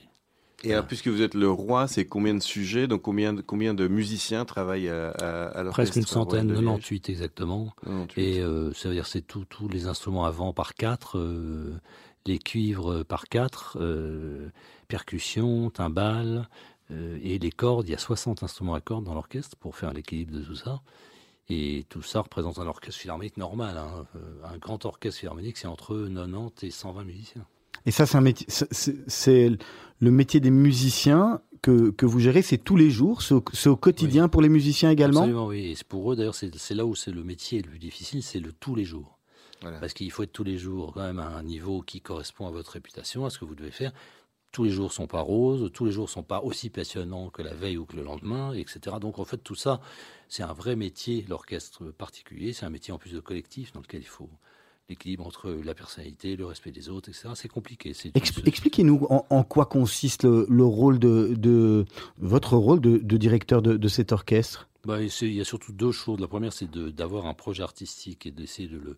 Et 0.64 0.74
alors, 0.74 0.88
puisque 0.88 1.08
vous 1.08 1.22
êtes 1.22 1.36
le 1.36 1.52
roi, 1.52 1.88
c'est 1.88 2.06
combien 2.06 2.34
de 2.34 2.42
sujets 2.42 2.88
Donc, 2.88 3.04
combien 3.04 3.32
de, 3.32 3.42
combien 3.42 3.76
de 3.76 3.88
musiciens 3.88 4.44
travaillent 4.44 4.90
à, 4.90 5.10
à, 5.12 5.62
l'orchestre 5.62 5.94
Presque 5.94 5.96
une 5.98 6.06
centaine, 6.06 6.48
98 6.48 7.10
exactement. 7.10 7.76
Et 8.16 8.40
euh, 8.40 8.74
ça 8.74 8.90
veut 8.90 8.96
dire 8.96 9.06
c'est 9.06 9.22
tous 9.22 9.46
les 9.70 9.86
instruments 9.86 10.26
avant 10.26 10.54
par 10.54 10.74
quatre, 10.74 11.20
euh, 11.20 11.80
les 12.26 12.40
cuivres 12.40 13.04
par 13.04 13.26
quatre, 13.26 13.78
euh, 13.80 14.50
percussions, 14.88 15.70
timbales 16.88 17.20
et 17.24 17.40
les 17.40 17.52
cordes. 17.52 17.88
Il 17.88 17.92
y 17.92 17.96
a 17.96 18.00
60 18.00 18.44
instruments 18.44 18.74
à 18.74 18.82
cordes 18.82 19.06
dans 19.06 19.14
l'orchestre 19.14 19.56
pour 19.58 19.76
faire 19.76 19.94
l'équilibre 19.94 20.34
de 20.38 20.44
tout 20.44 20.56
ça. 20.56 20.82
Et 21.50 21.86
tout 21.90 22.02
ça 22.02 22.22
représente 22.22 22.60
un 22.60 22.68
orchestre 22.68 23.00
philharmonique 23.00 23.38
normal. 23.38 23.78
Hein. 23.78 24.06
Euh, 24.16 24.54
un 24.54 24.58
grand 24.58 24.84
orchestre 24.86 25.20
philharmonique, 25.20 25.58
c'est 25.58 25.68
entre 25.68 26.08
90 26.08 26.66
et 26.66 26.72
120 26.72 27.04
musiciens. 27.06 27.46
Et 27.86 27.92
ça, 27.92 28.06
c'est 28.06 28.18
un 28.18 28.22
métier, 28.22 28.46
c'est 28.50 29.52
le 30.00 30.12
métier 30.12 30.42
des 30.42 30.52
musiciens 30.52 31.40
que, 31.62 31.92
que 31.92 32.06
vous 32.06 32.20
gérez, 32.20 32.42
c'est 32.42 32.58
tous 32.58 32.76
les 32.76 32.90
jours, 32.90 33.22
c'est 33.22 33.70
au, 33.70 33.76
quotidien 33.76 34.28
pour 34.28 34.42
les 34.42 34.50
musiciens 34.50 34.92
également? 34.92 35.22
Absolument, 35.22 35.48
oui. 35.48 35.72
Et 35.72 35.84
pour 35.88 36.12
eux, 36.12 36.16
d'ailleurs, 36.16 36.36
c'est 36.36 36.76
là 36.76 36.86
où 36.86 36.96
c'est 36.96 37.12
le 37.12 37.24
métier 37.24 37.62
le 37.62 37.70
plus 37.70 37.80
difficile, 37.80 38.24
c'est 38.24 38.40
le 38.40 38.52
tous 38.52 38.76
les 38.76 38.84
jours. 38.84 39.18
Parce 39.62 39.94
qu'il 39.94 40.12
faut 40.12 40.24
être 40.24 40.34
tous 40.34 40.44
les 40.44 40.58
jours 40.58 40.94
quand 40.94 41.02
même 41.02 41.20
à 41.20 41.28
un 41.28 41.44
niveau 41.44 41.82
qui 41.82 42.02
correspond 42.02 42.48
à 42.48 42.52
votre 42.52 42.72
réputation, 42.72 43.26
à 43.26 43.30
ce 43.30 43.40
que 43.40 43.46
vous 43.46 43.56
devez 43.56 43.72
faire 43.72 43.92
tous 44.58 44.64
les 44.64 44.72
jours 44.72 44.92
sont 44.92 45.06
pas 45.06 45.22
roses, 45.22 45.70
tous 45.72 45.86
les 45.86 45.92
jours 45.92 46.10
sont 46.10 46.24
pas 46.24 46.42
aussi 46.42 46.72
passionnants 46.72 47.30
que 47.30 47.44
la 47.44 47.54
veille 47.54 47.78
ou 47.78 47.86
que 47.86 47.96
le 47.96 48.02
lendemain, 48.02 48.54
etc. 48.54 48.96
Donc 49.00 49.20
en 49.20 49.24
fait 49.24 49.38
tout 49.38 49.54
ça, 49.54 49.82
c'est 50.30 50.42
un 50.42 50.52
vrai 50.52 50.76
métier, 50.76 51.24
l'orchestre 51.30 51.92
particulier, 51.92 52.54
c'est 52.54 52.66
un 52.66 52.72
métier 52.72 52.92
en 52.92 52.98
plus 52.98 53.14
de 53.14 53.20
collectif 53.20 53.72
dans 53.74 53.82
lequel 53.82 54.02
il 54.02 54.08
faut 54.08 54.32
l'équilibre 54.90 55.28
entre 55.28 55.52
la 55.52 55.76
personnalité, 55.76 56.36
le 56.36 56.48
respect 56.48 56.72
des 56.72 56.90
autres, 56.90 57.10
etc. 57.10 57.30
C'est 57.36 57.50
compliqué. 57.50 57.94
Expliquez-nous 58.16 59.06
en, 59.08 59.44
quoi 59.44 59.68
consiste 59.68 60.24
le, 60.24 60.66
rôle 60.66 60.98
de, 60.98 61.86
votre 62.18 62.58
rôle 62.58 62.82
de, 62.82 63.18
directeur 63.18 63.62
de, 63.62 63.88
cet 63.88 64.12
orchestre? 64.12 64.68
Bah, 64.86 64.98
il 65.04 65.34
y 65.34 65.42
a 65.42 65.46
surtout 65.46 65.72
deux 65.72 65.92
choses. 65.92 66.20
La 66.20 66.28
première, 66.28 66.52
c'est 66.52 66.72
d'avoir 66.72 67.28
un 67.28 67.36
projet 67.36 67.62
artistique 67.62 68.26
et 68.26 68.32
d'essayer 68.32 68.68
de 68.68 68.80
le 68.80 68.98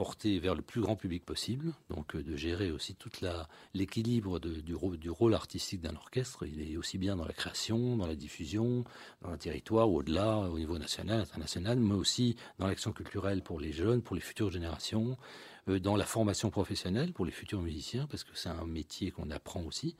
porter 0.00 0.38
vers 0.38 0.54
le 0.54 0.62
plus 0.62 0.80
grand 0.80 0.96
public 0.96 1.26
possible, 1.26 1.74
donc 1.90 2.16
euh, 2.16 2.22
de 2.22 2.34
gérer 2.34 2.70
aussi 2.70 2.94
toute 2.94 3.20
la 3.20 3.50
l'équilibre 3.74 4.40
du, 4.40 4.62
du 4.62 5.10
rôle 5.10 5.34
artistique 5.34 5.82
d'un 5.82 5.94
orchestre. 5.94 6.46
Il 6.46 6.62
est 6.62 6.78
aussi 6.78 6.96
bien 6.96 7.16
dans 7.16 7.26
la 7.26 7.34
création, 7.34 7.98
dans 7.98 8.06
la 8.06 8.14
diffusion, 8.14 8.84
dans 9.20 9.30
le 9.30 9.36
territoire, 9.36 9.90
au-delà, 9.90 10.38
au 10.38 10.58
niveau 10.58 10.78
national, 10.78 11.20
international, 11.20 11.78
mais 11.78 11.92
aussi 11.92 12.36
dans 12.58 12.66
l'action 12.66 12.92
culturelle 12.92 13.42
pour 13.42 13.60
les 13.60 13.72
jeunes, 13.72 14.00
pour 14.00 14.16
les 14.16 14.22
futures 14.22 14.50
générations, 14.50 15.18
euh, 15.68 15.78
dans 15.78 15.96
la 15.96 16.06
formation 16.06 16.48
professionnelle 16.48 17.12
pour 17.12 17.26
les 17.26 17.30
futurs 17.30 17.60
musiciens, 17.60 18.06
parce 18.06 18.24
que 18.24 18.30
c'est 18.32 18.48
un 18.48 18.64
métier 18.64 19.10
qu'on 19.10 19.30
apprend 19.30 19.64
aussi. 19.64 19.96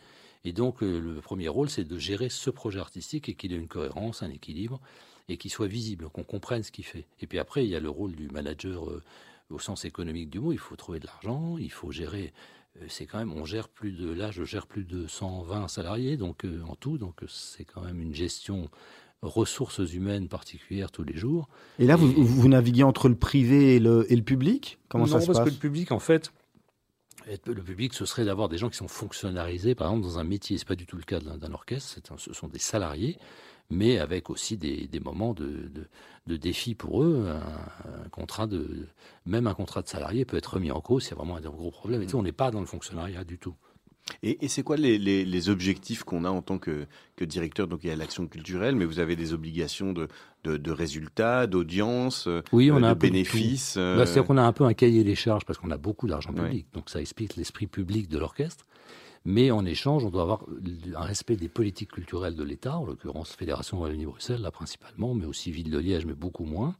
Et 0.46 0.54
donc 0.54 0.82
euh, 0.82 0.98
le 0.98 1.20
premier 1.20 1.48
rôle, 1.48 1.68
c'est 1.68 1.84
de 1.84 1.98
gérer 1.98 2.30
ce 2.30 2.48
projet 2.48 2.80
artistique 2.80 3.28
et 3.28 3.34
qu'il 3.34 3.52
ait 3.52 3.56
une 3.56 3.68
cohérence, 3.68 4.22
un 4.22 4.30
équilibre, 4.30 4.80
et 5.28 5.36
qu'il 5.36 5.50
soit 5.50 5.68
visible, 5.68 6.08
qu'on 6.08 6.24
comprenne 6.24 6.62
ce 6.62 6.72
qu'il 6.72 6.86
fait. 6.86 7.06
Et 7.20 7.26
puis 7.26 7.38
après, 7.38 7.64
il 7.64 7.70
y 7.70 7.76
a 7.76 7.80
le 7.80 7.90
rôle 7.90 8.16
du 8.16 8.28
manager 8.28 8.88
au 9.50 9.58
sens 9.58 9.84
économique 9.84 10.30
du 10.30 10.40
mot, 10.40 10.52
il 10.52 10.58
faut 10.58 10.76
trouver 10.76 11.00
de 11.00 11.06
l'argent, 11.06 11.56
il 11.58 11.70
faut 11.70 11.90
gérer. 11.90 12.32
Euh, 12.80 12.86
c'est 12.88 13.06
quand 13.06 13.18
même, 13.18 13.32
on 13.32 13.44
gère 13.44 13.68
plus 13.68 13.92
de, 13.92 14.10
là, 14.10 14.30
je 14.30 14.44
gère 14.44 14.66
plus 14.66 14.84
de 14.84 15.06
120 15.06 15.68
salariés, 15.68 16.16
donc 16.16 16.44
euh, 16.44 16.62
en 16.68 16.76
tout, 16.76 16.98
donc 16.98 17.20
c'est 17.28 17.64
quand 17.64 17.82
même 17.82 18.00
une 18.00 18.14
gestion 18.14 18.68
ressources 19.22 19.80
humaines 19.92 20.28
particulières 20.28 20.90
tous 20.90 21.02
les 21.02 21.16
jours. 21.16 21.48
Et 21.78 21.86
là, 21.86 21.96
Vous, 21.96 22.10
vous, 22.10 22.48
naviguez 22.48 22.84
entre 22.84 23.08
le 23.08 23.16
privé 23.16 23.76
et 23.76 23.78
le, 23.78 24.10
et 24.10 24.16
le 24.16 24.22
public? 24.22 24.78
Comment 24.88 25.06
ça 25.06 25.20
se 25.20 25.26
passe 25.26 25.36
parce 25.36 25.48
que 25.50 25.54
le 25.54 25.60
public, 25.60 25.92
en 25.92 25.98
fait, 25.98 26.32
le 27.46 27.62
public, 27.62 27.92
ce 27.92 28.06
serait 28.06 28.24
d'avoir 28.24 28.48
des 28.48 28.56
gens 28.56 28.70
qui 28.70 28.78
sont 28.78 28.88
fonctionnalisés, 28.88 29.74
par 29.74 29.88
exemple, 29.88 30.06
dans 30.06 30.18
un 30.18 30.24
métier. 30.24 30.56
Ce 30.56 30.64
n'est 30.64 30.68
pas 30.68 30.74
du 30.74 30.86
tout 30.86 30.96
le 30.96 31.02
cas 31.02 31.20
d'un 31.20 31.52
orchestre, 31.52 32.00
ce 32.16 32.32
sont 32.32 32.48
des 32.48 32.58
salariés 32.58 33.18
mais 33.70 33.98
avec 33.98 34.30
aussi 34.30 34.56
des, 34.56 34.88
moments 35.02 35.32
de, 35.32 35.70
de, 36.26 36.36
défi 36.36 36.74
pour 36.74 37.02
eux. 37.02 37.26
Un, 37.28 38.08
contrat 38.10 38.46
de, 38.46 38.86
même 39.26 39.46
un 39.46 39.54
contrat 39.54 39.82
de 39.82 39.88
salarié 39.88 40.24
peut 40.24 40.36
être 40.36 40.54
remis 40.54 40.70
en 40.70 40.80
cause 40.80 41.10
a 41.12 41.14
vraiment 41.14 41.36
un 41.36 41.40
gros 41.40 41.70
problème. 41.70 42.02
Et 42.02 42.14
on 42.14 42.22
n'est 42.22 42.32
pas 42.32 42.50
dans 42.50 42.60
le 42.60 42.66
fonctionnariat 42.66 43.24
du 43.24 43.38
tout. 43.38 43.54
Et, 44.22 44.48
c'est 44.48 44.62
quoi 44.62 44.76
les, 44.76 45.48
objectifs 45.48 46.02
qu'on 46.02 46.24
a 46.24 46.30
en 46.30 46.42
tant 46.42 46.58
que, 46.58 46.86
directeur? 47.20 47.68
Donc 47.68 47.80
il 47.84 47.88
y 47.88 47.92
a 47.92 47.96
l'action 47.96 48.26
culturelle, 48.26 48.74
mais 48.74 48.84
vous 48.84 48.98
avez 48.98 49.14
des 49.14 49.32
obligations 49.32 49.92
de, 49.92 50.08
de, 50.44 50.70
résultats, 50.70 51.46
d'audience, 51.46 52.28
oui, 52.52 52.70
on 52.70 52.82
a 52.82 52.94
de 52.94 52.98
bénéfices. 52.98 53.76
Euh 53.76 53.96
bah, 53.96 54.06
C'est-à-dire 54.06 54.26
qu'on 54.26 54.36
a 54.36 54.42
un 54.42 54.52
peu 54.52 54.64
un 54.64 54.74
cahier 54.74 55.04
des 55.04 55.14
charges 55.14 55.44
parce 55.44 55.58
qu'on 55.58 55.70
a 55.70 55.78
beaucoup 55.78 56.08
d'argent 56.08 56.32
public. 56.32 56.66
Donc 56.72 56.90
ça 56.90 57.00
explique 57.00 57.36
l'esprit 57.36 57.66
public 57.66 58.08
de 58.08 58.18
l'orchestre. 58.18 58.66
Mais 59.24 59.50
en 59.50 59.64
échange, 59.66 60.04
on 60.04 60.10
doit 60.10 60.22
avoir 60.22 60.46
un 60.96 61.04
respect 61.04 61.36
des 61.36 61.48
politiques 61.48 61.92
culturelles 61.92 62.36
de 62.36 62.42
l'État, 62.42 62.78
en 62.78 62.84
l'occurrence 62.84 63.32
Fédération 63.32 63.80
Wallonie-Bruxelles, 63.80 64.40
là 64.40 64.50
principalement, 64.50 65.14
mais 65.14 65.26
aussi 65.26 65.50
Ville 65.50 65.70
de 65.70 65.78
Liège, 65.78 66.06
mais 66.06 66.14
beaucoup 66.14 66.44
moins. 66.44 66.74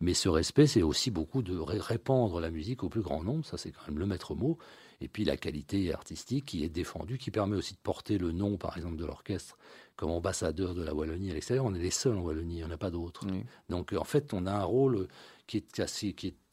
Mais 0.00 0.14
ce 0.14 0.28
respect, 0.28 0.66
c'est 0.66 0.82
aussi 0.82 1.10
beaucoup 1.10 1.42
de 1.42 1.56
répandre 1.58 2.40
la 2.40 2.50
musique 2.50 2.82
au 2.82 2.88
plus 2.88 3.02
grand 3.02 3.22
nombre, 3.22 3.44
ça 3.44 3.58
c'est 3.58 3.70
quand 3.70 3.86
même 3.88 3.98
le 3.98 4.06
maître 4.06 4.34
mot. 4.34 4.58
Et 5.02 5.08
puis 5.08 5.24
la 5.24 5.36
qualité 5.36 5.92
artistique 5.92 6.46
qui 6.46 6.64
est 6.64 6.68
défendue, 6.68 7.16
qui 7.16 7.30
permet 7.30 7.56
aussi 7.56 7.72
de 7.74 7.78
porter 7.78 8.18
le 8.18 8.32
nom, 8.32 8.58
par 8.58 8.76
exemple, 8.76 8.96
de 8.96 9.04
l'orchestre 9.04 9.56
comme 9.96 10.10
ambassadeur 10.10 10.74
de 10.74 10.82
la 10.82 10.94
Wallonie 10.94 11.30
à 11.30 11.34
l'extérieur. 11.34 11.66
On 11.66 11.74
est 11.74 11.78
les 11.78 11.90
seuls 11.90 12.16
en 12.16 12.22
Wallonie, 12.22 12.54
il 12.54 12.58
n'y 12.58 12.64
en 12.64 12.70
a 12.70 12.78
pas 12.78 12.90
d'autres. 12.90 13.26
Donc 13.68 13.92
en 13.92 14.04
fait, 14.04 14.32
on 14.32 14.46
a 14.46 14.52
un 14.52 14.64
rôle 14.64 15.08
qui 15.50 15.56
est, 15.56 15.80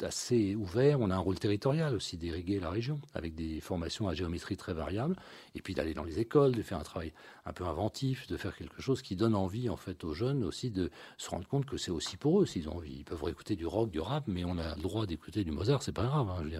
assez, 0.01 0.55
ouvert. 0.55 0.99
On 0.99 1.11
a 1.11 1.15
un 1.15 1.19
rôle 1.19 1.37
territorial 1.37 1.93
aussi 1.93 2.17
d'irriguer 2.17 2.59
la 2.59 2.71
région, 2.71 2.99
avec 3.13 3.35
des 3.35 3.61
formations 3.61 4.07
à 4.07 4.15
géométrie 4.15 4.57
très 4.57 4.73
variables, 4.73 5.15
et 5.53 5.61
puis 5.61 5.75
d'aller 5.75 5.93
dans 5.93 6.03
les 6.03 6.19
écoles, 6.19 6.53
de 6.53 6.63
faire 6.63 6.79
un 6.79 6.83
travail 6.83 7.13
un 7.45 7.53
peu 7.53 7.65
inventif, 7.65 8.27
de 8.27 8.37
faire 8.37 8.55
quelque 8.55 8.81
chose 8.81 9.03
qui 9.03 9.15
donne 9.15 9.35
envie 9.35 9.69
en 9.69 9.77
fait 9.77 10.03
aux 10.03 10.13
jeunes 10.13 10.43
aussi 10.43 10.71
de 10.71 10.89
se 11.17 11.29
rendre 11.29 11.47
compte 11.47 11.67
que 11.67 11.77
c'est 11.77 11.91
aussi 11.91 12.17
pour 12.17 12.41
eux 12.41 12.47
s'ils 12.47 12.69
ont 12.69 12.77
envie. 12.77 12.95
Ils 12.97 13.05
peuvent 13.05 13.21
écouter 13.29 13.55
du 13.55 13.67
rock, 13.67 13.91
du 13.91 13.99
rap, 13.99 14.23
mais 14.27 14.43
on 14.45 14.57
a 14.57 14.75
le 14.75 14.81
droit 14.81 15.05
d'écouter 15.05 15.43
du 15.43 15.51
Mozart, 15.51 15.83
c'est 15.83 15.91
pas 15.91 16.05
grave. 16.05 16.29
Hein, 16.31 16.43
je. 16.49 16.57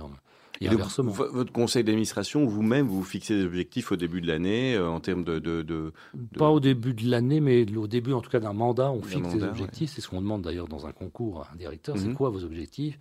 Et, 0.62 0.68
votre 0.70 1.52
conseil 1.52 1.84
d'administration, 1.84 2.46
vous-même, 2.46 2.88
vous 2.88 3.04
fixez 3.04 3.36
des 3.36 3.46
objectifs 3.46 3.92
au 3.92 3.96
début 3.96 4.22
de 4.22 4.28
l'année 4.28 4.76
euh, 4.76 4.90
en 4.90 5.00
termes 5.00 5.24
de, 5.24 5.40
de, 5.40 5.94
Pas 6.38 6.50
au 6.50 6.60
début 6.60 6.94
de 6.94 7.10
l'année, 7.10 7.40
mais 7.40 7.66
au 7.76 7.88
début, 7.88 8.14
en 8.14 8.22
tout 8.22 8.30
cas, 8.30 8.40
d'un 8.40 8.54
mandat, 8.54 8.92
on 8.92 9.02
fixe 9.02 9.30
des 9.30 9.44
objectifs. 9.44 9.92
C'est 9.94 10.02
ce 10.02 10.10
qu'on 10.10 10.22
demande 10.22 10.42
d'ailleurs 10.42 10.68
dans 10.68 10.88
un 10.88 10.92
concours 10.92 11.42
à 11.42 11.54
un 11.54 11.56
directeur. 11.56 11.98
C'est 11.98 12.08
mhm. 12.08 12.16
quoi 12.16 12.30
vos 12.30 12.44
objectifs? 12.44 13.00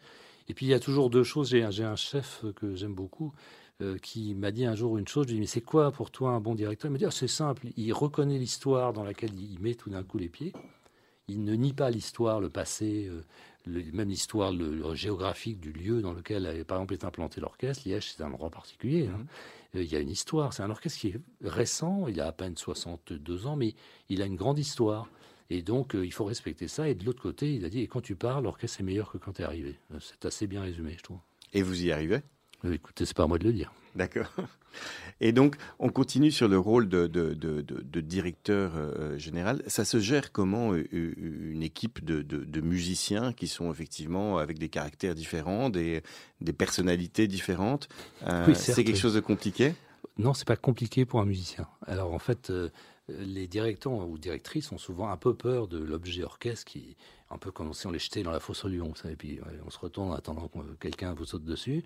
Et 0.49 0.55
puis, 0.55 0.66
il 0.66 0.69
y 0.69 0.75
a 0.75 0.81
toujours 0.81 1.11
deux 1.11 1.25
choses. 1.25 1.49
J'ai 1.49 1.85
un 1.85 1.97
chef 1.97 2.45
que 2.57 2.75
j'aime 2.75 2.95
beaucoup. 2.95 3.33
Euh, 3.83 3.99
qui 3.99 4.35
m'a 4.35 4.53
dit 4.53 4.64
un 4.64 4.75
jour 4.75 4.97
une 4.97 5.07
chose, 5.07 5.27
je 5.27 5.33
lui 5.33 5.35
ai 5.35 5.37
dit, 5.37 5.40
mais 5.40 5.47
c'est 5.47 5.61
quoi 5.61 5.92
pour 5.92 6.11
toi 6.11 6.31
un 6.31 6.40
bon 6.40 6.55
directeur? 6.55 6.90
Il 6.90 6.92
m'a 6.92 6.99
dit, 6.99 7.05
ah, 7.05 7.11
c'est 7.11 7.29
simple, 7.29 7.66
il 7.77 7.92
reconnaît 7.92 8.38
l'histoire 8.38 8.95
dans 8.95 9.03
laquelle 9.03 9.38
il 9.38 9.61
met 9.61 9.75
tout 9.75 9.90
d'un 9.90 10.03
coup 10.03 10.16
les 10.16 10.31
pieds, 10.31 10.55
il 11.29 11.45
ne 11.45 11.55
nie 11.55 11.75
pas 11.75 11.90
l'histoire, 11.90 12.40
le 12.40 12.49
passé, 12.49 13.07
euh, 13.11 13.21
même 13.67 14.09
l'histoire 14.09 14.53
le, 14.53 14.95
géographique 14.95 15.61
du 15.61 15.73
lieu 15.73 16.01
dans 16.01 16.13
lequel, 16.13 16.47
avait, 16.47 16.65
par 16.65 16.79
exemple, 16.79 16.95
est 16.95 17.05
implanté 17.05 17.41
l'orchestre. 17.41 17.89
Liège, 17.89 18.13
c'est 18.13 18.23
un 18.23 18.33
endroit 18.33 18.51
particulier. 18.51 19.09
Hein. 19.09 19.19
Mhm. 19.19 19.27
Euh, 19.77 19.83
il 19.83 19.93
y 19.93 19.97
a 19.97 20.01
une 20.01 20.11
histoire. 20.11 20.53
C'est 20.53 20.63
un 20.63 20.71
orchestre 20.71 21.01
qui 21.01 21.09
est 21.09 21.21
récent. 21.43 22.07
Il 22.09 22.21
a 22.21 22.27
à 22.27 22.33
peine 22.33 22.57
62 22.57 23.47
ans, 23.47 23.57
mais 23.57 23.75
il 24.09 24.23
a 24.23 24.27
une 24.27 24.37
grande 24.37 24.59
histoire. 24.59 25.09
Et 25.51 25.63
donc, 25.63 25.95
euh, 25.95 26.05
il 26.05 26.13
faut 26.13 26.25
respecter 26.25 26.69
ça. 26.69 26.89
Et 26.89 26.95
de 26.95 27.05
l'autre 27.05 27.23
côté, 27.23 27.55
il 27.55 27.65
a 27.65 27.69
dit, 27.69 27.81
et 27.81 27.87
quand 27.87 28.01
tu 28.01 28.17
parles, 28.17 28.45
l'orchestre 28.45 28.81
est 28.81 28.85
meilleur 28.85 29.11
que 29.11 29.19
quand 29.19 29.33
tu 29.33 29.43
es 29.43 29.45
arrivé. 29.45 29.79
Euh, 29.93 29.99
c'est 30.01 30.25
assez 30.25 30.47
bien 30.47 30.63
résumé, 30.63 30.95
je 30.97 31.03
trouve. 31.03 31.19
Et 31.53 31.63
vous 31.63 31.85
y 31.85 31.93
arrivez? 31.93 32.21
Écoutez, 32.64 33.05
c'est 33.05 33.16
pas 33.16 33.25
à 33.25 33.27
moi 33.27 33.38
de 33.38 33.45
le 33.45 33.53
dire. 33.53 33.73
D'accord. 33.95 34.31
Et 35.21 35.33
donc, 35.33 35.57
on 35.79 35.88
continue 35.88 36.31
sur 36.31 36.49
le 36.49 36.59
rôle 36.59 36.88
de, 36.88 37.07
directeur 38.01 38.73
euh, 38.77 39.16
général. 39.16 39.62
Ça 39.66 39.85
se 39.85 39.99
gère 39.99 40.33
comment 40.33 40.73
euh, 40.73 40.87
euh, 40.92 41.14
une 41.53 41.62
équipe 41.62 42.05
de, 42.05 42.61
musiciens 42.61 43.33
qui 43.33 43.49
sont 43.49 43.71
effectivement 43.71 44.38
avec 44.38 44.59
des 44.59 44.69
caractères 44.69 45.14
différents, 45.14 45.71
des, 45.71 46.03
personnalités 46.57 47.27
différentes 47.27 47.88
C'est 48.55 48.85
quelque 48.85 48.99
chose 48.99 49.14
de 49.14 49.21
compliqué? 49.21 49.75
Non, 50.19 50.35
c'est 50.35 50.47
pas 50.47 50.57
compliqué 50.57 51.05
pour 51.05 51.21
un 51.21 51.27
musicien. 51.27 51.66
Alors 51.87 52.12
en 52.12 52.19
fait, 52.19 52.53
les 53.09 53.47
directeurs 53.47 54.09
ou 54.09 54.19
directrices 54.19 54.73
ont 54.73 54.79
souvent 54.79 55.11
un 55.11 55.16
peu 55.16 55.35
peur 55.35 55.69
de 55.69 55.79
l'objet 55.79 56.25
orchestre 56.25 56.64
qui 56.64 56.97
un 57.31 57.38
peu 57.38 57.51
comme 57.51 57.73
si 57.75 57.87
on 57.87 57.90
les 57.90 57.99
jetait 57.99 58.23
dans 58.23 58.31
la 58.31 58.40
fosse 58.40 58.64
au 58.64 58.69
lion, 58.69 58.92
et 59.05 59.16
puis 59.16 59.40
on 59.66 59.71
se 59.71 59.79
retourne 59.79 60.11
en 60.11 60.14
attendant 60.14 60.49
que 60.49 60.59
quelqu'un 60.79 61.12
vous 61.12 61.25
saute 61.25 61.45
dessus. 61.45 61.85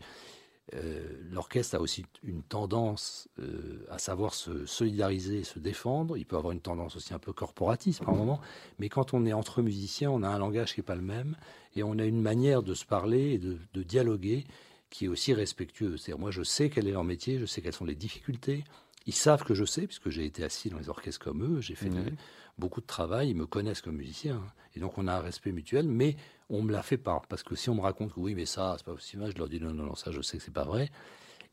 Euh, 0.74 1.00
l'orchestre 1.32 1.74
a 1.74 1.80
aussi 1.80 2.04
une 2.22 2.42
tendance 2.42 3.28
euh, 3.40 3.84
à 3.90 3.98
savoir 3.98 4.34
se 4.34 4.66
solidariser, 4.66 5.42
se 5.42 5.58
défendre. 5.58 6.16
Il 6.16 6.24
peut 6.26 6.36
avoir 6.36 6.52
une 6.52 6.60
tendance 6.60 6.96
aussi 6.96 7.12
un 7.12 7.18
peu 7.18 7.32
corporatiste 7.32 8.04
par 8.04 8.14
moment. 8.14 8.40
Mais 8.78 8.88
quand 8.88 9.12
on 9.12 9.26
est 9.26 9.32
entre 9.32 9.62
musiciens, 9.62 10.10
on 10.10 10.22
a 10.22 10.28
un 10.28 10.38
langage 10.38 10.74
qui 10.74 10.80
n'est 10.80 10.84
pas 10.84 10.94
le 10.94 11.02
même 11.02 11.36
et 11.74 11.82
on 11.82 11.98
a 11.98 12.04
une 12.04 12.20
manière 12.20 12.62
de 12.62 12.74
se 12.74 12.84
parler 12.84 13.32
et 13.32 13.38
de, 13.38 13.58
dialoguer 13.82 14.44
qui 14.90 15.06
est 15.06 15.08
aussi 15.08 15.34
respectueux. 15.34 15.96
C'est-à-dire, 15.96 16.20
moi, 16.20 16.30
je 16.30 16.42
sais 16.42 16.68
quel 16.70 16.86
est 16.86 16.92
leur 16.92 17.04
métier, 17.04 17.38
je 17.38 17.46
sais 17.46 17.62
quelles 17.62 17.74
sont 17.74 17.84
les 17.84 17.94
difficultés, 17.94 18.64
Ils 19.06 19.14
savent 19.14 19.44
que 19.44 19.54
je 19.54 19.64
sais, 19.64 19.86
puisque 19.86 20.10
j'ai 20.10 20.26
été 20.26 20.44
assis 20.44 20.68
dans 20.68 20.78
les 20.78 20.90
orchestres 20.90 21.24
comme 21.24 21.42
eux, 21.42 21.60
j'ai 21.60 21.74
fait 21.74 21.88
Mhm. 21.88 22.16
Beaucoup 22.60 22.80
de 22.80 22.86
travail, 22.86 23.30
ils 23.30 23.36
me 23.36 23.46
connaissent 23.46 23.82
comme 23.82 23.96
musicien. 23.96 24.36
hein. 24.36 24.52
Et 24.76 24.80
donc 24.80 24.98
on 24.98 25.08
a 25.08 25.14
un 25.14 25.20
respect 25.20 25.50
mutuel, 25.50 25.88
mais 25.88 26.14
on 26.48 26.62
me 26.62 26.70
l'a 26.70 26.82
fait 26.82 26.98
pas. 26.98 27.20
Parce 27.28 27.42
que 27.42 27.56
si 27.56 27.68
on 27.70 27.74
me 27.74 27.80
raconte 27.80 28.12
que 28.14 28.20
oui, 28.20 28.36
mais 28.36 28.46
ça, 28.46 28.74
c'est 28.78 28.86
pas 28.86 28.94
possible, 28.94 29.28
je 29.32 29.36
leur 29.38 29.48
dis 29.48 29.58
non, 29.60 29.72
non, 29.72 29.86
non, 29.86 29.94
ça, 29.96 30.12
je 30.12 30.20
sais 30.20 30.38
que 30.38 30.44
c'est 30.44 30.52
pas 30.52 30.64
vrai. 30.64 30.90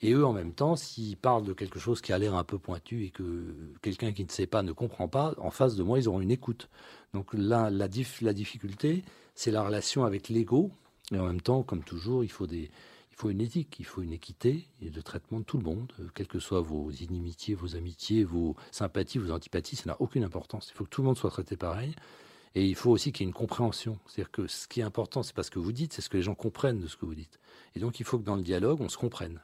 Et 0.02 0.12
eux, 0.13 0.24
en 0.24 0.34
même 0.34 0.54
temps, 0.54 0.76
s'ils 0.76 1.17
parlent 1.17 1.43
de 1.43 1.54
quelque 1.54 1.80
chose 1.80 2.02
qui 2.02 2.13
a 2.13 2.20
l'air 2.20 2.36
un 2.36 2.43
peu 2.43 2.60
pointu 2.60 3.06
et 3.06 3.10
que 3.10 3.56
quelqu'un 3.82 4.12
qui 4.12 4.24
ne 4.24 4.30
sait 4.30 4.46
pas 4.46 4.62
ne 4.62 4.72
comprend 4.72 5.08
pas, 5.08 5.34
en 5.39 5.50
face 5.50 5.76
de 5.76 5.82
moi, 5.82 5.98
ils 5.98 6.08
auront 6.08 6.22
une 6.22 6.30
écoute. 6.30 6.70
Donc 7.15 7.34
là, 7.34 7.72
la, 7.72 7.88
la 8.22 8.34
difficulté, 8.34 9.04
c'est 9.34 9.50
la 9.50 9.63
relation 9.63 10.04
avec 10.06 10.30
l'ego. 10.30 10.72
Et 11.12 11.17
en 11.17 11.26
même 11.26 11.41
temps, 11.41 11.63
comme 11.63 11.84
toujours, 11.84 12.24
il 12.24 12.32
faut, 12.32 12.46
des, 12.46 12.70
il 13.17 13.21
faut 13.21 13.30
une 13.32 13.41
éthique, 13.41 13.77
il 13.80 13.86
faut 13.86 14.03
une 14.03 14.13
équité 14.13 14.67
et 14.80 14.91
le 14.91 15.01
traitement 15.01 15.39
de 15.39 15.43
tout 15.43 15.58
le 15.58 15.63
monde, 15.63 15.91
euh, 15.99 16.08
quelles 16.13 16.27
que 16.27 16.38
soient 16.38 16.62
vos 16.62 16.91
inimitiés, 16.91 17.56
vos 17.56 17.75
amitiés, 17.75 18.23
vos 18.23 18.56
sympathies, 18.71 19.17
vos 19.17 19.32
antipathies, 19.32 19.75
ça 19.75 19.86
n'a 19.88 19.99
aucune 19.99 20.23
importance. 20.23 20.69
Il 20.69 20.77
faut 20.77 20.84
que 20.84 20.89
tout 20.91 21.01
le 21.01 21.08
monde 21.08 21.17
soit 21.17 21.32
traité 21.32 21.58
pareil. 21.58 21.95
Et 22.53 22.63
il 22.63 22.75
faut 22.75 22.91
aussi 22.91 23.12
qu'il 23.12 23.25
y 23.25 23.25
ait 23.25 23.30
une 23.30 23.34
compréhension. 23.34 23.97
C'est-à-dire 24.06 24.30
que 24.30 24.45
ce 24.45 24.67
qui 24.67 24.82
est 24.82 24.84
important, 24.84 25.23
c'est 25.23 25.36
pas 25.36 25.41
ce 25.41 25.49
que 25.49 25.58
vous 25.58 25.71
dites, 25.71 25.93
c'est 25.93 26.03
ce 26.03 26.10
que 26.10 26.17
les 26.17 26.21
gens 26.21 26.36
comprennent 26.36 26.80
de 26.80 26.86
ce 26.86 26.95
que 26.95 27.08
vous 27.08 27.15
dites. 27.15 27.39
Et 27.73 27.80
donc, 27.80 27.99
il 27.99 28.06
faut 28.06 28.19
que 28.19 28.23
dans 28.23 28.36
le 28.36 28.43
dialogue, 28.43 28.82
on 28.82 28.89
se 28.89 28.97
comprenne. 28.97 29.41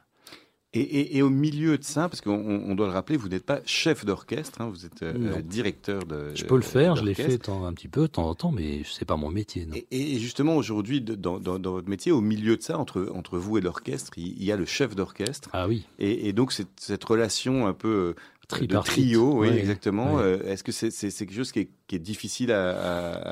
Et, 0.74 0.80
et- 0.80 1.16
et 1.18 1.22
au 1.22 1.30
milieu 1.30 1.78
de 1.78 1.84
ça, 1.84 2.08
parce 2.08 2.20
qu'on 2.20 2.32
on- 2.34 2.70
on 2.70 2.74
doit 2.74 2.86
le 2.86 2.92
rappeler, 2.92 3.16
vous 3.16 3.28
n'êtes 3.28 3.46
pas 3.46 3.60
chef 3.64 4.04
d'orchestre, 4.04 4.60
hein, 4.60 4.68
vous 4.68 4.84
êtes 4.84 5.02
euh, 5.04 5.40
directeur 5.40 6.04
de. 6.04 6.34
Je 6.34 6.44
peux 6.44 6.56
le 6.56 6.62
faire, 6.62 6.96
je 6.96 7.04
l'ai 7.04 7.14
fait 7.14 7.38
tant- 7.38 7.64
un 7.64 7.72
petit 7.72 7.88
peu, 7.88 8.02
de 8.02 8.06
temps 8.08 8.28
en 8.28 8.34
temps, 8.34 8.50
mais 8.52 8.82
c'est 8.84 9.04
pas 9.04 9.16
mon 9.16 9.30
métier. 9.30 9.66
Non. 9.66 9.74
Et, 9.76 9.86
et 10.14 10.18
justement, 10.18 10.56
aujourd'hui, 10.56 11.00
dans, 11.00 11.38
dans- 11.38 11.58
dans 11.58 11.72
votre 11.72 11.88
métier, 11.88 12.10
au 12.12 12.20
milieu 12.20 12.56
de 12.56 12.62
ça, 12.62 12.78
entre, 12.78 13.08
entre 13.14 13.38
vous 13.38 13.56
et 13.58 13.60
l'orchestre, 13.60 14.12
il, 14.16 14.42
y 14.42 14.50
a 14.52 14.56
le 14.56 14.66
chef 14.66 14.94
d'orchestre. 14.96 15.48
Ah 15.52 15.68
oui, 15.68 15.84
Et, 15.98 16.32
donc, 16.32 16.52
cette, 16.52 17.04
relation 17.04 17.66
un 17.68 17.72
peu 17.72 18.14
euh, 18.50 18.56
de 18.66 18.76
trio, 18.80 19.32
oui, 19.40 19.48
Ouais, 19.48 19.58
exactement. 19.58 20.14
ouais. 20.16 20.22
euh, 20.22 20.42
Est-ce 20.52 20.64
que 20.64 20.72
c'est 20.72 20.90
quelque 20.90 21.34
chose 21.34 21.52
qui 21.52 21.60
est, 21.60 21.68
qui 21.86 21.96
est 21.96 22.00
difficile 22.00 22.50
à, 22.52 22.70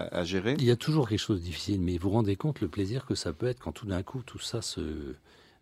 à- 0.08 0.18
à 0.20 0.24
gérer? 0.24 0.54
Il 0.58 0.64
y 0.64 0.70
a 0.70 0.76
toujours 0.76 1.08
quelque 1.08 1.18
chose 1.18 1.40
de 1.40 1.44
difficile, 1.44 1.80
mais 1.80 1.98
vous 1.98 2.08
vous 2.08 2.10
rendez 2.14 2.36
compte 2.36 2.60
le 2.60 2.68
plaisir 2.68 3.04
que 3.04 3.14
ça 3.14 3.32
peut 3.32 3.46
être 3.46 3.58
quand 3.60 3.72
tout 3.72 3.86
d'un 3.86 4.02
coup 4.02 4.22
tout 4.24 4.38
ça 4.38 4.62
se 4.62 4.80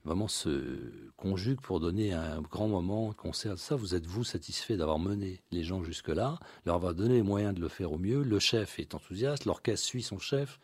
vraiment 0.04 0.28
se 0.28 0.92
conjugue 1.16 1.60
pour 1.60 1.80
donner 1.80 2.12
un 2.12 2.40
grand 2.40 2.68
moment, 2.68 3.10
un 3.10 3.14
concert. 3.14 3.58
Ça, 3.58 3.76
vous 3.76 3.94
êtes 3.94 4.06
vous 4.06 4.24
satisfait 4.24 4.76
d'avoir 4.76 4.98
mené 4.98 5.40
les 5.50 5.62
gens 5.62 5.82
jusque 5.82 6.08
là, 6.08 6.38
leur 6.64 6.76
avoir 6.76 6.94
donné 6.94 7.14
les 7.14 7.22
moyens 7.22 7.54
de 7.54 7.60
le 7.60 7.68
faire 7.68 7.92
au 7.92 7.98
mieux. 7.98 8.22
Le 8.22 8.38
chef 8.38 8.78
est 8.78 8.94
enthousiaste, 8.94 9.44
l'orchestre 9.44 9.86
suit 9.86 10.02
son 10.02 10.18
chef. 10.18 10.58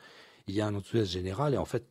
Il 0.48 0.54
y 0.54 0.60
a 0.60 0.66
un 0.66 0.74
enthousiasme 0.74 1.10
général 1.10 1.54
et 1.54 1.58
en 1.58 1.64
fait, 1.64 1.88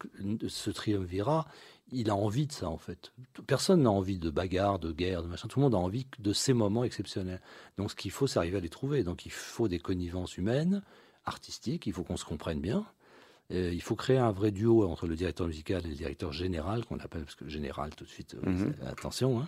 ce 0.47 0.69
triumvirat, 0.69 1.45
il 1.91 2.09
a 2.09 2.15
envie 2.15 2.47
de 2.47 2.51
ça 2.51 2.69
en 2.69 2.77
fait. 2.77 3.11
Personne 3.45 3.83
n'a 3.83 3.91
envie 3.91 4.17
de 4.17 4.29
bagarre, 4.29 4.79
de 4.79 4.91
guerre, 4.91 5.21
de 5.21 5.27
machin. 5.27 5.47
Tout 5.47 5.59
le 5.59 5.65
monde 5.65 5.75
a 5.75 5.79
envie 5.79 6.07
de 6.19 6.33
ces 6.33 6.53
moments 6.53 6.83
exceptionnels. 6.83 7.41
Donc, 7.77 7.91
ce 7.91 7.95
qu'il 7.95 8.11
faut, 8.11 8.27
c'est 8.27 8.39
arriver 8.39 8.57
à 8.57 8.61
les 8.61 8.69
trouver. 8.69 9.03
Donc, 9.03 9.25
il 9.25 9.31
faut 9.31 9.67
des 9.67 9.79
connivences 9.79 10.37
humaines, 10.37 10.81
artistiques. 11.25 11.85
Il 11.85 11.93
faut 11.93 12.03
qu'on 12.03 12.17
se 12.17 12.25
comprenne 12.25 12.59
bien. 12.59 12.85
Euh, 13.53 13.69
il 13.71 13.81
faut 13.81 13.95
créer 13.95 14.17
un 14.17 14.31
vrai 14.31 14.49
duo 14.51 14.87
entre 14.87 15.05
le 15.05 15.15
directeur 15.15 15.45
musical 15.45 15.83
et 15.85 15.89
le 15.89 15.93
directeur 15.95 16.33
général, 16.33 16.83
qu'on 16.83 16.97
appelle, 16.97 17.21
parce 17.25 17.35
que 17.35 17.47
général, 17.47 17.91
tout 17.95 18.03
de 18.03 18.09
suite, 18.09 18.35
euh, 18.35 18.49
Mhm. 18.49 18.73
c'est- 18.81 18.87
attention, 18.87 19.39
hein, 19.39 19.47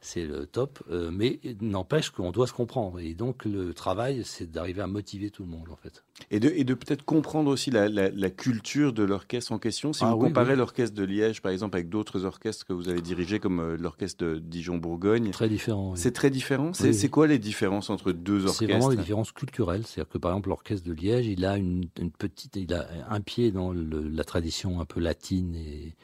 c'est 0.00 0.24
le 0.26 0.46
top. 0.46 0.78
Euh, 0.92 1.10
mais 1.12 1.40
n'empêche 1.60 2.10
qu'on 2.10 2.30
doit 2.30 2.46
se 2.46 2.52
comprendre. 2.52 3.00
Et 3.00 3.14
donc, 3.14 3.44
le 3.44 3.74
travail, 3.74 4.22
c'est 4.24 4.48
d'arriver 4.48 4.80
à 4.82 4.86
motiver 4.86 5.30
tout 5.30 5.42
le 5.42 5.48
monde, 5.48 5.66
en 5.72 5.76
fait. 5.76 6.04
Et 6.30 6.38
de, 6.38 6.50
et 6.54 6.62
de 6.62 6.74
peut-être 6.74 7.04
comprendre 7.04 7.50
aussi 7.50 7.72
la, 7.72 7.88
la- 7.88 8.10
la 8.10 8.30
culture 8.30 8.92
de 8.92 9.02
l'orchestre 9.02 9.50
en 9.50 9.58
question. 9.58 9.92
Si 9.92 10.04
Ah 10.04 10.10
vous 10.14 10.18
oui, 10.22 10.28
comparez 10.28 10.52
oui. 10.52 10.58
l'orchestre 10.58 10.94
de 10.94 11.02
Liège, 11.02 11.42
par 11.42 11.50
exemple, 11.50 11.76
avec 11.76 11.88
d'autres 11.88 12.24
orchestres 12.24 12.64
que 12.64 12.72
vous 12.72 12.88
avez 12.88 13.00
dirigés, 13.00 13.40
comme 13.40 13.74
l'orchestre 13.74 14.24
de 14.24 14.38
Dijon-Bourgogne, 14.38 15.30
Très 15.30 15.48
différent. 15.48 15.90
oui. 15.92 15.98
c'est 15.98 16.12
très 16.12 16.30
différent. 16.30 16.72
C'est 16.74 16.92
c'est 16.92 17.08
quoi 17.08 17.26
les 17.26 17.40
différences 17.40 17.90
entre 17.90 18.12
deux 18.12 18.40
C'est 18.42 18.46
orchestres 18.46 18.64
vraiment 18.72 18.88
des 18.90 18.96
différences 18.98 19.32
culturelles. 19.32 19.82
C'est-à-dire 19.84 20.12
que 20.12 20.18
par 20.18 20.30
exemple, 20.30 20.50
l'orchestre 20.50 20.86
de 20.86 20.92
Liège, 20.92 21.26
il 21.26 21.44
a 21.44 21.56
une, 21.56 21.88
une 21.98 22.12
petite, 22.12 22.54
il 22.54 22.72
a 22.72 22.86
un 23.10 23.20
pied 23.20 23.31
dans 23.52 23.72
le- 23.72 24.08
la 24.08 24.24
tradition 24.24 24.80
un 24.80 24.84
peu 24.84 25.00
latine 25.00 25.54
et 25.56 25.94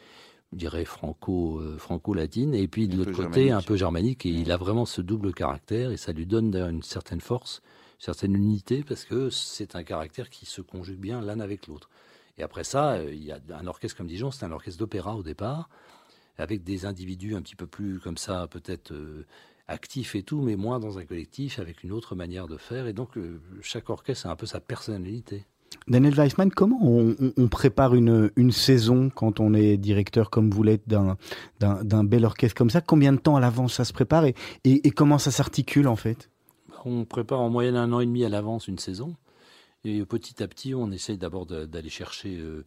je 0.53 0.57
dirais 0.59 0.85
franco, 0.87 1.59
euh, 1.61 1.77
franco-latine, 1.79 2.55
et 2.55 2.69
puis 2.69 2.89
de 2.89 2.97
l'autre 2.97 3.11
côté 3.25 3.51
un 3.51 3.61
peu 3.63 3.77
germanique. 3.77 4.25
Et 4.25 4.31
il 4.31 4.51
a 4.51 4.57
vraiment 4.57 4.87
ce 4.87 5.03
double 5.03 5.35
caractère 5.35 5.91
et 5.91 5.97
ça 5.99 6.13
lui 6.13 6.25
donne 6.27 6.51
d'ailleurs 6.51 6.71
une 6.71 6.83
certaine 6.83 7.21
force, 7.21 7.61
une 8.01 8.05
certaine 8.05 8.35
unité 8.35 8.83
parce 8.83 9.05
que 9.05 9.29
c'est 9.29 9.77
un 9.77 9.83
caractère 9.85 10.31
qui 10.31 10.47
se 10.47 10.63
conjugue 10.63 10.99
bien 11.01 11.21
l'un 11.21 11.41
avec 11.41 11.67
l'autre. 11.67 11.91
Et 12.39 12.43
après 12.43 12.65
ça, 12.65 12.93
euh, 12.95 13.13
il 13.13 13.23
y 13.25 13.33
a 13.33 13.39
un 13.51 13.67
orchestre 13.67 13.97
comme 13.99 14.07
Dijon, 14.07 14.31
c'est 14.31 14.47
un 14.47 14.53
orchestre 14.53 14.79
d'opéra 14.79 15.17
au 15.17 15.23
départ, 15.23 15.69
avec 16.39 16.63
des 16.65 16.87
individus 16.87 17.35
un 17.35 17.43
petit 17.43 17.57
peu 17.57 17.67
plus 17.67 17.99
comme 18.01 18.17
ça, 18.17 18.47
peut-être 18.49 18.93
euh, 18.93 19.27
actifs 19.67 20.15
et 20.15 20.23
tout, 20.23 20.41
mais 20.41 20.57
moins 20.57 20.79
dans 20.81 20.99
un 20.99 21.05
collectif, 21.05 21.59
avec 21.59 21.83
une 21.83 21.93
autre 21.93 22.15
manière 22.15 22.47
de 22.49 22.57
faire. 22.57 22.87
Et 22.87 22.93
donc, 22.95 23.19
euh, 23.19 23.39
chaque 23.61 23.91
orchestre 23.91 24.27
a 24.27 24.31
un 24.31 24.37
peu 24.37 24.47
sa 24.47 24.61
personnalité. 24.61 25.45
Daniel 25.87 26.15
Weissman, 26.15 26.51
comment 26.51 26.79
on, 26.83 27.49
prépare 27.49 27.95
une, 27.95 28.31
une 28.37 28.53
saison 28.53 29.11
quand 29.15 29.41
on 29.41 29.55
est 29.55 29.77
directeur 29.77 30.29
comme 30.31 30.51
vous 30.51 30.63
l'êtes 30.63 30.87
d'un, 30.89 31.17
bel 32.05 32.25
orchestre 32.25 32.57
comme 32.57 32.71
ça? 32.71 32.81
Combien 32.81 33.13
de 33.13 33.19
temps 33.19 33.37
à 33.37 33.41
l'avance 33.41 33.75
ça 33.75 33.85
se 33.85 33.93
prépare 33.93 34.25
et, 34.27 34.35
et, 34.65 34.87
et 34.87 34.91
comment 34.91 35.19
ça 35.19 35.31
s'articule 35.31 35.89
en 35.89 35.97
fait? 35.97 36.31
On 36.85 37.05
prépare 37.05 37.41
en 37.41 37.49
moyenne 37.51 37.77
un 37.77 37.93
an 37.93 38.01
et 38.01 38.07
demi 38.07 38.25
à 38.25 38.29
l'avance 38.29 38.69
une 38.69 38.79
saison. 38.79 39.17
Et 39.85 40.05
petit 40.05 40.43
à 40.43 40.49
petit, 40.49 40.75
on 40.75 40.91
essaye 40.91 41.19
d'abord 41.19 41.47
d'aller 41.47 41.89
chercher 41.89 42.37
euh, 42.37 42.65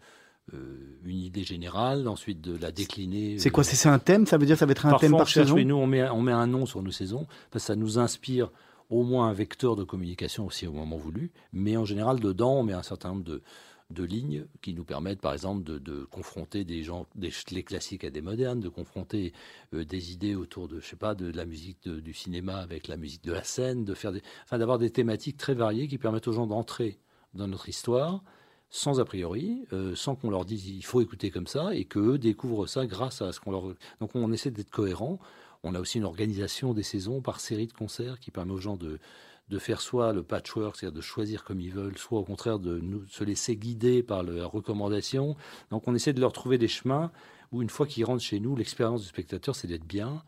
euh, 0.54 0.98
une 1.06 1.20
idée 1.20 1.44
générale, 1.44 2.08
ensuite 2.08 2.42
de 2.42 2.58
la 2.58 2.72
décliner. 2.72 3.38
C'est 3.38 3.50
quoi? 3.50 3.64
Euh, 3.64 3.70
c'est, 3.72 3.90
un 3.90 4.00
thème? 4.00 4.26
Ça 4.26 4.38
veut 4.38 4.46
dire 4.46 4.58
ça 4.58 4.66
va 4.66 4.72
être 4.72 4.86
un 4.86 4.92
Parfois, 4.92 5.08
thème 5.08 5.16
on 5.16 5.18
par 5.18 5.28
cherche, 5.28 5.48
saison? 5.48 5.56
oui, 5.56 5.66
nous, 5.66 5.76
on 5.76 5.88
met, 5.88 6.10
on 6.10 6.22
met 6.22 6.32
un 6.32 6.48
nom 6.48 6.66
sur 6.66 6.82
nos 6.82 6.92
saisons, 6.92 7.28
parce 7.52 7.66
que 7.66 7.68
ça 7.68 7.76
nous 7.76 8.00
inspire 8.00 8.50
au 8.92 9.04
moins 9.04 9.28
un 9.28 9.34
vecteur 9.34 9.76
de 9.76 9.84
communication 9.84 10.46
aussi 10.46 10.68
au 10.68 10.74
moment 10.74 10.98
voulu. 10.98 11.32
Mais 11.54 11.78
en 11.78 11.86
général, 11.86 12.20
dedans, 12.20 12.60
on 12.60 12.64
met 12.64 12.74
un 12.74 12.84
certain 12.84 13.10
nombre 13.10 13.24
de, 13.24 13.42
de 13.90 14.04
lignes 14.04 14.46
qui 14.62 14.74
nous 14.74 14.84
permettent, 14.84 15.22
par 15.22 15.34
exemple, 15.34 15.64
de, 15.64 15.80
de 15.80 16.04
confronter 16.04 16.64
des 16.64 16.84
gens, 16.84 17.08
des, 17.16 17.32
les 17.52 17.64
classiques 17.64 18.04
à 18.04 18.10
des 18.10 18.22
modernes, 18.22 18.60
de 18.60 18.70
confronter 18.70 19.34
euh, 19.74 19.86
des 19.86 20.12
idées 20.12 20.36
autour 20.36 20.68
de, 20.68 20.80
je 20.80 20.86
sais 20.86 20.96
pas, 20.96 21.16
de, 21.16 21.32
la 21.32 21.46
musique 21.46 21.88
du 21.88 22.14
cinéma 22.14 22.58
avec 22.58 22.88
la 22.88 22.98
musique 22.98 23.24
de 23.24 23.32
la 23.32 23.44
scène, 23.44 23.86
de 23.86 23.94
faire 23.94 24.12
des, 24.12 24.22
enfin, 24.44 24.58
d'avoir 24.58 24.78
des 24.78 24.92
thématiques 24.92 25.38
très 25.38 25.54
variées 25.54 25.88
qui 25.88 25.98
permettent 25.98 26.28
aux 26.28 26.34
gens 26.34 26.48
d'entrer 26.48 27.00
dans 27.34 27.48
notre 27.48 27.70
histoire 27.70 28.22
sans 28.72 29.02
a 29.02 29.06
priori, 29.06 29.66
euh, 29.74 29.96
sans 29.96 30.16
qu'on 30.16 30.30
leur 30.30 30.46
dise 30.46 30.66
il 30.66 30.84
faut 30.84 31.02
écouter 31.02 31.30
comme 31.30 31.46
ça, 31.46 31.76
et 31.76 31.84
qu'eux 31.84 32.18
découvrent 32.18 32.68
ça 32.68 32.88
grâce 32.88 33.22
à 33.22 33.34
ce 33.34 33.40
qu'on 33.42 33.52
leur. 33.52 33.76
Donc 34.00 34.16
on 34.16 34.32
essaie 34.32 34.50
d'être 34.50 34.72
cohérent. 34.72 35.20
On 35.64 35.76
a 35.76 35.80
aussi 35.80 36.00
une 36.00 36.06
organisation 36.06 36.74
des 36.74 36.84
saisons 36.84 37.22
par 37.22 37.40
série 37.40 37.68
de 37.68 37.74
concerts 37.74 38.20
qui 38.20 38.32
permet 38.32 38.54
aux 38.54 38.58
gens 38.58 38.78
de, 38.78 39.00
de 39.50 39.60
faire 39.60 39.82
soit 39.82 40.14
le 40.14 40.24
patchwork, 40.24 40.76
c'est-à-dire 40.76 40.96
de 40.96 41.02
choisir 41.02 41.44
comme 41.44 41.60
ils 41.60 41.72
veulent, 41.72 41.98
soit 41.98 42.20
au 42.20 42.24
contraire 42.24 42.58
de 42.58 42.82
se 43.10 43.24
laisser 43.24 43.56
guider 43.58 44.02
par 44.02 44.24
la 44.24 44.46
recommandation. 44.46 45.36
Donc 45.70 45.88
on 45.88 45.94
essaie 45.94 46.14
de 46.14 46.22
leur 46.22 46.34
trouver 46.34 46.58
des 46.58 46.68
chemins 46.68 47.12
où 47.52 47.62
une 47.62 47.70
fois 47.70 47.86
qu'ils 47.86 48.06
rentrent 48.06 48.24
chez 48.24 48.40
nous, 48.40 48.56
l'expérience 48.56 49.02
du 49.02 49.08
spectateur, 49.08 49.56
c'est 49.56 49.68
d'être 49.68 49.86
bien, 49.86 50.24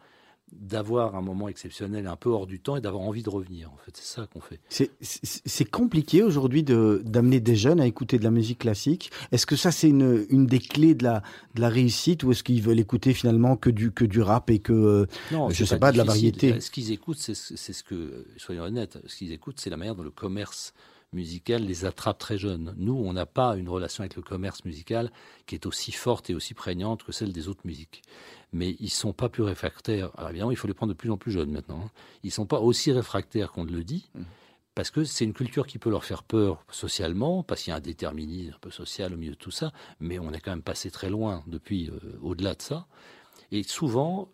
d'avoir 0.52 1.16
un 1.16 1.22
moment 1.22 1.48
exceptionnel 1.48 2.08
un 2.08 2.16
peu 2.16 2.30
hors 2.30 2.46
du 2.46 2.60
temps 2.60 2.76
et 2.76 2.82
d'avoir 2.82 3.04
envie 3.04 3.24
de 3.24 3.30
revenir. 3.30 3.72
En 3.72 3.78
fait, 3.78 3.96
c'est 3.96 4.20
ça 4.20 4.28
qu'on 4.28 4.40
fait. 4.40 4.60
C'est, 4.70 5.66
compliqué 5.66 6.22
aujourd'hui 6.22 6.64
de, 6.64 7.02
d'amener 7.06 7.40
des 7.40 7.56
jeunes 7.56 7.80
à 7.80 7.88
écouter 7.88 8.20
de 8.20 8.24
la 8.24 8.32
musique 8.32 8.60
classique. 8.60 9.12
Est-ce 9.32 9.46
que 9.46 9.56
ça 9.56 9.72
c'est 9.72 9.90
une, 9.90 10.26
une 10.30 10.46
des 10.46 10.60
clés 10.60 10.94
de 10.94 11.04
la, 11.04 11.24
de 11.56 11.62
la 11.62 11.70
réussite 11.70 12.24
ou 12.24 12.32
est-ce 12.32 12.44
qu'ils 12.44 12.62
veulent 12.62 12.80
écouter 12.80 13.14
finalement 13.14 13.58
que 13.58 13.70
du, 13.70 13.92
que 13.92 14.06
du 14.06 14.22
rap 14.22 14.50
et 14.50 14.60
que 14.60 14.74
euh, 14.74 15.06
Non, 15.32 15.50
Je 15.50 15.56
c'est 15.56 15.66
sais 15.66 15.80
pas, 15.80 15.92
de 15.92 15.98
la 15.98 16.04
variété? 16.04 16.60
Ce 16.60 16.70
qu'ils 16.70 16.92
écoutent, 16.92 17.18
c'est 17.18 17.36
ce 17.36 17.56
c'est 17.56 17.74
ce 17.74 17.84
que, 17.84 18.26
soyons 18.38 18.64
honnêtes, 18.64 19.00
ce 19.08 19.16
qu'ils 19.16 19.32
écoutent, 19.32 19.60
c'est 19.60 19.70
la 19.70 19.78
manière 19.78 19.96
dont 19.96 20.04
le 20.04 20.12
commerce 20.12 20.74
musical 21.14 21.64
les 21.64 21.86
attrape 21.86 22.18
très 22.18 22.38
jeunes. 22.38 22.74
Nous, 22.78 22.94
on 22.94 23.14
n'a 23.14 23.26
pas 23.26 23.56
une 23.56 23.70
relation 23.70 24.02
avec 24.02 24.16
le 24.16 24.22
commerce 24.22 24.66
musical 24.66 25.12
qui 25.46 25.56
est 25.56 25.66
aussi 25.66 25.92
forte 25.92 26.30
et 26.30 26.36
aussi 26.36 26.54
prégnante 26.54 27.04
que 27.04 27.12
celle 27.12 27.32
des 27.32 27.48
autres 27.48 27.66
musiques. 27.66 28.02
Mais 28.54 28.76
ils 28.80 28.90
sont 28.90 29.14
pas 29.14 29.30
plus 29.30 29.44
réfractaires. 29.44 30.12
Alors 30.18 30.30
évidemment, 30.30 30.52
il 30.52 30.58
faut 30.58 30.68
les 30.68 30.74
prendre 30.74 30.94
de 30.94 30.98
plus 30.98 31.12
en 31.12 31.18
plus 31.18 31.32
jeunes 31.32 31.52
maintenant. 31.52 31.82
hein. 31.86 31.92
Ils 32.24 32.32
sont 32.32 32.46
pas 32.46 32.60
aussi 32.60 32.92
réfractaires 32.92 33.52
qu'on 33.52 33.66
le 33.66 33.84
dit. 33.84 34.10
Mhm. 34.16 34.26
Parce 34.76 34.90
que 34.90 35.04
c'est 35.04 35.24
une 35.24 35.34
culture 35.34 35.68
qui 35.68 35.78
peut 35.78 35.92
leur 35.92 36.04
faire 36.04 36.24
peur 36.24 36.66
socialement, 36.72 37.44
parce 37.44 37.62
qu'il 37.62 37.70
y 37.70 37.74
a 37.74 37.78
un 37.78 37.80
déterminisme 37.80 38.54
un 38.56 38.60
peu 38.60 38.72
social 38.72 39.14
au 39.14 39.18
milieu 39.18 39.34
de 39.34 39.38
tout 39.38 39.52
ça, 39.52 39.72
mais 40.00 40.18
on 40.18 40.32
est 40.34 40.40
quand 40.40 40.50
même 40.50 40.64
passé 40.64 40.90
très 40.90 41.12
loin 41.12 41.44
depuis, 41.46 41.92
euh, 41.92 42.18
au-delà 42.24 42.56
de 42.56 42.62
ça. 42.64 42.88
Et 43.52 43.62
souvent, 43.62 44.30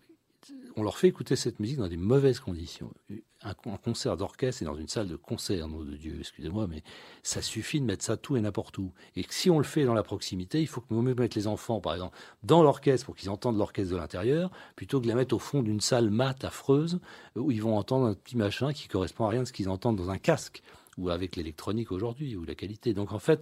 on 0.78 0.84
leur 0.84 0.98
fait 0.98 1.10
écouter 1.10 1.36
cette 1.36 1.60
musique 1.60 1.78
dans 1.78 1.90
des 1.90 1.98
mauvaises 1.98 2.40
conditions. 2.40 2.94
Un, 3.42 3.54
concert 3.54 4.18
d'orchestre, 4.18 4.60
c'est 4.60 4.66
dans 4.66 4.76
une 4.76 4.90
salle 4.90 5.08
de 5.08 5.16
concert, 5.16 5.70
nom 5.70 5.82
de 5.86 5.96
Dieu, 5.96 6.18
excusez-moi, 6.20 6.68
mais 6.68 6.84
ça 7.24 7.42
suffit 7.42 7.80
de 7.80 7.86
mettre 7.86 8.04
ça 8.04 8.18
tout 8.18 8.36
et 8.36 8.42
n'importe 8.42 8.78
où. 8.78 8.92
Et 9.16 9.26
si 9.30 9.50
on 9.50 9.60
le 9.60 9.64
fait 9.64 9.86
dans 9.86 9.94
la 9.94 10.04
proximité, 10.04 10.60
il 10.60 10.68
faut 10.68 10.82
que 10.82 10.94
nous 10.94 11.02
mettre 11.02 11.38
les 11.38 11.48
enfants, 11.48 11.80
par 11.80 11.94
exemple, 11.94 12.18
dans 12.44 12.64
l'orchestre 12.64 13.06
pour 13.06 13.16
qu'ils 13.16 13.30
entendent 13.30 13.58
l'orchestre 13.58 13.94
de 13.94 13.98
l'intérieur, 13.98 14.52
plutôt 14.76 15.00
que 15.00 15.06
de 15.06 15.10
les 15.10 15.16
mettre 15.16 15.34
au 15.34 15.40
fond 15.40 15.64
d'une 15.64 15.80
salle 15.80 16.10
mate, 16.10 16.44
affreuse, 16.44 17.00
où 17.38 17.50
ils 17.50 17.62
vont 17.62 17.78
entendre 17.78 18.08
un 18.08 18.14
petit 18.14 18.36
machin 18.36 18.74
qui 18.74 18.90
correspond 18.90 19.26
à 19.26 19.30
rien 19.30 19.44
de 19.44 19.48
ce 19.48 19.54
qu'ils 19.54 19.70
entendent 19.70 19.96
dans 19.96 20.10
un 20.10 20.18
casque, 20.18 20.62
ou 20.98 21.10
avec 21.10 21.38
l'électronique 21.38 21.94
aujourd'hui, 21.94 22.36
ou 22.36 22.44
la 22.44 22.56
qualité. 22.56 22.94
Donc 22.94 23.14
en 23.14 23.20
fait, 23.20 23.42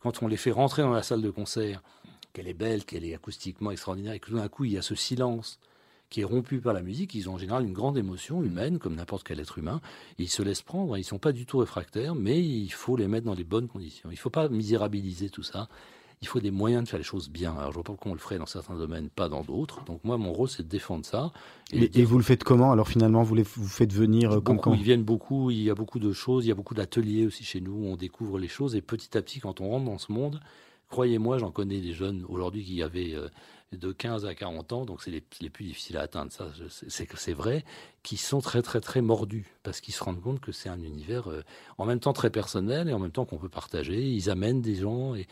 quand 0.00 0.24
on 0.24 0.26
les 0.26 0.36
fait 0.36 0.50
rentrer 0.50 0.82
dans 0.82 0.90
la 0.90 1.04
salle 1.04 1.22
de 1.22 1.30
concert, 1.30 1.84
qu'elle 2.32 2.48
est 2.48 2.54
belle, 2.54 2.84
qu'elle 2.84 3.04
est 3.04 3.14
acoustiquement 3.14 3.70
extraordinaire, 3.70 4.14
et 4.14 4.18
que 4.18 4.26
tout 4.26 4.36
d'un 4.36 4.48
coup, 4.48 4.64
il 4.64 4.72
y 4.72 4.78
a 4.78 4.82
ce 4.82 4.96
silence 4.96 5.60
qui 6.10 6.20
est 6.20 6.24
rompu 6.24 6.60
par 6.60 6.72
la 6.72 6.82
musique, 6.82 7.14
ils 7.14 7.28
ont 7.28 7.34
en 7.34 7.38
général 7.38 7.64
une 7.64 7.72
grande 7.72 7.98
émotion 7.98 8.42
humaine, 8.42 8.78
comme 8.78 8.94
n'importe 8.94 9.26
quel 9.26 9.40
être 9.40 9.58
humain. 9.58 9.80
ils 10.18 10.28
se 10.28 10.42
laissent 10.42 10.62
prendre, 10.62 10.96
ils 10.96 11.00
ne 11.00 11.04
sont 11.04 11.18
pas 11.18 11.32
du 11.32 11.46
tout 11.46 11.58
réfractaires, 11.58 12.14
mais 12.14 12.40
il 12.40 12.70
faut 12.70 12.96
les 12.96 13.08
mettre 13.08 13.26
dans 13.26 13.34
les 13.34 13.44
bonnes 13.44 13.68
conditions. 13.68 14.10
Il 14.10 14.14
ne 14.14 14.18
faut 14.18 14.30
pas 14.30 14.48
misérabiliser 14.48 15.30
tout 15.30 15.42
ça. 15.42 15.68
Il 16.22 16.28
faut 16.28 16.40
des 16.40 16.50
moyens 16.50 16.84
de 16.84 16.88
faire 16.88 16.98
les 16.98 17.04
choses 17.04 17.28
bien. 17.28 17.52
Alors, 17.52 17.70
je 17.70 17.74
vois 17.74 17.84
pas 17.84 17.92
pourquoi 17.92 18.12
on 18.12 18.14
le 18.14 18.20
ferait 18.20 18.38
dans 18.38 18.46
certains 18.46 18.74
domaines, 18.74 19.10
pas 19.10 19.28
dans 19.28 19.42
d'autres. 19.42 19.84
Donc, 19.84 20.02
moi, 20.02 20.16
mon 20.16 20.32
rôle, 20.32 20.48
c'est 20.48 20.62
de 20.62 20.68
défendre 20.68 21.04
ça. 21.04 21.30
Et, 21.72 22.04
vous 22.04 22.16
le 22.16 22.24
faites 22.24 22.42
comment? 22.42 22.72
Alors, 22.72 22.88
finalement, 22.88 23.22
vous 23.22 23.34
les 23.34 23.42
vous 23.42 23.68
faites 23.68 23.92
venir 23.92 24.32
euh, 24.32 24.40
comme 24.40 24.58
quand 24.58 24.72
Ils 24.72 24.82
viennent 24.82 25.04
beaucoup. 25.04 25.50
Il 25.50 25.62
y 25.62 25.68
a 25.68 25.74
beaucoup 25.74 25.98
de 25.98 26.12
choses. 26.12 26.46
Il 26.46 26.48
y 26.48 26.52
a 26.52 26.54
beaucoup 26.54 26.72
d'ateliers 26.72 27.26
aussi 27.26 27.44
chez 27.44 27.60
nous. 27.60 27.72
Où 27.72 27.86
on 27.86 27.96
découvre 27.96 28.38
les 28.38 28.48
choses. 28.48 28.74
Et 28.76 28.80
petit 28.80 29.16
à 29.18 29.20
petit, 29.20 29.40
quand 29.40 29.60
on 29.60 29.68
rentre 29.68 29.84
dans 29.84 29.98
ce 29.98 30.10
monde, 30.10 30.40
croyez-moi, 30.88 31.36
j'en 31.36 31.50
connais 31.50 31.80
des 31.80 31.92
jeunes 31.92 32.24
aujourd'hui 32.30 32.64
qui 32.64 32.82
avaient 32.82 33.14
euh, 33.14 33.28
de 33.76 33.92
15 33.92 34.26
à 34.26 34.34
40 34.34 34.72
ans, 34.72 34.84
donc 34.84 35.02
c'est 35.02 35.10
les, 35.10 35.20
plus 35.20 35.64
difficiles 35.64 35.96
à 35.96 36.02
atteindre, 36.02 36.32
ça, 36.32 36.48
c'est 36.78 37.32
vrai, 37.32 37.64
qui 38.02 38.16
sont 38.16 38.40
très 38.40 38.62
très 38.62 38.80
très 38.80 39.00
mordus 39.00 39.46
parce 39.62 39.80
qu'ils 39.80 39.94
se 39.94 40.02
rendent 40.02 40.20
compte 40.20 40.40
que 40.40 40.52
c'est 40.52 40.68
un 40.68 40.80
univers 40.80 41.30
euh, 41.30 41.42
en 41.78 41.86
même 41.86 42.00
temps 42.00 42.12
très 42.12 42.30
personnel 42.30 42.88
et 42.88 42.92
en 42.92 42.98
même 42.98 43.10
temps 43.10 43.24
qu'on 43.24 43.38
peut 43.38 43.48
partager. 43.48 44.02
Ils 44.02 44.30
amènent 44.30 44.62
des 44.62 44.76
gens 44.76 45.14
et 45.14 45.26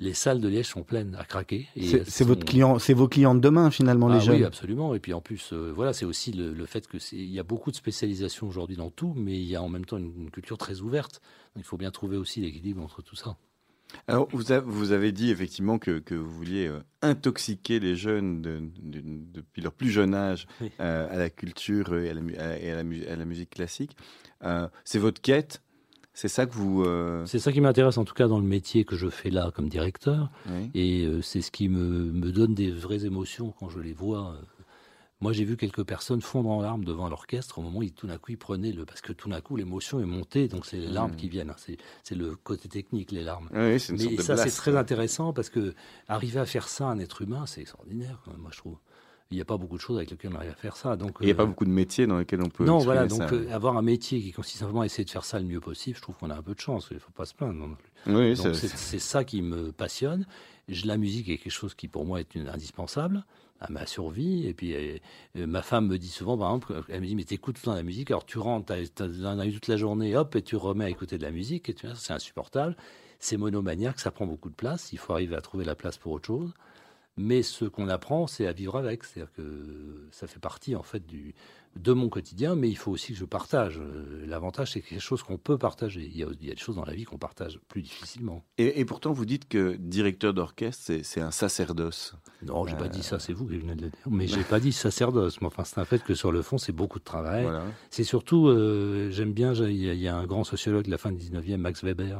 les 0.00 0.14
salles 0.14 0.40
de 0.40 0.48
Liège 0.48 0.66
sont 0.66 0.82
pleines 0.82 1.14
à 1.18 1.24
craquer. 1.24 1.68
C'est 2.06 2.24
votre 2.24 2.44
client, 2.44 2.78
c'est 2.78 2.94
vos 2.94 3.08
clients 3.08 3.34
de 3.34 3.40
demain 3.40 3.70
finalement 3.70 4.08
les 4.08 4.16
ah 4.16 4.20
jeunes. 4.20 4.36
Oui, 4.36 4.44
absolument. 4.44 4.94
Et 4.94 5.00
puis 5.00 5.12
en 5.12 5.20
plus, 5.20 5.52
euh, 5.52 5.72
voilà, 5.74 5.92
c'est 5.92 6.04
aussi 6.04 6.32
le, 6.32 6.66
fait 6.66 6.86
que 6.86 6.98
il 7.12 7.30
y 7.30 7.38
a 7.38 7.42
beaucoup 7.42 7.70
de 7.70 7.76
spécialisation 7.76 8.46
aujourd'hui 8.46 8.76
dans 8.76 8.90
tout, 8.90 9.14
mais 9.16 9.34
il 9.34 9.46
y 9.46 9.56
a 9.56 9.62
en 9.62 9.68
même 9.68 9.84
temps 9.84 9.96
une, 9.96 10.30
culture 10.30 10.58
très 10.58 10.80
ouverte. 10.80 11.20
il 11.56 11.62
faut 11.62 11.78
bien 11.78 11.90
trouver 11.90 12.16
aussi 12.16 12.40
l'équilibre 12.40 12.82
entre 12.82 13.02
tout 13.02 13.16
ça. 13.16 13.36
Alors, 14.08 14.28
vous, 14.32 14.44
vous, 14.64 14.92
avez 14.92 15.12
dit 15.12 15.30
effectivement 15.30 15.78
que, 15.78 15.98
que 15.98 16.14
vous 16.14 16.30
vouliez 16.30 16.66
euh, 16.66 16.80
intoxiquer 17.02 17.80
les 17.80 17.96
jeunes 17.96 18.42
depuis 18.42 19.62
leur 19.62 19.72
plus 19.72 19.90
jeune 19.90 20.14
âge 20.14 20.46
euh, 20.80 21.08
à 21.10 21.16
la 21.16 21.30
culture 21.30 21.96
et 21.96 22.10
à 22.10 22.14
la, 22.14 22.58
et 22.58 22.70
à 22.70 23.16
la, 23.16 23.24
musique 23.24 23.50
classique. 23.50 23.96
Euh, 24.44 24.68
c'est 24.84 24.98
votre 24.98 25.20
quête 25.20 25.62
c'est 26.18 26.28
ça 26.28 26.46
que 26.46 26.54
vous. 26.54 26.82
C'est 27.26 27.38
ça 27.38 27.52
qui 27.52 27.60
m'intéresse 27.60 27.98
en 27.98 28.06
tout 28.06 28.14
cas 28.14 28.26
dans 28.26 28.38
le 28.38 28.46
métier 28.46 28.86
que 28.86 28.96
je 28.96 29.10
fais 29.10 29.28
là 29.28 29.50
comme 29.54 29.68
directeur. 29.68 30.30
Et 30.72 31.06
c'est 31.20 31.42
ce 31.42 31.50
qui 31.50 31.68
me, 31.68 32.10
me, 32.10 32.32
donne 32.32 32.54
des 32.54 32.70
vraies 32.70 33.04
émotions 33.04 33.52
quand 33.60 33.68
je 33.68 33.80
les 33.80 33.92
vois 33.92 34.34
moi, 35.20 35.32
j'ai 35.32 35.44
vu 35.44 35.56
quelques 35.56 35.82
personnes 35.82 36.20
fondre 36.20 36.50
en 36.50 36.60
larmes 36.60 36.84
devant 36.84 37.08
l'orchestre 37.08 37.58
au 37.58 37.62
moment 37.62 37.78
où 37.78 37.88
tout 37.88 38.06
d'un 38.06 38.18
coup 38.18 38.32
ils 38.32 38.38
prenaient 38.38 38.72
le. 38.72 38.84
Parce 38.84 39.00
que 39.00 39.14
tout 39.14 39.30
d'un 39.30 39.40
coup, 39.40 39.56
l'émotion 39.56 39.98
est 39.98 40.04
montée, 40.04 40.46
donc 40.46 40.66
c'est 40.66 40.76
les 40.76 40.88
larmes 40.88 41.12
mmh. 41.12 41.16
qui 41.16 41.28
viennent. 41.28 41.50
Hein. 41.50 41.74
C'est 42.02 42.14
le 42.14 42.36
côté 42.36 42.68
technique, 42.68 43.12
les 43.12 43.22
larmes. 43.22 43.48
Oui, 43.54 43.78
une 43.78 43.96
Mais 43.96 44.22
ça, 44.22 44.36
c'est 44.36 44.50
très 44.50 44.76
intéressant 44.76 45.32
parce 45.32 45.48
que 45.48 45.74
arriver 46.06 46.38
à 46.38 46.44
faire 46.44 46.68
ça 46.68 46.88
à 46.88 46.90
un 46.90 46.98
être 46.98 47.22
humain, 47.22 47.46
c'est 47.46 47.62
extraordinaire, 47.62 48.22
moi, 48.38 48.50
je 48.52 48.58
trouve. 48.58 48.76
Il 49.32 49.34
n'y 49.34 49.40
a 49.40 49.44
pas 49.44 49.56
beaucoup 49.56 49.76
de 49.76 49.80
choses 49.80 49.96
avec 49.96 50.10
lesquelles 50.10 50.30
on 50.32 50.36
arrive 50.36 50.52
à 50.52 50.54
faire 50.54 50.76
ça. 50.76 50.94
Donc, 50.94 51.16
il 51.20 51.26
n'y 51.26 51.32
a 51.32 51.34
pas 51.34 51.42
euh, 51.42 51.46
beaucoup 51.46 51.64
de 51.64 51.70
métiers 51.70 52.06
dans 52.06 52.18
lesquels 52.18 52.42
on 52.42 52.48
peut. 52.48 52.64
Non, 52.64 52.78
voilà. 52.78 53.06
Donc, 53.06 53.32
euh, 53.32 53.50
avoir 53.50 53.76
un 53.76 53.82
métier 53.82 54.20
qui 54.20 54.30
consiste 54.30 54.60
simplement 54.60 54.82
à 54.82 54.86
essayer 54.86 55.04
de 55.04 55.10
faire 55.10 55.24
ça 55.24 55.40
le 55.40 55.46
mieux 55.46 55.58
possible, 55.58 55.96
je 55.96 56.02
trouve 56.02 56.14
qu'on 56.14 56.30
a 56.30 56.36
un 56.36 56.42
peu 56.42 56.54
de 56.54 56.60
chance. 56.60 56.86
Il 56.92 56.94
ne 56.94 57.00
faut 57.00 57.10
pas 57.10 57.24
se 57.24 57.34
plaindre 57.34 57.54
non 57.54 57.74
plus. 57.74 57.90
Oui, 58.06 58.36
c'est 58.36 58.98
ça 59.00 59.24
qui 59.24 59.42
me 59.42 59.72
passionne. 59.72 60.26
La 60.84 60.96
musique 60.96 61.28
est 61.28 61.38
quelque 61.38 61.50
chose 61.50 61.74
qui, 61.74 61.88
pour 61.88 62.04
moi, 62.04 62.20
est 62.20 62.36
une, 62.36 62.48
indispensable 62.48 63.24
à 63.60 63.70
ma 63.70 63.86
survie. 63.86 64.46
Et 64.46 64.54
puis, 64.54 64.74
euh, 64.74 64.98
ma 65.46 65.62
femme 65.62 65.86
me 65.86 65.98
dit 65.98 66.08
souvent, 66.08 66.36
par 66.36 66.48
exemple, 66.48 66.82
elle 66.88 67.00
me 67.00 67.06
dit, 67.06 67.16
mais 67.16 67.24
t'écoutes 67.24 67.60
temps 67.60 67.74
la 67.74 67.82
musique, 67.82 68.10
alors 68.10 68.26
tu 68.26 68.38
rentres, 68.38 68.74
t'en 68.94 69.38
as 69.38 69.46
eu 69.46 69.52
toute 69.52 69.68
la 69.68 69.76
journée, 69.76 70.16
hop, 70.16 70.36
et 70.36 70.42
tu 70.42 70.56
remets 70.56 70.84
à 70.84 70.90
écouter 70.90 71.18
de 71.18 71.22
la 71.22 71.30
musique, 71.30 71.68
et 71.68 71.74
tu 71.74 71.86
vois, 71.86 71.96
c'est 71.96 72.12
insupportable. 72.12 72.76
C'est 73.18 73.38
monomaniaque, 73.38 73.98
ça 73.98 74.10
prend 74.10 74.26
beaucoup 74.26 74.50
de 74.50 74.54
place, 74.54 74.92
il 74.92 74.98
faut 74.98 75.12
arriver 75.14 75.36
à 75.36 75.40
trouver 75.40 75.64
la 75.64 75.74
place 75.74 75.96
pour 75.96 76.12
autre 76.12 76.26
chose. 76.26 76.52
Mais 77.16 77.42
ce 77.42 77.64
qu'on 77.64 77.88
apprend, 77.88 78.26
c'est 78.26 78.46
à 78.46 78.52
vivre 78.52 78.76
avec. 78.76 79.04
C'est-à-dire 79.04 79.32
que 79.32 80.06
ça 80.10 80.26
fait 80.26 80.38
partie, 80.38 80.76
en 80.76 80.82
fait, 80.82 81.06
du, 81.06 81.34
de 81.76 81.92
mon 81.92 82.08
quotidien, 82.08 82.56
mais 82.56 82.68
il 82.68 82.76
faut 82.76 82.90
aussi 82.90 83.12
que 83.12 83.18
je 83.18 83.24
partage. 83.24 83.78
Euh, 83.78 84.24
l'avantage, 84.26 84.72
c'est 84.72 84.80
quelque 84.80 85.00
chose 85.00 85.22
qu'on 85.22 85.38
peut 85.38 85.58
partager. 85.58 86.10
Il 86.12 86.16
y, 86.16 86.22
a, 86.22 86.26
des 86.26 86.56
choses 86.56 86.76
dans 86.76 86.84
la 86.84 86.94
vie 86.94 87.04
qu'on 87.04 87.18
partage 87.18 87.60
plus 87.68 87.82
difficilement. 87.82 88.44
Et, 88.58 88.84
pourtant, 88.84 89.12
vous 89.12 89.26
dites 89.26 89.48
que 89.48 89.76
directeur 89.76 90.34
d'orchestre, 90.34 90.92
c'est 91.02 91.20
un 91.20 91.30
sacerdoce. 91.30 92.14
Non, 92.42 92.66
j'ai 92.66 92.72
n'ai 92.72 92.78
pas 92.78 92.88
dit 92.88 93.02
ça, 93.02 93.18
c'est 93.18 93.32
vous 93.32 93.46
qui 93.46 93.58
venez 93.58 93.74
de 93.74 93.82
le 93.82 93.90
dire. 93.90 94.00
Mais 94.10 94.26
j'ai 94.26 94.42
pas 94.42 94.60
dit 94.60 94.72
sacerdoce. 94.72 95.40
Mais 95.40 95.46
enfin, 95.46 95.64
c'est 95.64 95.78
un 95.78 95.84
fait 95.84 96.02
que 96.02 96.14
sur 96.14 96.32
le 96.32 96.42
fond, 96.42 96.58
c'est 96.58 96.72
beaucoup 96.72 96.98
de 96.98 97.04
travail. 97.04 97.46
C'est 97.90 98.04
surtout, 98.04 98.48
euh, 98.48 99.10
j'aime 99.10 99.32
bien, 99.32 99.52
il 99.54 99.76
y, 99.76 100.08
a 100.08 100.16
un 100.16 100.26
grand 100.26 100.44
sociologue 100.44 100.84
de 100.84 100.90
la 100.90 100.98
fin 100.98 101.12
du 101.12 101.18
19e, 101.18 101.56
Max 101.56 101.84
Weber, 101.84 102.18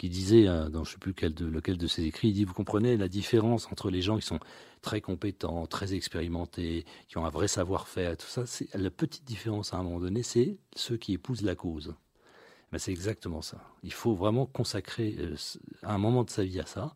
qui 0.00 0.08
disait, 0.08 0.48
euh, 0.48 0.70
dans 0.70 0.82
je 0.82 0.92
ne 0.92 0.94
sais 0.94 0.98
plus 0.98 1.12
lequel 1.12 1.76
de 1.76 1.86
ses 1.86 2.04
écrits, 2.04 2.28
il 2.28 2.32
dit, 2.32 2.44
vous 2.46 2.54
comprenez 2.54 2.96
la 2.96 3.06
différence 3.06 3.70
entre 3.70 3.90
les 3.90 4.00
gens 4.00 4.16
qui 4.16 4.24
sont 4.24 4.40
très 4.80 5.02
compétents, 5.02 5.66
très 5.66 5.92
expérimentés, 5.92 6.86
qui 7.08 7.18
ont 7.18 7.26
un 7.26 7.30
vrai 7.30 7.48
savoir-faire, 7.48 8.16
tout 8.16 8.26
ça, 8.26 8.46
c'est 8.46 8.74
la 8.74 8.90
petite 8.90 9.26
différence 9.26 9.74
à 9.74 9.76
un 9.76 9.82
moment 9.82 10.00
donné, 10.00 10.22
c'est 10.22 10.56
ceux 10.74 10.96
qui 10.96 11.12
épousent 11.12 11.42
la 11.42 11.54
cause. 11.54 11.94
Ben, 12.72 12.78
c'est 12.78 12.92
exactement 12.92 13.42
ça. 13.42 13.58
Il 13.82 13.92
faut 13.92 14.14
vraiment 14.14 14.46
consacrer 14.46 15.16
euh, 15.18 15.36
un 15.82 15.98
moment 15.98 16.24
de 16.24 16.30
sa 16.30 16.44
vie 16.44 16.60
à 16.60 16.66
ça, 16.66 16.94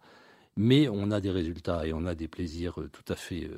mais 0.57 0.89
on 0.89 1.11
a 1.11 1.21
des 1.21 1.31
résultats 1.31 1.87
et 1.87 1.93
on 1.93 2.07
a 2.07 2.15
des 2.15 2.29
plaisirs 2.29 2.81
euh, 2.81 2.89
tout 2.89 3.13
à 3.13 3.17
fait 3.17 3.51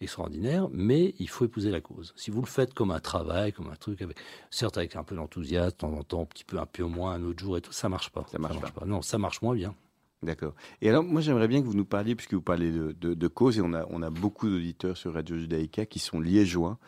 extraordinaire, 0.00 0.68
mais 0.72 1.14
il 1.18 1.28
faut 1.28 1.44
épouser 1.44 1.70
la 1.70 1.80
cause. 1.80 2.12
Si 2.16 2.30
vous 2.30 2.40
le 2.40 2.46
faites 2.46 2.74
comme 2.74 2.90
un 2.90 3.00
travail, 3.00 3.52
comme 3.52 3.68
un 3.70 3.76
truc, 3.76 4.00
avec, 4.02 4.16
certes 4.50 4.78
avec 4.78 4.96
un 4.96 5.04
peu 5.04 5.14
d'enthousiasme, 5.14 5.70
de 5.70 5.76
temps 5.76 5.92
en 5.92 6.02
temps, 6.02 6.22
un 6.22 6.26
petit 6.26 6.44
peu, 6.44 6.58
un 6.58 6.66
peu 6.66 6.84
moins, 6.84 7.12
un 7.12 7.22
autre 7.22 7.40
jour 7.40 7.56
et 7.56 7.60
tout, 7.60 7.72
ça 7.72 7.88
marche 7.88 8.10
pas. 8.10 8.24
Ça 8.30 8.38
marche, 8.38 8.58
pas. 8.72 8.86
Non, 8.86 9.02
ça 9.02 9.18
marche 9.18 9.42
moins 9.42 9.54
bien. 9.54 9.74
D'accord. 10.22 10.54
Et 10.82 10.88
alors, 10.88 11.02
moi, 11.02 11.20
j'aimerais 11.20 11.48
bien 11.48 11.60
que 11.60 11.66
vous 11.66 11.74
nous 11.74 11.84
parliez, 11.84 12.14
puisque 12.14 12.34
vous 12.34 12.42
parlez 12.42 12.70
de, 12.70 12.92
de, 12.92 13.28
cause, 13.28 13.58
et 13.58 13.60
on 13.62 13.72
a, 13.72 13.86
on 13.90 14.02
a 14.02 14.10
beaucoup 14.10 14.48
d'auditeurs 14.48 14.96
sur 14.96 15.14
Radio 15.14 15.36
Judaïka 15.36 15.86
qui 15.86 15.98
sont 15.98 16.20
liégeois. 16.20 16.78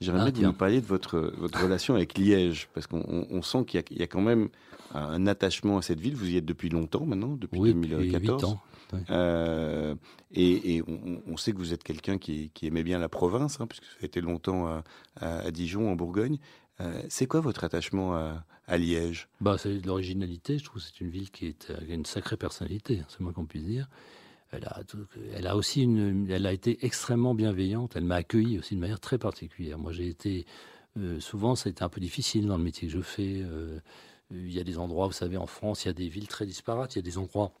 J'aimerais 0.00 0.22
ah, 0.22 0.24
bien 0.24 0.32
que 0.32 0.38
vous 0.38 0.52
nous 0.52 0.58
parliez 0.58 0.80
de 0.80 0.86
votre, 0.86 1.32
votre 1.38 1.62
relation 1.62 1.94
avec 1.94 2.18
Liège, 2.18 2.68
parce 2.74 2.86
qu'on 2.86 3.42
sent 3.42 3.64
qu'il 3.64 3.82
y, 3.90 4.00
y, 4.00 4.02
a 4.02 4.06
quand 4.06 4.20
même 4.20 4.48
un 4.92 5.26
attachement 5.26 5.78
à 5.78 5.82
cette 5.82 6.00
ville. 6.00 6.16
Vous 6.16 6.28
y 6.28 6.36
êtes 6.36 6.44
depuis 6.44 6.68
longtemps 6.68 7.06
maintenant, 7.06 7.36
depuis 7.36 7.58
oui, 7.58 7.72
2014. 7.72 8.42
8 8.42 8.44
ans. 8.44 8.60
Euh, 9.10 9.94
et, 10.32 10.82
on, 11.26 11.36
sait 11.36 11.52
que 11.52 11.58
vous 11.58 11.72
êtes 11.72 11.82
quelqu'un 11.82 12.18
qui, 12.18 12.50
aimait 12.62 12.82
bien 12.82 12.98
la 12.98 13.08
province, 13.08 13.60
hein, 13.60 13.66
puisque 13.66 13.84
vous 13.84 13.96
avez 13.98 14.06
été 14.06 14.20
longtemps 14.20 14.82
à, 15.20 15.50
Dijon, 15.50 15.90
en 15.90 15.96
Bourgogne. 15.96 16.38
Euh, 16.80 17.02
c'est 17.08 17.26
quoi 17.26 17.40
votre 17.40 17.64
attachement 17.64 18.14
à, 18.66 18.76
Liège? 18.76 19.28
Bah, 19.40 19.56
C'est 19.58 19.78
de 19.78 19.86
l'originalité. 19.86 20.58
Je 20.58 20.64
trouve 20.64 20.82
que 20.82 20.88
c'est 20.88 21.00
une 21.00 21.10
ville 21.10 21.30
qui, 21.30 21.46
est, 21.46 21.70
a 21.70 21.92
une 21.92 22.06
sacrée 22.06 22.36
personnalité, 22.36 23.00
hein, 23.00 23.06
c'est 23.08 23.20
moins 23.20 23.32
qu'on 23.32 23.46
puisse 23.46 23.64
dire. 23.64 23.88
Elle 24.50 24.64
a, 24.66 24.82
elle 25.34 25.46
a 25.46 25.56
aussi 25.56 25.82
une, 25.82 26.30
elle 26.30 26.46
a 26.46 26.52
été 26.52 26.84
extrêmement 26.84 27.34
bienveillante. 27.34 27.96
Elle 27.96 28.04
m'a 28.04 28.16
accueilli 28.16 28.58
aussi 28.58 28.76
de 28.76 28.80
manière 28.80 29.00
très 29.00 29.18
particulière. 29.18 29.78
Moi, 29.78 29.92
j'ai 29.92 30.08
été 30.08 30.46
euh, 30.96 31.18
souvent, 31.18 31.56
ça 31.56 31.68
a 31.68 31.70
été 31.70 31.82
un 31.82 31.88
peu 31.88 32.00
difficile 32.00 32.46
dans 32.46 32.56
le 32.56 32.62
métier 32.62 32.86
que 32.86 32.94
je 32.94 33.00
fais. 33.00 33.44
il 34.30 34.52
y 34.52 34.60
a 34.60 34.64
des 34.64 34.78
endroits, 34.78 35.06
vous 35.06 35.12
savez, 35.12 35.36
en 35.36 35.46
France, 35.46 35.84
il 35.84 35.88
y 35.88 35.90
a 35.90 35.94
des 35.94 36.08
villes 36.08 36.28
très 36.28 36.46
disparates. 36.46 36.94
Il 36.94 36.98
y 36.98 37.00
a 37.00 37.02
des 37.02 37.18
endroits 37.18 37.52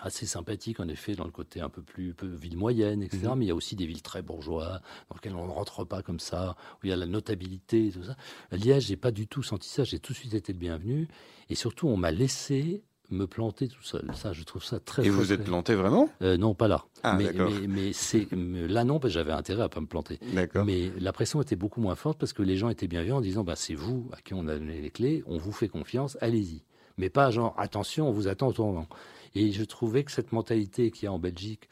assez 0.00 0.26
sympathique 0.26 0.80
en 0.80 0.88
effet 0.88 1.14
dans 1.14 1.24
le 1.24 1.30
côté 1.30 1.60
un 1.60 1.68
peu 1.68 1.82
plus 1.82 2.14
peu, 2.14 2.26
ville 2.26 2.56
moyenne, 2.56 3.02
etc. 3.02 3.28
Mhm. 3.28 3.38
Mais 3.38 3.44
il 3.46 3.48
y 3.48 3.52
a 3.52 3.54
aussi 3.54 3.76
des 3.76 3.86
villes 3.86 4.02
très 4.02 4.22
bourgeois 4.22 4.80
dans 5.08 5.14
lesquelles 5.14 5.36
on 5.36 5.46
ne 5.46 5.52
rentre 5.52 5.84
pas 5.84 6.02
comme 6.02 6.20
ça, 6.20 6.56
où 6.76 6.86
il 6.86 6.90
y 6.90 6.92
a 6.92 6.96
la 6.96 7.06
notabilité 7.06 7.86
et 7.86 7.90
tout 7.90 8.02
ça. 8.02 8.16
À 8.50 8.56
Liège, 8.56 8.86
j'ai 8.86 8.96
pas 8.96 9.10
du 9.10 9.26
tout 9.26 9.42
senti 9.42 9.68
ça. 9.68 9.84
J'ai 9.84 9.98
tout 9.98 10.12
de 10.12 10.18
suite 10.18 10.34
été 10.34 10.52
le 10.52 10.58
bienvenu 10.58 11.08
et 11.48 11.54
surtout 11.54 11.88
on 11.88 11.96
m'a 11.96 12.10
laissé 12.10 12.82
me 13.10 13.26
planter 13.26 13.68
tout 13.68 13.82
seul. 13.82 14.10
Ça, 14.14 14.32
je 14.32 14.42
trouve 14.42 14.64
ça 14.64 14.80
très. 14.80 15.04
Et 15.06 15.10
vous 15.10 15.32
êtes 15.32 15.44
planté 15.44 15.74
vraiment? 15.74 16.08
Euh, 16.22 16.36
Non, 16.36 16.54
pas 16.54 16.68
là. 16.68 16.84
Ah, 17.02 17.16
mais, 17.16 17.32
mais, 17.68 17.92
c'est 17.92 18.26
là 18.32 18.84
non, 18.84 18.98
parce 18.98 19.12
que 19.12 19.18
j'avais 19.18 19.32
intérêt 19.32 19.62
à 19.62 19.68
pas 19.68 19.80
me 19.80 19.86
planter. 19.86 20.18
Mais 20.64 20.90
la 20.98 21.12
pression 21.12 21.40
était 21.42 21.56
beaucoup 21.56 21.80
moins 21.80 21.94
forte 21.94 22.18
parce 22.18 22.32
que 22.32 22.42
les 22.42 22.56
gens 22.56 22.70
étaient 22.70 22.88
bienveillants 22.88 23.18
en 23.18 23.22
disant 23.22 23.44
bah 23.44 23.56
c'est 23.56 23.74
vous 23.74 24.08
à 24.12 24.20
qui 24.22 24.34
on 24.34 24.48
a 24.48 24.54
donné 24.54 24.80
les 24.80 24.90
clés, 24.90 25.22
on 25.26 25.36
vous 25.36 25.52
fait 25.52 25.68
confiance, 25.68 26.16
allez-y. 26.20 26.62
Mais 26.96 27.10
pas 27.10 27.30
genre 27.30 27.54
attention, 27.58 28.08
on 28.08 28.12
vous 28.12 28.28
attend 28.28 28.48
au 28.48 28.52
tournant. 28.52 28.86
Et 29.34 29.52
je 29.52 29.64
trouvais 29.64 30.04
que 30.04 30.12
cette 30.12 30.32
mentalité 30.32 30.90
qu'il 30.90 31.04
y 31.04 31.06
a 31.08 31.12
en 31.12 31.18
Belgique, 31.18 31.68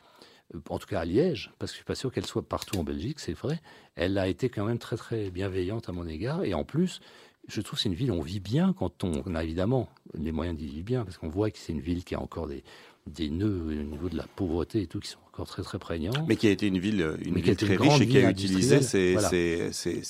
euh, 0.55 0.61
en 0.69 0.79
tout 0.79 0.87
cas 0.87 1.01
à 1.01 1.05
Liège, 1.05 1.53
parce 1.59 1.73
que 1.73 1.75
je 1.75 1.79
suis 1.79 1.85
pas 1.85 1.95
sûr 1.95 2.13
qu'elle 2.13 2.27
soit 2.27 2.49
partout 2.49 2.79
en 2.79 2.85
Belgique, 2.85 3.21
c'est 3.21 3.33
vrai, 3.33 3.61
elle 3.95 4.19
a 4.19 4.29
été 4.29 4.49
quand 4.49 4.65
même 4.65 4.79
très 4.79 4.97
très 4.97 5.31
bienveillante 5.31 5.89
à 5.89 5.93
mon 5.93 6.07
égard. 6.07 6.45
Et 6.45 6.55
en 6.55 6.65
plus, 6.65 7.01
je 7.49 7.61
trouve 7.61 7.79
que 7.79 7.83
c'est 7.83 7.89
une 7.89 7.95
ville 7.95 8.11
où 8.11 8.15
on 8.15 8.23
vit 8.23 8.41
bien 8.41 8.73
quand 8.73 9.05
on, 9.05 9.35
a 9.35 9.45
évidemment 9.45 9.89
les 10.15 10.33
moyens 10.33 10.57
d'y 10.57 10.67
vivre 10.67 10.85
bien, 10.85 11.05
parce 11.05 11.19
qu'on 11.19 11.29
voit 11.29 11.51
que 11.51 11.59
c'est 11.59 11.73
une 11.73 11.81
ville 11.81 12.05
qui 12.05 12.15
a 12.15 12.21
encore 12.21 12.49
des, 12.49 12.65
des 13.07 13.31
nœuds 13.31 13.63
au 13.63 13.73
niveau 13.73 14.09
de 14.09 14.17
la 14.17 14.27
pauvreté 14.27 14.83
et 14.83 14.87
tout 14.87 15.01
qui 15.01 15.09
sont 15.09 15.19
encore 15.33 15.47
très 15.47 15.63
très 15.63 15.79
prégnants. 15.79 16.13
Mais 16.29 16.37
qui 16.37 16.47
a 16.47 16.51
été 16.51 16.67
une 16.67 16.79
ville, 16.79 17.17
une 17.25 17.41
ville 17.41 17.57
très 17.57 17.77
riche 17.77 18.01
et 18.03 18.07
qui 18.07 18.19
a 18.19 18.31
utilisé 18.31 18.83
ses, 18.83 19.17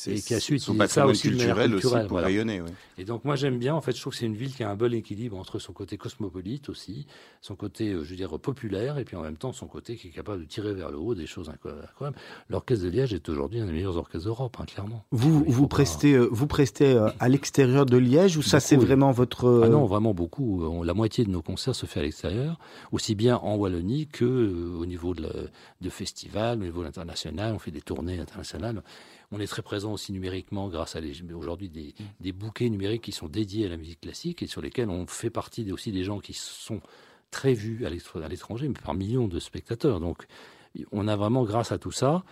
et 0.08 0.20
qui 0.20 0.34
a 0.34 0.40
su 0.40 0.58
son 0.58 0.74
patrimoine 0.74 1.16
culturel 1.16 1.74
aussi 1.76 1.94
pour 2.08 2.18
rayonner. 2.18 2.60
Et 2.98 3.04
donc 3.04 3.24
moi 3.24 3.36
j'aime 3.36 3.58
bien, 3.58 3.74
en 3.74 3.80
fait, 3.80 3.94
je 3.94 4.00
trouve 4.00 4.12
que 4.12 4.18
c'est 4.18 4.26
une 4.26 4.36
ville 4.36 4.52
qui 4.52 4.64
a 4.64 4.70
un 4.70 4.74
bon 4.74 4.92
équilibre 4.92 5.38
entre 5.38 5.60
son 5.60 5.72
côté 5.72 5.96
cosmopolite 5.96 6.68
aussi, 6.68 7.06
son 7.40 7.54
côté, 7.54 7.90
euh, 7.90 8.04
je 8.04 8.10
veux 8.10 8.16
dire, 8.16 8.36
populaire, 8.40 8.98
et 8.98 9.04
puis 9.04 9.16
en 9.16 9.22
même 9.22 9.36
temps 9.36 9.52
son 9.52 9.66
côté 9.66 9.96
qui 9.96 10.08
est 10.08 10.10
capable 10.10 10.42
de 10.42 10.48
tirer 10.48 10.74
vers 10.74 10.90
le 10.90 10.98
haut 10.98 11.14
des 11.14 11.26
choses 11.26 11.48
incroyables. 11.48 12.16
L'orchestre 12.50 12.84
de 12.84 12.90
Liège 12.90 13.14
est 13.14 13.28
aujourd'hui 13.28 13.60
un 13.60 13.66
des 13.66 13.72
meilleurs 13.72 13.96
orchestres 13.96 14.24
d'Europe, 14.26 14.56
hein, 14.58 14.64
clairement. 14.64 15.04
Vous 15.12 15.44
vous 15.46 15.68
prestez, 15.68 16.14
euh, 16.14 16.28
vous 16.32 16.48
prestez 16.48 16.94
euh, 16.94 17.10
à 17.20 17.28
l'extérieur 17.28 17.86
de 17.86 17.96
Liège 17.96 18.36
ou 18.36 18.42
ça 18.42 18.58
c'est 18.58 18.76
vraiment 18.76 19.12
votre 19.12 19.62
Ah 19.64 19.68
non, 19.68 19.86
vraiment 19.86 20.14
beaucoup. 20.14 20.82
La 20.82 20.94
moitié 20.94 21.24
de 21.24 21.30
nos 21.30 21.42
concerts 21.42 21.76
se 21.76 21.86
fait 21.86 22.00
à 22.00 22.02
l'extérieur. 22.02 22.58
aussi 22.90 23.14
bien 23.14 23.36
en 23.36 23.54
Wallonie 23.54 24.08
que 24.08 24.74
au 24.76 24.86
niveau 24.86 25.11
de, 25.14 25.50
de 25.80 25.90
festivals, 25.90 26.58
au 26.60 26.64
niveau 26.64 26.82
international. 26.82 27.54
On 27.54 27.58
fait 27.58 27.70
des 27.70 27.80
tournées 27.80 28.18
internationales. 28.18 28.82
On 29.30 29.40
est 29.40 29.46
très 29.46 29.62
présent 29.62 29.92
aussi 29.92 30.12
numériquement 30.12 30.68
grâce 30.68 30.96
à 30.96 31.00
aujourd'hui 31.34 31.68
des, 31.68 31.94
mm. 31.98 32.04
des, 32.20 32.32
bouquets 32.32 32.68
numériques 32.68 33.02
qui 33.02 33.12
sont 33.12 33.28
dédiés 33.28 33.66
à 33.66 33.68
la 33.68 33.76
musique 33.76 34.00
classique 34.00 34.42
et 34.42 34.46
sur 34.46 34.60
lesquels 34.60 34.90
on 34.90 35.06
fait 35.06 35.30
partie 35.30 35.70
aussi 35.72 35.92
des 35.92 36.04
gens 36.04 36.20
qui 36.20 36.32
sont 36.34 36.80
très 37.30 37.54
vus 37.54 37.86
à 37.86 38.28
l'étranger, 38.28 38.68
mais 38.68 38.74
par 38.74 38.94
millions 38.94 39.26
de 39.26 39.40
spectateurs. 39.40 40.00
Donc, 40.00 40.26
on 40.92 41.08
a 41.08 41.16
vraiment, 41.16 41.44
grâce 41.44 41.72
à 41.72 41.78
tout 41.78 41.90
ça, 41.90 42.22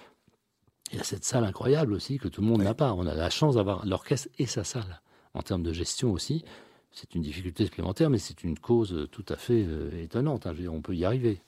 il 0.92 0.98
y 0.98 1.00
a 1.00 1.04
cette 1.04 1.24
salle 1.24 1.44
incroyable 1.44 1.92
aussi 1.92 2.18
que 2.18 2.28
tout 2.28 2.40
le 2.40 2.46
monde 2.46 2.62
n'a 2.62 2.74
pas. 2.74 2.92
On 2.92 3.06
a 3.06 3.14
la 3.14 3.30
chance 3.30 3.54
d'avoir 3.54 3.86
l'orchestre 3.86 4.28
et 4.38 4.46
sa 4.46 4.64
salle. 4.64 5.00
En 5.34 5.42
termes 5.42 5.62
de 5.62 5.72
gestion 5.72 6.12
aussi, 6.12 6.44
c'est 6.90 7.14
une 7.14 7.22
difficulté 7.22 7.64
supplémentaire, 7.64 8.10
mais 8.10 8.18
c'est 8.18 8.42
une 8.42 8.58
cause 8.58 9.08
tout 9.12 9.24
à 9.28 9.36
fait 9.36 9.64
euh, 9.66 10.02
étonnante. 10.02 10.46
Hein. 10.46 10.54
on 10.68 10.82
peut 10.82 10.94
y 10.94 11.04
arriver. 11.04 11.40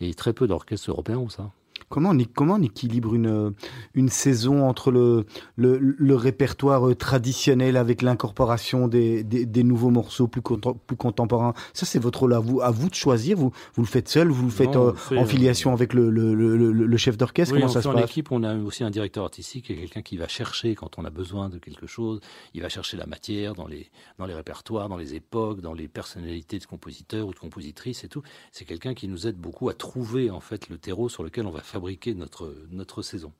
Et 0.00 0.14
très 0.14 0.32
peu 0.32 0.46
d'orchestres 0.46 0.90
européens 0.90 1.18
ont 1.18 1.28
ça. 1.28 1.50
Comment 1.88 2.10
on, 2.10 2.18
comment 2.34 2.54
on 2.54 2.62
équilibre 2.62 3.14
une, 3.14 3.54
une 3.94 4.08
saison 4.08 4.68
entre 4.68 4.90
le, 4.90 5.24
le, 5.56 6.14
répertoire 6.16 6.88
euh, 6.88 6.94
traditionnel 6.94 7.76
avec 7.76 8.02
l'incorporation 8.02 8.88
des, 8.88 9.22
des, 9.22 9.62
nouveaux 9.62 9.90
morceaux 9.90 10.26
plus, 10.26 10.42
plus 10.42 10.96
contemporains? 10.96 11.54
Ça, 11.74 11.86
c'est 11.86 12.00
votre 12.00 12.20
rôle 12.20 12.34
à 12.34 12.40
vous, 12.40 12.60
à 12.60 12.70
vous 12.70 12.88
de 12.88 12.94
choisir. 12.94 13.36
Vous, 13.36 13.52
vous 13.74 13.82
le 13.82 13.88
faites 13.88 14.08
seul, 14.08 14.28
vous 14.28 14.44
le 14.44 14.50
faites 14.50 14.74
euh, 14.74 14.92
en 15.12 15.22
euh, 15.22 15.24
filiation 15.26 15.72
avec 15.72 15.94
le, 15.94 16.10
le 16.10 16.96
chef 16.96 17.16
d'orchestre 17.16 17.54
Comment 17.54 17.68
ça 17.68 17.82
se 17.82 17.88
passe? 17.88 17.96
En 17.96 18.04
équipe, 18.04 18.32
on 18.32 18.42
a 18.42 18.56
aussi 18.56 18.82
un 18.82 18.90
directeur 18.90 19.24
artistique 19.24 19.70
et 19.70 19.76
quelqu'un 19.76 20.02
qui 20.02 20.16
va 20.16 20.28
chercher 20.28 20.74
quand 20.74 20.98
on 20.98 21.04
a 21.04 21.10
besoin 21.10 21.48
de 21.48 21.58
quelque 21.58 21.86
chose. 21.86 22.20
Il 22.54 22.62
va 22.62 22.68
chercher 22.68 22.96
la 22.96 23.06
matière 23.06 23.54
dans 23.54 23.66
les, 23.66 23.90
dans 24.18 24.26
les 24.26 24.34
répertoires, 24.34 24.88
dans 24.88 24.96
les 24.96 25.14
époques, 25.14 25.60
dans 25.60 25.74
les 25.74 25.88
personnalités 25.88 26.58
de 26.58 26.64
compositeurs 26.64 27.26
ou 27.26 27.32
de 27.32 27.38
compositrices 27.38 28.04
et 28.04 28.08
tout. 28.08 28.22
C'est 28.52 28.64
quelqu'un 28.64 28.94
qui 28.94 29.08
nous 29.08 29.26
aide 29.26 29.36
beaucoup 29.36 29.68
à 29.68 29.74
trouver 29.74 30.30
en 30.30 30.40
fait 30.40 30.68
le 30.68 30.78
terreau 30.78 31.08
sur 31.08 31.22
lequel 31.22 31.46
on 31.46 31.50
va 31.50 31.60
fabriquer 31.76 32.14
notre, 32.14 32.54
notre 32.70 33.02
saison 33.02 33.32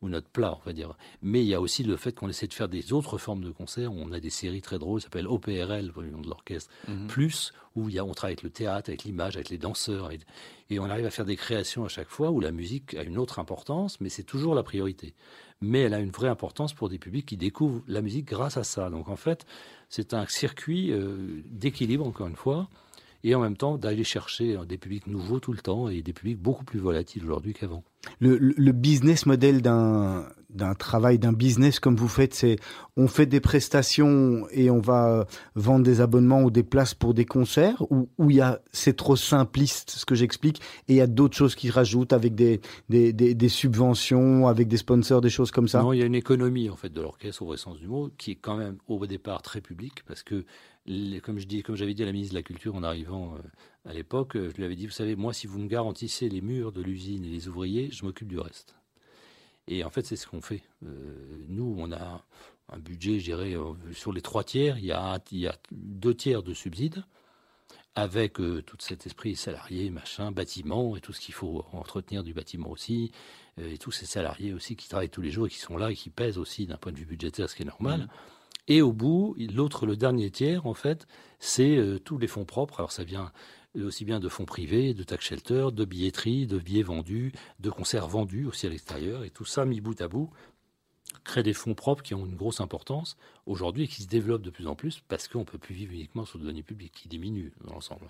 ou 0.00 0.08
notre 0.08 0.28
plat, 0.28 0.58
on 0.60 0.66
va 0.66 0.72
dire. 0.72 0.96
Mais 1.22 1.42
il 1.42 1.48
y 1.48 1.54
a 1.54 1.60
aussi 1.60 1.82
le 1.82 1.96
fait 1.96 2.12
qu'on 2.12 2.28
essaie 2.28 2.46
de 2.46 2.54
faire 2.54 2.68
des 2.68 2.92
autres 2.92 3.18
formes 3.18 3.44
de 3.44 3.50
concerts. 3.50 3.92
On 3.92 4.10
a 4.12 4.20
des 4.20 4.30
séries 4.30 4.62
très 4.62 4.78
drôles, 4.78 5.00
ça 5.00 5.06
s'appelle 5.06 5.28
OPRL, 5.28 5.92
le 5.96 6.10
nom 6.10 6.20
de 6.20 6.28
l'orchestre, 6.28 6.70
mhm. 6.88 7.06
plus, 7.06 7.52
où 7.76 7.88
il 7.88 7.94
y 7.94 7.98
a, 7.98 8.04
on 8.04 8.12
travaille 8.12 8.32
avec 8.32 8.42
le 8.42 8.50
théâtre, 8.50 8.90
avec 8.90 9.04
l'image, 9.04 9.36
avec 9.36 9.50
les 9.50 9.58
danseurs, 9.58 10.12
et, 10.12 10.18
et, 10.70 10.78
on 10.78 10.84
arrive 10.84 11.06
à 11.06 11.10
faire 11.10 11.24
des 11.24 11.36
créations 11.36 11.84
à 11.84 11.88
chaque 11.88 12.08
fois 12.08 12.30
où 12.30 12.40
la 12.40 12.52
musique 12.52 12.94
a 12.94 13.02
une 13.02 13.18
autre 13.18 13.38
importance, 13.38 14.00
mais 14.00 14.08
c'est 14.08 14.24
toujours 14.24 14.54
la 14.54 14.62
priorité. 14.62 15.14
Mais 15.60 15.80
elle 15.80 15.94
a 15.94 16.00
une 16.00 16.10
vraie 16.10 16.28
importance 16.28 16.72
pour 16.72 16.88
des 16.88 16.98
publics 16.98 17.26
qui 17.26 17.36
découvrent 17.36 17.82
la 17.86 18.02
musique 18.02 18.26
grâce 18.26 18.56
à 18.56 18.64
ça. 18.64 18.90
Donc 18.90 19.08
en 19.08 19.16
fait, 19.16 19.46
c'est 19.88 20.14
un 20.14 20.26
circuit 20.26 20.92
euh, 20.92 21.42
d'équilibre, 21.46 22.06
encore 22.06 22.28
une 22.28 22.36
fois, 22.36 22.68
et 23.24 23.34
en 23.34 23.40
même 23.40 23.56
temps 23.56 23.78
d'aller 23.78 24.04
chercher 24.04 24.56
des 24.68 24.78
publics 24.78 25.06
nouveaux 25.06 25.40
tout 25.40 25.52
le 25.52 25.58
temps 25.58 25.88
et 25.88 26.02
des 26.02 26.12
publics 26.12 26.38
beaucoup 26.38 26.64
plus 26.64 26.78
volatiles 26.78 27.24
aujourd'hui 27.24 27.54
qu'avant. 27.54 27.82
Le, 28.20 28.36
le, 28.36 28.72
business 28.72 29.24
model 29.24 29.62
d'un 29.62 30.26
d'un 30.50 30.74
travail, 30.74 31.18
d'un 31.18 31.32
business 31.32 31.80
comme 31.80 31.96
vous 31.96 32.06
faites, 32.06 32.34
c'est 32.34 32.56
on 32.96 33.08
fait 33.08 33.26
des 33.26 33.40
prestations 33.40 34.46
et 34.50 34.70
on 34.70 34.78
va 34.78 35.26
vendre 35.54 35.84
des 35.84 36.00
abonnements 36.02 36.42
ou 36.42 36.50
des 36.50 36.62
places 36.62 36.94
pour 36.94 37.14
des 37.14 37.24
concerts 37.24 37.82
ou 37.90 38.30
il 38.30 38.36
y 38.36 38.40
a 38.40 38.60
c'est 38.72 38.96
trop 38.96 39.16
simpliste 39.16 39.90
ce 39.90 40.04
que 40.04 40.14
j'explique 40.14 40.60
et 40.88 40.92
il 40.92 40.96
y 40.96 41.00
a 41.00 41.06
d'autres 41.06 41.36
choses 41.36 41.54
qui 41.54 41.70
rajoutent 41.70 42.12
avec 42.12 42.34
des, 42.34 42.60
des, 42.88 43.12
des, 43.12 43.34
des, 43.34 43.48
subventions, 43.48 44.46
avec 44.46 44.68
des 44.68 44.76
sponsors, 44.76 45.20
des 45.20 45.30
choses 45.30 45.50
comme 45.50 45.66
ça? 45.66 45.82
Non, 45.82 45.92
il 45.92 45.98
y 45.98 46.02
a 46.02 46.06
une 46.06 46.14
économie 46.14 46.68
en 46.68 46.76
fait 46.76 46.92
de 46.92 47.00
l'orchestre 47.00 47.42
au 47.42 47.46
vrai 47.46 47.56
sens 47.56 47.78
du 47.78 47.88
mot 47.88 48.10
qui 48.18 48.32
est 48.32 48.36
quand 48.36 48.56
même 48.56 48.76
au 48.86 49.04
départ 49.06 49.42
très 49.42 49.60
publique 49.60 50.04
parce 50.06 50.22
que 50.22 50.44
comme 51.22 51.38
j'avais 51.76 51.94
dit 51.94 52.02
à 52.02 52.06
la 52.06 52.12
ministre 52.12 52.34
de 52.34 52.38
la 52.38 52.42
Culture 52.42 52.74
en 52.74 52.82
arrivant 52.82 53.34
euh, 53.34 53.38
à 53.88 53.94
l'époque, 53.94 54.36
euh, 54.36 54.50
je 54.50 54.56
lui 54.56 54.64
avais 54.64 54.76
dit, 54.76 54.86
vous 54.86 54.92
savez, 54.92 55.16
moi, 55.16 55.32
si 55.32 55.46
vous 55.46 55.58
me 55.58 55.68
garantissez 55.68 56.28
les 56.28 56.40
murs 56.40 56.72
de 56.72 56.82
l'usine 56.82 57.24
et 57.24 57.28
les 57.28 57.48
ouvriers, 57.48 57.90
je 57.90 58.04
m'occupe 58.04 58.28
du 58.28 58.38
reste. 58.38 58.74
Et 59.66 59.82
en 59.82 59.90
fait, 59.90 60.04
c'est 60.04 60.16
ce 60.16 60.26
qu'on 60.26 60.42
fait. 60.42 60.62
Euh, 60.84 61.44
nous, 61.48 61.74
on 61.78 61.90
a 61.90 62.22
un 62.68 62.78
budget, 62.78 63.18
je 63.18 63.24
dirais, 63.24 63.54
sur 63.92 64.12
les 64.12 64.20
trois 64.20 64.44
tiers, 64.44 64.78
il 64.78 64.84
y 64.84 64.92
a, 64.92 65.18
il 65.30 65.38
y 65.38 65.46
a 65.46 65.56
deux 65.72 66.14
tiers 66.14 66.42
de 66.42 66.52
subsides, 66.52 67.04
avec 67.94 68.34
tout 68.34 68.76
cet 68.80 69.06
esprit 69.06 69.36
salarié, 69.36 69.90
machin, 69.90 70.32
bâtiment, 70.32 70.96
et 70.96 71.00
tout 71.00 71.12
ce 71.12 71.20
qu'il 71.20 71.34
faut 71.34 71.64
entretenir 71.72 72.24
du 72.24 72.32
bâtiment 72.34 72.70
aussi, 72.70 73.12
et 73.58 73.78
tous 73.78 73.92
ces 73.92 74.06
salariés 74.06 74.52
aussi 74.52 74.76
qui 74.76 74.88
travaillent 74.88 75.10
tous 75.10 75.20
les 75.20 75.30
jours 75.30 75.46
et 75.46 75.50
qui 75.50 75.58
sont 75.58 75.76
là 75.76 75.90
et 75.90 75.94
qui 75.94 76.10
pèsent 76.10 76.38
aussi 76.38 76.66
d'un 76.66 76.78
point 76.78 76.90
de 76.90 76.98
vue 76.98 77.04
budgétaire, 77.04 77.48
ce 77.48 77.54
qui 77.54 77.62
est 77.62 77.66
normal. 77.66 78.00
Mmh. 78.00 78.08
Et 78.68 78.80
au 78.82 78.92
bout, 78.92 79.36
l'autre, 79.38 79.86
le 79.86 79.96
dernier 79.96 80.30
tiers, 80.30 80.66
en 80.66 80.74
fait, 80.74 81.06
c'est 81.38 81.76
euh, 81.76 81.98
tous 81.98 82.18
les 82.18 82.26
fonds 82.26 82.44
propres. 82.44 82.80
Alors 82.80 82.92
ça 82.92 83.04
vient 83.04 83.30
aussi 83.76 84.04
bien 84.04 84.20
de 84.20 84.28
fonds 84.28 84.44
privés, 84.44 84.94
de 84.94 85.02
tax 85.02 85.26
shelter, 85.26 85.68
de 85.72 85.84
billetterie, 85.84 86.46
de 86.46 86.58
billets 86.58 86.82
vendus, 86.82 87.32
de 87.60 87.70
concerts 87.70 88.08
vendus 88.08 88.46
aussi 88.46 88.66
à 88.66 88.70
l'extérieur. 88.70 89.24
Et 89.24 89.30
tout 89.30 89.44
ça, 89.44 89.64
mis 89.64 89.80
bout 89.80 90.00
à 90.00 90.08
bout, 90.08 90.30
crée 91.24 91.42
des 91.42 91.52
fonds 91.54 91.74
propres 91.74 92.02
qui 92.02 92.14
ont 92.14 92.24
une 92.24 92.36
grosse 92.36 92.60
importance 92.60 93.16
aujourd'hui 93.46 93.84
et 93.84 93.88
qui 93.88 94.02
se 94.02 94.08
développent 94.08 94.42
de 94.42 94.50
plus 94.50 94.66
en 94.66 94.76
plus 94.76 95.02
parce 95.08 95.28
qu'on 95.28 95.40
ne 95.40 95.44
peut 95.44 95.58
plus 95.58 95.74
vivre 95.74 95.92
uniquement 95.92 96.24
sur 96.24 96.38
le 96.38 96.44
données 96.44 96.62
publiques 96.62 96.94
qui 96.94 97.08
diminuent 97.08 97.52
dans 97.64 97.74
l'ensemble. 97.74 98.08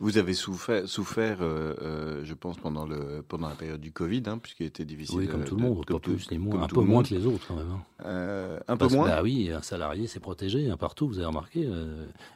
Vous 0.00 0.18
avez 0.18 0.34
souffert, 0.34 0.88
souffert 0.88 1.38
euh, 1.40 1.74
euh, 1.80 2.24
je 2.24 2.34
pense, 2.34 2.58
pendant, 2.58 2.86
le, 2.86 3.22
pendant 3.26 3.48
la 3.48 3.54
période 3.54 3.80
du 3.80 3.92
Covid, 3.92 4.22
hein, 4.26 4.38
puisqu'il 4.38 4.66
était 4.66 4.84
difficile. 4.84 5.18
Oui, 5.18 5.26
comme 5.28 5.44
tout 5.44 5.56
le 5.56 5.62
monde, 5.62 5.84
plus 5.84 6.30
ni 6.30 6.38
moins, 6.38 6.62
un 6.62 6.66
peu 6.66 6.80
moins 6.80 7.02
que 7.02 7.14
les 7.14 7.24
autres 7.26 7.46
quand 7.48 7.56
même. 7.56 7.70
Hein. 7.70 7.82
Euh, 8.04 8.60
un 8.68 8.76
peu 8.76 8.88
moins 8.88 9.08
Bah 9.08 9.22
oui, 9.22 9.50
un 9.50 9.62
salarié 9.62 10.06
c'est 10.06 10.20
protégé 10.20 10.68
hein, 10.68 10.76
partout, 10.76 11.08
vous 11.08 11.18
avez 11.18 11.26
remarqué. 11.26 11.68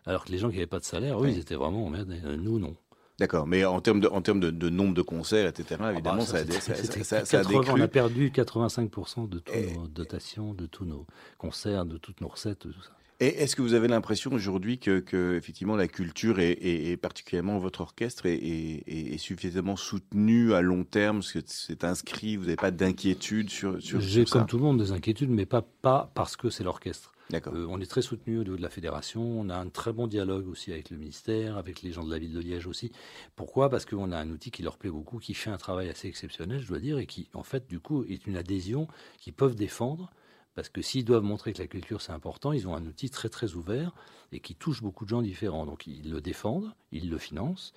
alors 0.07 0.25
que 0.25 0.33
les 0.33 0.39
gens 0.39 0.49
qui 0.49 0.57
n'avaient 0.57 0.67
pas 0.67 0.79
de 0.79 0.85
salaire, 0.85 1.23
eux, 1.23 1.29
ils 1.29 1.39
étaient 1.39 1.55
vraiment 1.55 1.85
emmerdés. 1.87 2.21
Nous, 2.39 2.59
non. 2.59 2.75
D'accord, 3.21 3.47
mais 3.47 3.67
en 3.67 3.83
termes 3.83 4.01
de, 4.01 4.09
en 4.09 4.23
termes 4.23 4.41
de, 4.41 4.71
nombre 4.71 4.95
de 4.95 5.03
concerts, 5.03 5.47
etc., 5.47 5.67
ah 5.73 5.83
bah, 5.83 5.93
évidemment, 5.93 6.23
ça, 6.23 6.39
a, 6.39 7.25
ça, 7.27 7.43
On 7.51 7.81
a 7.81 7.89
perdu 7.89 8.31
85% 8.31 9.29
de 9.29 9.41
toutes 9.41 9.75
nos 9.75 9.87
dotations, 9.89 10.55
de 10.55 10.65
tous 10.65 10.87
nos 10.87 11.07
concerts, 11.37 11.85
de 11.85 11.99
toutes 11.99 12.23
nos 12.23 12.29
recettes, 12.29 12.61
tout 12.61 12.73
ça. 12.73 12.93
Et 13.23 13.43
est-ce 13.43 13.55
que 13.55 13.61
vous 13.61 13.75
avez 13.75 13.87
l'impression 13.87 14.33
aujourd'hui 14.33 14.79
que, 14.79 15.37
effectivement 15.37 15.77
la 15.77 15.89
culture 15.89 16.39
et, 16.41 16.97
particulièrement 16.97 17.59
votre 17.59 17.83
orchestre 17.83 18.25
est, 18.27 19.19
suffisamment 19.19 19.77
soutenue 19.77 20.55
à 20.55 20.63
long 20.63 20.85
terme, 20.85 21.19
parce 21.19 21.33
que 21.33 21.41
c'est 21.45 21.85
inscrit, 21.85 22.37
vous 22.37 22.45
n'avez 22.45 22.57
pas 22.57 22.71
d'inquiétude 22.71 23.51
sur, 23.51 23.81
sur, 23.83 24.01
J'ai 24.01 24.25
comme 24.25 24.47
tout 24.47 24.57
le 24.57 24.63
monde 24.63 24.79
des 24.81 24.93
inquiétudes, 24.93 25.31
mais 25.31 25.45
pas, 25.45 25.63
pas 25.83 26.11
parce 26.15 26.37
que 26.37 26.49
c'est 26.49 26.65
l'orchestre. 26.65 27.13
Euh, 27.35 27.67
on 27.69 27.81
est 27.81 27.87
très 27.87 28.03
soutenu 28.03 28.39
au 28.39 28.43
niveau 28.43 28.57
de 28.57 28.63
la 28.63 28.71
fédération. 28.71 29.23
On 29.23 29.49
a 29.51 29.57
un 29.57 29.69
très 29.69 29.93
bon 29.93 30.07
dialogue 30.07 30.49
aussi 30.49 30.73
avec 30.73 30.91
le 30.91 30.97
ministère, 30.97 31.57
avec 31.57 31.83
les 31.83 31.93
gens 31.93 32.05
de 32.05 32.11
la 32.11 32.19
ville 32.19 32.33
de 32.33 32.41
Liège 32.41 32.67
aussi. 32.67 32.91
Pourquoi? 33.37 33.71
Parce 33.71 33.85
qu'on 33.85 34.13
a 34.13 34.19
un 34.19 34.31
outil 34.31 34.51
qui 34.51 34.63
leur 34.63 34.77
plaît 34.77 34.91
beaucoup, 34.91 35.19
qui 35.19 35.35
fait 35.35 35.51
un 35.51 35.57
travail 35.57 35.89
assez 35.89 36.09
exceptionnel, 36.09 36.61
je 36.61 36.69
dois 36.69 36.81
dire, 36.81 36.99
et 36.99 37.07
qui, 37.07 37.29
en 37.35 37.43
fait, 37.43 37.69
du 37.69 37.81
coup, 37.81 38.05
est 38.05 38.27
une 38.27 38.37
adhésion 38.37 38.89
qu'ils 39.19 39.33
peuvent 39.35 39.55
défendre 39.55 40.11
parce 40.55 40.69
que 40.69 40.83
s'ils 40.83 41.05
doivent 41.05 41.23
montrer 41.23 41.53
que 41.53 41.59
la 41.59 41.67
culture 41.67 42.01
c'est 42.01 42.13
important, 42.13 42.53
ils 42.53 42.67
ont 42.69 42.75
un 42.75 42.85
outil 42.85 43.11
très 43.11 43.29
très 43.29 43.55
ouvert 43.55 43.93
et 44.33 44.41
qui 44.41 44.55
touche 44.55 44.83
beaucoup 44.83 45.05
de 45.05 45.11
gens 45.11 45.23
différents. 45.23 45.67
Donc 45.67 45.87
ils 45.87 46.11
le 46.11 46.21
défendent, 46.21 46.73
ils 46.93 47.11
le 47.11 47.19
financent. 47.19 47.73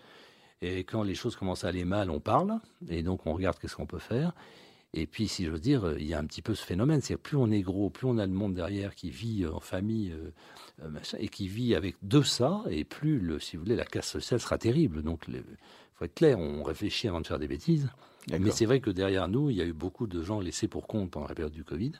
Et 0.61 0.83
quand 0.83 1.03
les 1.03 1.15
choses 1.15 1.35
commencent 1.35 1.65
à 1.65 1.69
aller 1.69 1.85
mal, 1.85 2.09
on 2.09 2.19
parle. 2.19 2.59
Et 2.89 3.03
donc 3.03 3.25
on 3.25 3.33
regarde 3.33 3.59
qu'est-ce 3.59 3.75
qu'on 3.75 3.85
peut 3.85 3.99
faire. 3.99 4.33
Et 4.95 5.07
puis, 5.07 5.27
si 5.27 5.47
veux 5.47 5.59
dire, 5.59 5.95
il 5.97 6.05
y 6.05 6.13
a 6.13 6.19
un 6.19 6.25
petit 6.25 6.43
peu 6.43 6.53
ce 6.53 6.63
phénomène, 6.63 7.01
c'est 7.01 7.17
plus 7.17 7.35
on 7.35 7.49
est 7.49 7.61
gros, 7.61 7.89
plus 7.89 8.05
on 8.05 8.19
a 8.19 8.27
le 8.27 8.31
monde 8.31 8.53
derrière 8.53 8.93
qui 8.93 9.09
vit 9.09 9.45
en 9.47 9.59
famille 9.59 10.11
euh, 10.11 10.31
euh, 10.83 10.99
et 11.17 11.29
qui 11.29 11.47
vit 11.47 11.73
avec 11.73 11.95
de 12.03 12.21
ça, 12.21 12.63
et 12.69 12.83
plus, 12.83 13.19
le, 13.19 13.39
si 13.39 13.57
vous 13.57 13.63
voulez, 13.63 13.75
la 13.75 13.85
casse 13.85 14.07
sociale 14.07 14.39
sera 14.39 14.59
terrible. 14.59 15.01
Donc, 15.01 15.23
il 15.27 15.41
faut 15.95 16.05
être 16.05 16.13
clair, 16.13 16.37
on 16.37 16.61
réfléchit 16.61 17.07
avant 17.07 17.21
de 17.21 17.27
faire 17.27 17.39
des 17.39 17.47
bêtises. 17.47 17.89
Mais 18.31 18.51
c'est 18.51 18.65
vrai 18.65 18.79
que 18.79 18.89
derrière 18.89 19.27
nous, 19.27 19.49
il 19.49 19.57
y 19.57 19.61
a 19.61 19.65
eu 19.65 19.73
beaucoup 19.73 20.07
de 20.07 20.21
gens 20.23 20.39
laissés 20.39 20.67
pour 20.67 20.87
compte 20.87 21.11
pendant 21.11 21.27
la 21.27 21.35
période 21.35 21.53
du 21.53 21.63
Covid, 21.63 21.93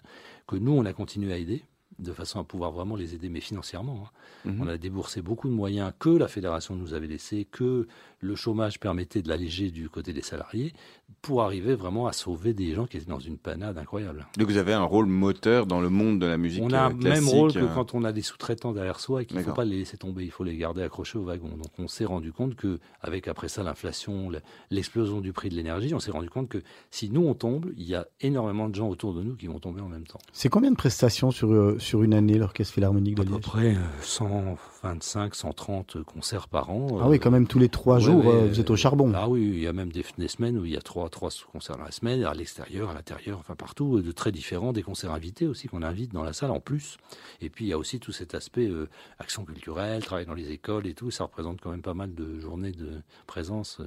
que 0.48 0.56
nous, 0.56 0.72
on 0.72 0.86
a 0.86 0.94
continué 0.94 1.34
à 1.34 1.38
aider 1.38 1.64
de 2.00 2.12
façon 2.12 2.40
à 2.40 2.44
pouvoir 2.44 2.72
vraiment 2.72 2.96
les 2.96 3.14
aider, 3.14 3.30
mais 3.30 3.40
financièrement. 3.40 4.06
Hein. 4.06 4.50
Mhm. 4.50 4.62
On 4.62 4.68
a 4.68 4.78
déboursé 4.78 5.22
beaucoup 5.22 5.48
de 5.48 5.54
moyens 5.54 5.94
que 6.00 6.10
la 6.10 6.28
fédération 6.28 6.76
nous 6.76 6.94
avait 6.94 7.08
laissés, 7.08 7.46
que 7.46 7.88
le 8.24 8.36
chômage 8.36 8.80
permettait 8.80 9.22
de 9.22 9.30
l'alléger 9.30 9.72
du 9.72 9.90
côté 9.90 10.14
des 10.14 10.22
salariés, 10.22 10.74
pour 11.22 11.42
arriver 11.42 11.76
vraiment 11.76 12.08
à 12.08 12.14
sauver 12.14 12.54
des 12.54 12.74
gens 12.74 12.86
qui 12.86 12.98
étaient 12.98 13.10
dans 13.10 13.20
une 13.20 13.38
panade 13.38 13.78
incroyable. 13.78 14.26
Donc 14.38 14.48
vous 14.48 14.58
avez 14.58 14.74
un 14.74 14.84
rôle 14.84 15.06
moteur 15.06 15.66
dans 15.66 15.80
le 15.80 15.90
monde 15.90 16.20
de 16.20 16.26
la 16.26 16.38
musique 16.38 16.64
On 16.64 16.72
a 16.72 16.90
le 16.90 16.96
même 16.96 17.28
rôle 17.28 17.54
que 17.54 17.60
euh. 17.60 17.68
quand 17.74 17.94
on 17.94 18.04
a 18.04 18.12
des 18.12 18.22
sous-traitants 18.22 18.74
derrière 18.74 19.00
soi 19.00 19.22
et 19.22 19.26
qu'il 19.26 19.38
ne 19.38 19.44
faut 19.44 19.54
pas 19.54 19.64
les 19.66 19.78
laisser 19.78 19.98
tomber, 19.98 20.26
il 20.26 20.32
faut 20.32 20.44
les 20.44 20.58
garder 20.58 20.82
accrochés 20.82 21.18
au 21.18 21.24
wagon. 21.24 21.50
Donc 21.50 21.72
on 21.78 21.88
s'est 21.88 22.06
rendu 22.06 22.34
compte 22.34 22.56
que, 22.56 22.80
avec 23.02 23.28
après 23.28 23.48
ça 23.48 23.64
l'inflation, 23.64 24.32
l'explosion 24.70 25.22
du 25.22 25.32
prix 25.34 25.50
de 25.50 25.56
l'énergie, 25.56 25.94
on 25.94 26.00
s'est 26.00 26.12
rendu 26.12 26.30
compte 26.30 26.50
que 26.50 26.62
si 26.92 27.10
nous 27.10 27.22
on 27.26 27.34
tombe, 27.34 27.72
il 27.78 27.88
y 27.88 27.96
a 27.96 28.08
énormément 28.22 28.68
de 28.68 28.76
gens 28.76 28.90
autour 28.90 29.14
de 29.14 29.24
nous 29.24 29.36
qui 29.36 29.48
vont 29.48 29.60
tomber 29.60 29.82
en 29.82 29.90
même 29.90 30.06
temps. 30.06 30.20
C'est 30.34 30.50
combien 30.50 30.72
de 30.72 30.76
prestations 30.76 31.32
sur, 31.32 31.52
euh, 31.52 31.78
sur 31.80 32.04
une 32.04 32.14
année, 32.14 32.38
l'Orchestre 32.38 32.74
Philharmonique 32.74 33.16
de 33.16 33.22
À 33.22 33.26
Liège? 33.26 33.34
peu 33.36 33.40
près 33.40 33.76
125, 34.02 35.36
130 35.36 36.04
concerts 36.04 36.48
par 36.48 36.70
an. 36.70 36.88
Ah 37.02 37.08
oui, 37.08 37.20
quand 37.20 37.32
même 37.32 37.48
tous 37.48 37.60
les 37.60 37.70
trois 37.70 38.00
Ouais, 38.10 38.13
jours, 38.22 38.32
euh, 38.32 38.48
vous 38.48 38.60
êtes 38.60 38.70
au 38.70 38.76
charbon. 38.76 39.12
Ah 39.16 39.28
oui, 39.28 39.42
il 39.42 39.60
y 39.60 39.68
a 39.68 39.74
même 39.74 39.92
des, 39.92 40.04
des 40.18 40.28
semaines 40.28 40.58
où 40.58 40.66
il 40.66 40.72
y 40.72 40.78
a 40.78 40.82
trois, 40.82 41.10
trois 41.10 41.30
concerts 41.52 41.78
dans 41.78 41.84
la 41.84 41.92
semaine, 41.92 42.24
à 42.24 42.34
l'extérieur, 42.34 42.90
à 42.90 42.94
l'intérieur, 42.94 43.40
enfin 43.40 43.56
partout, 43.56 44.02
de 44.02 44.12
très 44.12 44.32
différents, 44.32 44.74
des 44.74 44.84
concerts 44.84 45.12
invités 45.12 45.48
aussi 45.48 45.68
qu'on 45.68 45.84
invite 45.84 46.14
dans 46.14 46.24
la 46.24 46.34
salle 46.34 46.52
en 46.52 46.60
plus. 46.60 46.98
Et 47.42 47.50
puis 47.50 47.66
il 47.66 47.70
y 47.70 47.74
a 47.74 47.78
aussi 47.78 48.00
tout 48.00 48.12
cet 48.12 48.36
aspect 48.36 48.68
euh, 48.68 48.88
action 49.20 49.46
culturelle, 49.46 50.04
travail 50.04 50.26
dans 50.26 50.34
les 50.34 50.52
écoles 50.52 50.88
et 50.88 50.94
tout. 50.94 51.12
Ça 51.12 51.24
représente 51.26 51.62
quand 51.62 51.72
même 51.72 51.82
pas 51.82 51.94
mal 51.94 52.14
de 52.14 52.40
journées 52.40 52.72
de 52.72 53.02
présence 53.28 53.80
euh. 53.80 53.86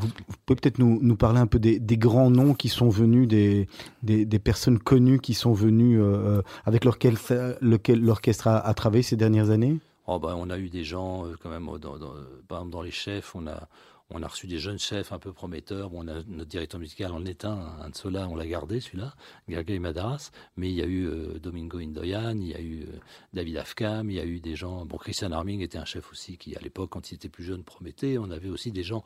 Vous 0.00 0.08
pouvez 0.44 0.56
peut-être 0.56 0.80
nous, 0.80 0.98
nous 1.00 1.14
parler 1.14 1.38
un 1.38 1.46
peu 1.46 1.60
des, 1.60 1.78
des 1.78 1.96
grands 1.96 2.28
noms 2.28 2.54
qui 2.54 2.68
sont 2.68 2.88
venus, 2.88 3.28
des, 3.28 3.68
des, 4.02 4.24
des 4.26 4.38
personnes 4.40 4.80
connues 4.80 5.20
qui 5.20 5.34
sont 5.34 5.52
venues 5.52 6.02
euh, 6.02 6.42
avec 6.64 6.84
lequel 6.84 8.00
l'orchestre 8.00 8.48
a, 8.48 8.58
a 8.58 8.74
travaillé 8.74 9.04
ces 9.04 9.14
dernières 9.14 9.50
années? 9.50 9.78
Oh 10.06 10.18
bah, 10.18 10.34
on 10.36 10.50
a 10.50 10.58
eu 10.58 10.68
des 10.68 10.84
gens 10.84 11.26
euh, 11.26 11.34
quand 11.40 11.48
même, 11.48 11.68
euh, 11.68 11.78
dans, 11.78 11.98
par 12.46 12.58
exemple 12.58 12.70
dans 12.70 12.82
les 12.82 12.90
chefs, 12.90 13.34
on 13.34 13.46
a, 13.46 13.68
reçu 14.10 14.46
des 14.46 14.58
jeunes 14.58 14.78
chefs 14.78 15.12
un 15.12 15.18
peu 15.18 15.32
prometteurs. 15.32 15.90
On 15.94 16.06
a 16.08 16.22
notre 16.26 16.50
directeur 16.50 16.78
musical 16.78 17.10
en 17.12 17.24
est 17.24 17.44
un, 17.44 17.88
de 17.88 17.96
ceux-là, 17.96 18.28
on 18.28 18.36
l'a 18.36 18.46
gardé 18.46 18.80
celui-là, 18.80 19.14
Gagay 19.48 19.78
Madaras. 19.78 20.30
Mais 20.56 20.68
il 20.68 20.74
y 20.74 20.82
a 20.82 20.86
eu 20.86 21.06
euh, 21.06 21.38
Domingo 21.38 21.78
Indoyan, 21.78 22.36
il 22.36 22.48
y 22.48 22.54
a 22.54 22.60
eu 22.60 22.86
David 23.32 23.56
Afkam, 23.56 24.10
il 24.10 24.16
y 24.16 24.20
a 24.20 24.26
eu 24.26 24.40
des 24.40 24.56
gens. 24.56 24.84
Bon, 24.84 24.98
Christian 24.98 25.32
Arming 25.32 25.62
était 25.62 25.78
un 25.78 25.86
chef 25.86 26.12
aussi 26.12 26.36
qui, 26.36 26.54
à 26.54 26.60
l'époque, 26.60 26.90
quand 26.90 27.10
il 27.10 27.14
était 27.14 27.30
plus 27.30 27.44
jeune, 27.44 27.64
promettait. 27.64 28.18
On 28.18 28.30
avait 28.30 28.50
aussi 28.50 28.72
des 28.72 28.84
gens 28.84 29.04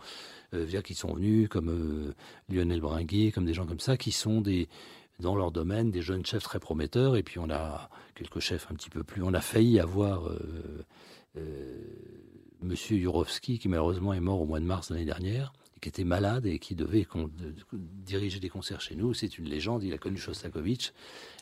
euh, 0.52 0.64
via 0.64 0.82
qui 0.82 0.94
sont 0.94 1.14
venus, 1.14 1.48
comme 1.48 2.14
Lionel 2.48 2.80
Bringuier, 2.80 3.30
comme 3.30 3.44
des 3.44 3.54
gens 3.54 3.66
comme 3.66 3.80
ça, 3.80 3.96
qui 3.96 4.10
sont 4.10 4.40
des 4.40 4.68
dans 5.18 5.34
leur 5.34 5.50
domaine, 5.50 5.90
des 5.90 6.02
jeunes 6.02 6.24
chefs 6.24 6.44
très 6.44 6.60
prometteurs. 6.60 7.16
Et 7.16 7.22
puis 7.22 7.38
on 7.38 7.50
a 7.50 7.90
quelques 8.14 8.40
chefs 8.40 8.70
un 8.70 8.74
petit 8.74 8.90
peu 8.90 9.02
plus. 9.02 9.22
On 9.22 9.34
a 9.34 9.40
failli 9.40 9.80
avoir 9.80 10.28
euh, 10.28 10.84
euh, 11.36 11.82
Monsieur 12.62 12.98
Jurovski, 12.98 13.58
qui 13.58 13.68
malheureusement 13.68 14.12
est 14.12 14.20
mort 14.20 14.40
au 14.40 14.46
mois 14.46 14.60
de 14.60 14.64
mars 14.64 14.90
l'année 14.90 15.04
dernière, 15.04 15.52
qui 15.80 15.88
était 15.88 16.04
malade 16.04 16.46
et 16.46 16.58
qui 16.58 16.74
devait 16.74 17.06
de- 17.14 17.54
diriger 17.72 18.40
des 18.40 18.48
concerts 18.48 18.80
chez 18.80 18.94
nous. 18.96 19.14
C'est 19.14 19.38
une 19.38 19.46
légende. 19.48 19.82
Il 19.84 19.92
a 19.92 19.98
connu 19.98 20.16
Shostakovich. 20.18 20.92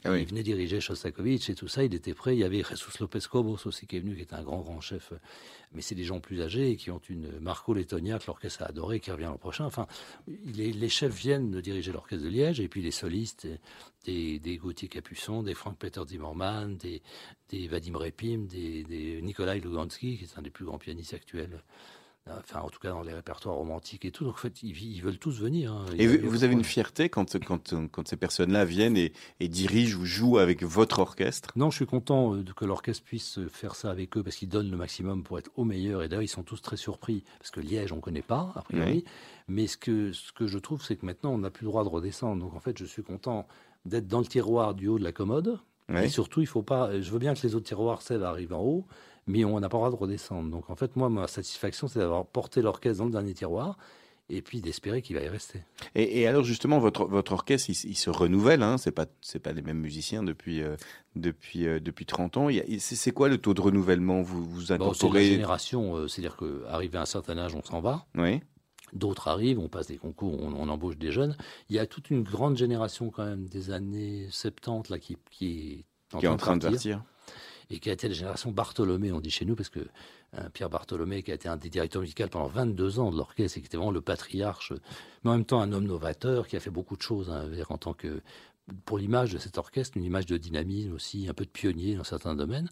Ah 0.05 0.13
oui. 0.13 0.23
Il 0.23 0.27
venait 0.29 0.43
diriger 0.43 0.81
Shostakovich 0.81 1.49
et 1.51 1.55
tout 1.55 1.69
ça. 1.69 1.85
Il 1.85 1.95
était 1.95 2.15
prêt. 2.15 2.37
Il 2.37 2.41
y 2.41 2.45
avait 2.45 2.63
Jesus 2.63 2.93
Lopez 3.01 3.21
Cobos 3.31 3.59
aussi 3.67 3.87
qui 3.87 3.97
est 3.97 4.01
venu, 4.01 4.15
qui 4.15 4.23
était 4.23 4.35
un 4.35 4.43
grand, 4.43 4.61
grand 4.61 4.81
chef. 4.81 5.13
Mais 5.73 5.83
c'est 5.83 5.95
des 5.95 6.05
gens 6.05 6.21
plus 6.21 6.41
âgés 6.43 6.71
et 6.71 6.77
qui 6.77 6.91
ont 6.91 7.01
une 7.09 7.39
Marco 7.41 7.75
Lettonia 7.75 8.19
que 8.19 8.27
l'orchestre 8.27 8.63
a 8.63 8.67
adoré, 8.67 9.01
qui 9.01 9.11
revient 9.11 9.25
l'an 9.25 9.39
prochain. 9.39 9.65
Enfin, 9.65 9.87
les, 10.27 10.73
les 10.73 10.89
chefs 10.89 11.15
viennent 11.15 11.51
de 11.51 11.61
diriger 11.61 11.93
l'orchestre 11.93 12.25
de 12.25 12.31
Liège 12.31 12.61
et 12.61 12.69
puis 12.69 12.83
les 12.83 12.91
solistes, 12.91 13.49
des, 14.05 14.39
des 14.39 14.57
Gauthier 14.57 14.89
Capuçon, 14.89 15.43
des 15.43 15.55
Frank 15.55 15.77
Peter 15.79 16.01
Zimmermann, 16.07 16.77
des, 16.77 17.03
des 17.49 17.67
Vadim 17.67 17.97
Repim, 17.97 18.47
des, 18.49 18.85
des 18.85 19.21
Nikolai 19.23 19.59
Lugansky, 19.61 20.19
qui 20.19 20.25
est 20.25 20.39
un 20.39 20.43
des 20.43 20.51
plus 20.51 20.65
grands 20.65 20.79
pianistes 20.79 21.15
actuels. 21.15 21.63
Enfin, 22.29 22.61
en 22.61 22.69
tout 22.71 22.81
cas, 22.81 22.91
dans 22.91 23.03
les 23.03 23.13
répertoires 23.13 23.55
romantiques 23.55 24.05
et 24.05 24.11
tout. 24.11 24.25
Donc, 24.25 24.35
en 24.35 24.39
fait, 24.39 24.63
ils, 24.63 24.77
ils 24.77 25.01
veulent 25.01 25.19
tous 25.19 25.41
venir. 25.41 25.73
hein. 25.73 25.85
Et 25.97 26.07
vous, 26.07 26.43
avez 26.43 26.55
une 26.55 26.65
fierté 26.65 27.09
quand, 27.09 27.39
quand, 27.45 27.75
quand 27.93 28.09
ces 28.09 28.17
personnes-là 28.17 28.65
viennent 28.65 28.97
et, 28.97 29.13
et 29.39 29.49
dirigent 29.49 29.99
ou 30.01 30.05
jouent 30.05 30.39
avec 30.39 30.65
votre 30.65 30.99
orchestre? 30.99 31.51
Non, 31.55 31.71
je 31.71 31.77
suis 31.77 31.87
content 31.87 32.35
euh, 32.35 32.43
que 32.57 32.65
l'orchestre 32.65 33.05
puisse 33.05 33.39
euh, 33.39 33.49
faire 33.49 33.77
ça 33.77 33.91
avec 33.91 34.17
eux 34.17 34.25
parce 34.25 34.37
qu'ils 34.37 34.49
donnent 34.49 34.71
le 34.71 34.77
maximum 34.77 35.23
pour 35.23 35.39
être 35.39 35.51
au 35.57 35.65
meilleur. 35.65 36.03
Et 36.03 36.09
d'ailleurs, 36.09 36.25
ils 36.25 36.29
sont 36.29 36.43
tous 36.43 36.61
très 36.61 36.77
surpris 36.77 37.23
parce 37.39 37.53
que 37.53 37.61
Liège, 37.61 37.93
on 37.93 38.01
connaît 38.01 38.23
pas, 38.23 38.53
a 38.57 38.63
priori. 38.63 39.05
Mais 39.47 39.69
ce 39.69 39.77
que, 39.77 40.13
ce 40.13 40.33
que 40.33 40.49
je 40.49 40.59
trouve, 40.59 40.83
c'est 40.83 40.97
que 40.97 41.07
maintenant, 41.07 41.33
on 41.33 41.39
n'a 41.39 41.51
plus 41.51 41.65
le 41.65 41.71
droit 41.71 41.85
de 41.85 41.89
redescendre. 41.89 42.43
Donc, 42.43 42.55
en 42.55 42.61
fait, 42.61 42.77
je 42.77 42.85
suis 42.85 43.05
content 43.05 43.47
d'être 43.85 44.09
dans 44.09 44.19
le 44.19 44.27
tiroir 44.27 44.75
du 44.75 44.89
haut 44.89 44.99
de 44.99 45.05
la 45.05 45.13
commode. 45.13 45.61
Et 45.95 46.09
surtout, 46.09 46.41
il 46.41 46.49
faut 46.49 46.63
pas. 46.65 47.01
Je 47.01 47.09
veux 47.13 47.21
bien 47.21 47.35
que 47.35 47.47
les 47.47 47.55
autres 47.55 47.67
tiroirs 47.67 48.03
cèdent 48.03 48.25
arrivent 48.25 48.53
en 48.55 48.61
haut, 48.61 48.85
mais 49.27 49.45
on 49.45 49.59
n'a 49.61 49.69
pas 49.69 49.77
le 49.79 49.81
droit 49.81 49.91
de 49.91 49.97
redescendre. 49.97 50.51
Donc, 50.51 50.71
en 50.71 50.77
fait, 50.77 50.97
moi, 50.97 51.09
ma 51.09 51.27
satisfaction, 51.27 51.89
c'est 51.89 51.99
d'avoir 51.99 52.27
porté 52.27 52.63
l'orchestre 52.63 52.99
dans 52.99 53.07
le 53.07 53.13
dernier 53.13 53.35
tiroir 53.35 53.77
et 54.29 54.43
puis 54.43 54.61
d'espérer 54.61 55.03
qu'il 55.03 55.17
va 55.17 55.23
y 55.23 55.29
rester. 55.29 55.63
Et, 55.95 56.21
et 56.21 56.27
alors 56.27 56.43
justement, 56.43 56.79
votre, 56.79 57.05
votre 57.05 57.33
orchestre, 57.33 57.71
il, 57.71 57.97
se 57.97 58.11
renouvelle, 58.11 58.63
hein, 58.63 58.77
c'est 58.79 58.91
pas 58.91 59.07
c'est 59.21 59.39
pas 59.39 59.53
les 59.53 59.63
mêmes 59.63 59.79
musiciens 59.79 60.23
depuis 60.23 60.63
euh, 60.63 60.77
depuis 61.15 61.67
euh, 61.67 61.79
depuis 61.81 62.07
30 62.07 62.37
ans. 62.37 62.49
C'est 62.79 63.13
quoi 63.13 63.29
le 63.29 63.39
taux 63.39 63.55
de 63.55 63.61
renouvellement? 63.61 64.23
Vous 64.23 64.45
vous 64.45 64.61
Bon, 64.61 64.65
c'est 64.67 64.79
la 64.79 64.85
incorporez 64.85 65.27
génération, 65.27 65.97
euh, 65.97 66.09
c'est-à-dire 66.09 66.37
qu'arrivé 66.37 66.99
à 66.99 67.03
un 67.03 67.07
certain 67.07 67.39
âge, 67.39 67.55
on 67.55 67.63
s'en 67.63 67.81
va. 67.81 68.05
Oui. 68.17 68.41
D'autres 68.93 69.29
arrivent, 69.29 69.59
on 69.59 69.69
passe 69.69 69.89
des 69.89 69.97
concours, 69.97 70.41
on, 70.41 70.53
on 70.55 70.69
embauche 70.69 70.97
des 70.97 71.11
jeunes. 71.11 71.37
Il 71.69 71.77
y 71.77 71.79
a 71.79 71.87
toute 71.87 72.11
une 72.11 72.23
grande 72.23 72.57
génération 72.57 73.11
quand 73.11 73.25
même 73.25 73.49
des 73.49 73.71
années 73.71 74.29
70 74.31 74.91
là, 74.91 74.99
qui, 74.99 75.17
qui 75.31 75.85
est 76.13 76.19
Qui 76.19 76.27
est 76.27 76.29
en 76.29 76.37
train 76.37 76.57
de 76.57 76.63
partir, 76.63 76.95
partir. 76.95 77.05
Et 77.71 77.79
qui 77.79 77.91
a 77.91 77.93
été 77.93 78.09
la 78.09 78.15
génération 78.15 78.51
Bartholomé, 78.53 79.13
on 79.13 79.21
dit 79.21 79.31
chez 79.31 79.45
nous, 79.45 79.57
parce 79.57 79.69
que 79.69 79.81
euh, 80.35 80.49
Pierre 80.53 80.71
Bartholomé, 80.71 81.23
qui 81.23 81.33
a 81.33 81.35
été 81.35 81.49
un 81.49 81.57
des 81.57 81.69
directeurs 81.69 82.03
musicaux 82.03 82.29
pendant 82.31 82.49
22 82.49 83.01
ans 83.01 83.11
de 83.11 83.17
l'orchestre, 83.17 83.59
et 83.59 83.61
qui 83.61 83.67
était 83.67 83.77
vraiment 83.77 83.91
le 83.91 84.01
patriarche, 84.01 84.73
mais 85.25 85.31
en 85.31 85.35
même 85.35 85.45
temps 85.45 85.61
un 85.61 85.73
homme 85.73 85.87
novateur, 85.87 86.47
qui 86.47 86.57
a 86.57 86.61
fait 86.61 86.71
beaucoup 86.71 86.97
de 86.97 87.03
choses 87.03 87.31
hein, 87.31 87.49
en 87.69 87.79
tant 87.79 87.93
que 87.93 88.21
pour 88.85 88.99
l'image 88.99 89.33
de 89.33 89.39
cet 89.39 89.59
orchestre, 89.59 89.97
une 89.97 90.05
image 90.05 90.27
de 90.27 90.37
dynamisme 90.37 90.93
aussi, 90.93 91.29
un 91.29 91.35
peu 91.35 91.45
de 91.45 91.51
pionnier 91.51 91.95
dans 91.95 92.05
certains 92.05 92.35
domaines. 92.35 92.69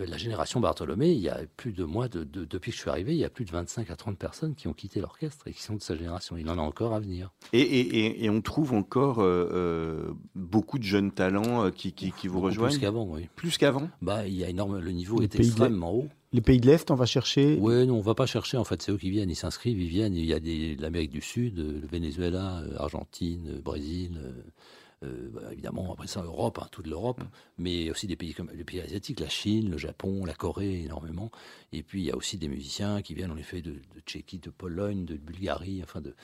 Euh, 0.00 0.06
La 0.06 0.16
génération 0.16 0.58
Bartholomé, 0.60 1.10
il 1.12 1.18
y 1.20 1.28
a 1.28 1.40
plus 1.56 1.72
de 1.72 1.84
moi, 1.84 2.08
de, 2.08 2.24
de- 2.24 2.44
depuis 2.44 2.70
que 2.70 2.76
je 2.76 2.80
suis 2.82 2.90
arrivé, 2.90 3.12
il 3.12 3.18
y 3.18 3.24
a 3.24 3.30
plus 3.30 3.44
de 3.44 3.50
25 3.50 3.90
à 3.90 3.96
30 3.96 4.16
personnes 4.18 4.54
qui 4.54 4.66
ont 4.68 4.72
quitté 4.72 5.00
l'orchestre 5.00 5.48
et 5.48 5.52
qui 5.52 5.62
sont 5.62 5.74
de 5.76 5.82
sa 5.82 5.94
génération. 5.96 6.36
Il 6.38 6.48
en 6.48 6.58
a 6.58 6.62
encore 6.62 6.94
à 6.94 7.00
venir. 7.00 7.30
Et, 7.52 7.60
et, 7.60 7.80
et, 8.06 8.24
et 8.24 8.30
on 8.30 8.40
trouve 8.40 8.72
encore 8.72 9.18
euh, 9.20 9.48
euh, 9.52 10.12
beaucoup 10.34 10.78
de 10.78 10.84
jeunes 10.84 11.12
talents 11.12 11.70
qui, 11.70 11.92
qui, 11.92 12.12
qui 12.12 12.26
vous 12.28 12.34
Beaucoup 12.36 12.46
rejoignent 12.46 12.70
Plus 12.72 12.80
qu'avant, 12.80 13.06
oui. 13.06 13.28
Plus 13.36 13.58
qu'avant? 13.58 13.90
Bah, 14.00 14.26
il 14.26 14.34
y 14.34 14.44
a 14.44 14.48
énorme, 14.48 14.78
le 14.78 14.90
niveau 14.92 15.18
Le 15.18 15.24
est 15.24 15.34
extrêmement 15.36 15.92
haut. 15.94 16.08
Les 16.32 16.40
pays 16.40 16.58
de 16.58 16.66
l'Est, 16.66 16.90
on 16.90 16.94
va 16.94 17.04
chercher? 17.04 17.58
Oui, 17.60 17.86
non, 17.86 17.98
on 17.98 18.00
va 18.00 18.14
pas 18.14 18.24
chercher. 18.24 18.56
En 18.56 18.64
fait, 18.64 18.80
c'est 18.80 18.90
eux 18.92 18.96
qui 18.96 19.10
viennent, 19.10 19.28
ils 19.28 19.36
s'inscrivent, 19.36 19.78
ils 19.78 19.88
viennent. 19.88 20.14
Il 20.14 20.24
y 20.24 20.32
a 20.32 20.40
des, 20.40 20.76
l'Amérique 20.76 21.10
du 21.10 21.20
Sud, 21.20 21.58
le 21.58 21.86
Venezuela, 21.86 22.62
Argentine, 22.78 23.56
euh, 23.56 23.60
Brésil. 23.60 24.18
Euh, 25.02 25.30
bah, 25.32 25.40
évidemment, 25.52 25.92
après 25.92 26.06
ça, 26.06 26.22
Europe, 26.22 26.58
hein, 26.62 26.66
toute 26.70 26.86
l'Europe, 26.86 27.20
mais 27.58 27.90
aussi 27.90 28.06
des 28.06 28.16
pays 28.16 28.34
comme 28.34 28.50
les 28.54 28.64
pays 28.64 28.80
asiatiques, 28.80 29.20
la 29.20 29.28
Chine, 29.28 29.70
le 29.70 29.78
Japon, 29.78 30.24
la 30.24 30.34
Corée, 30.34 30.82
énormément. 30.82 31.30
Et 31.72 31.82
puis, 31.82 32.00
il 32.02 32.04
y 32.06 32.10
a 32.10 32.16
aussi 32.16 32.36
des 32.38 32.48
musiciens 32.48 33.02
qui 33.02 33.14
viennent, 33.14 33.30
en 33.32 33.36
effet, 33.36 33.62
de, 33.62 33.70
de 33.72 34.00
Tchéquie, 34.06 34.38
de 34.38 34.50
Pologne, 34.50 35.04
de 35.04 35.14
Bulgarie, 35.16 35.80
enfin, 35.82 36.00
de, 36.00 36.14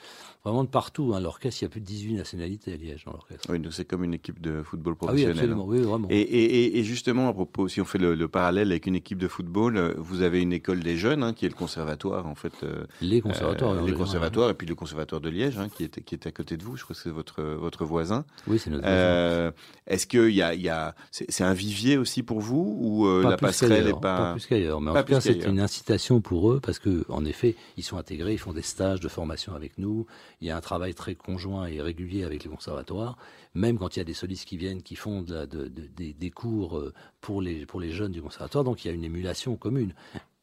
vraiment 0.45 0.65
de 0.65 0.69
partout. 0.69 1.13
Hein. 1.15 1.21
L'orchestre, 1.21 1.63
il 1.63 1.65
y 1.65 1.67
a 1.67 1.69
plus 1.71 1.81
de 1.81 1.87
18 1.87 2.15
nationalités 2.15 2.73
à 2.73 2.77
Liège 2.77 3.05
dans 3.05 3.13
l'orchestre. 3.13 3.51
Oui, 3.51 3.59
donc 3.59 3.73
c'est 3.73 3.85
comme 3.85 4.05
une 4.05 4.15
équipe 4.15 4.41
de 4.41 4.63
football 4.63 4.95
Ah 5.01 5.05
oui, 5.05 5.07
professionnel. 5.07 5.39
absolument, 5.39 5.65
oui, 5.67 5.79
vraiment. 5.81 6.09
Et, 6.11 6.21
et, 6.21 6.65
et- 6.65 6.79
et 6.79 6.85
justement, 6.85 7.29
à 7.29 7.33
propos, 7.33 7.69
si 7.69 7.81
on 7.81 7.85
fait 7.85 7.99
le, 7.99 8.15
le 8.15 8.29
parallèle 8.29 8.71
avec 8.71 8.87
une 8.87 8.95
équipe 8.97 9.19
de 9.19 9.29
football, 9.29 9.77
euh, 9.77 9.95
vous 9.97 10.23
avez 10.23 10.41
une 10.43 10.53
école 10.53 10.81
des 10.81 10.97
jeunes, 10.97 11.23
hein, 11.23 11.33
qui 11.33 11.47
est 11.47 11.49
le 11.49 11.55
conservatoire, 11.55 12.27
en 12.27 12.35
fait. 12.35 12.53
euh, 12.63 12.85
les 13.01 13.21
conservatoires. 13.21 13.73
euh, 13.73 13.87
les 13.87 13.95
conservatoires, 13.95 14.51
et 14.51 14.55
puis 14.55 14.67
le 14.67 14.75
conservatoire 14.75 15.21
de 15.21 15.29
Liège, 15.31 15.59
hein, 15.59 15.69
qui, 15.69 15.85
est, 15.85 16.03
qui 16.05 16.15
est 16.15 16.27
à 16.27 16.33
côté 16.33 16.57
de 16.57 16.65
vous. 16.65 16.77
Je 16.77 16.85
crois 16.85 16.95
que 16.95 17.01
c'est 17.03 17.11
votre, 17.11 17.43
votre 17.43 17.85
voisin. 17.85 18.25
Oui, 18.47 18.59
c'est 18.69 18.75
notre 18.75 18.85
Euh, 18.87 19.51
Est-ce 19.87 20.07
que 20.07 20.29
y 20.31 20.43
a, 20.43 20.55
y 20.55 20.69
a, 20.69 20.95
c'est 21.11 21.45
un 21.45 21.55
vivier 21.55 21.97
aussi 21.97 22.23
pour 22.23 22.41
vous 22.41 22.77
ou 22.81 23.07
euh, 23.07 23.23
Pas 23.23 23.31
la 23.31 23.37
passerelle 23.37 23.83
qu'ailleurs, 23.85 23.99
est 23.99 24.01
pas... 24.01 24.33
plus 24.33 24.47
qu'ailleurs. 24.47 24.81
Mais 24.81 24.91
en 24.91 24.95
pas 24.95 25.03
tout 25.03 25.13
cas, 25.13 25.21
plus 25.21 25.33
c'est 25.33 25.47
une 25.49 25.61
incitation 25.61 26.21
pour 26.21 26.53
eux 26.53 26.61
parce 26.61 26.79
que, 26.79 27.05
en 27.09 27.25
effet, 27.25 27.57
ils 27.77 27.83
sont 27.83 27.97
intégrés, 27.97 28.35
ils 28.35 28.39
font 28.39 28.53
des 28.53 28.63
stages 28.63 29.01
de 29.01 29.09
formation 29.09 29.55
avec 29.55 29.79
nous. 29.79 30.07
Il 30.41 30.49
y 30.49 30.51
a 30.51 30.57
un 30.57 30.61
travail 30.61 30.95
très 30.95 31.15
conjoint 31.15 31.67
et 31.67 31.81
régulier 31.81 32.25
avec 32.25 32.45
les 32.45 32.51
conservatoires. 32.51 33.17
Même 33.55 33.79
quand 33.79 33.97
il 33.97 34.01
y 34.01 34.03
a 34.03 34.05
des 34.05 34.15
solistes 34.15 34.45
qui 34.47 34.57
viennent, 34.57 34.83
qui 34.83 34.95
font 34.95 35.23
de 35.23 35.35
la- 35.35 35.47
de- 35.47 35.69
de- 35.69 35.89
des, 35.97 36.13
des 36.13 36.31
cours 36.31 36.79
euh, 36.79 36.93
pour 37.21 37.41
les, 37.43 37.65
pour 37.67 37.81
les 37.81 37.91
jeunes 37.91 38.13
du 38.13 38.21
conservatoire, 38.23 38.63
donc 38.65 38.85
il 38.85 38.89
y 38.89 38.91
a 38.91 38.95
une 38.95 39.05
émulation 39.05 39.57
commune. 39.57 39.95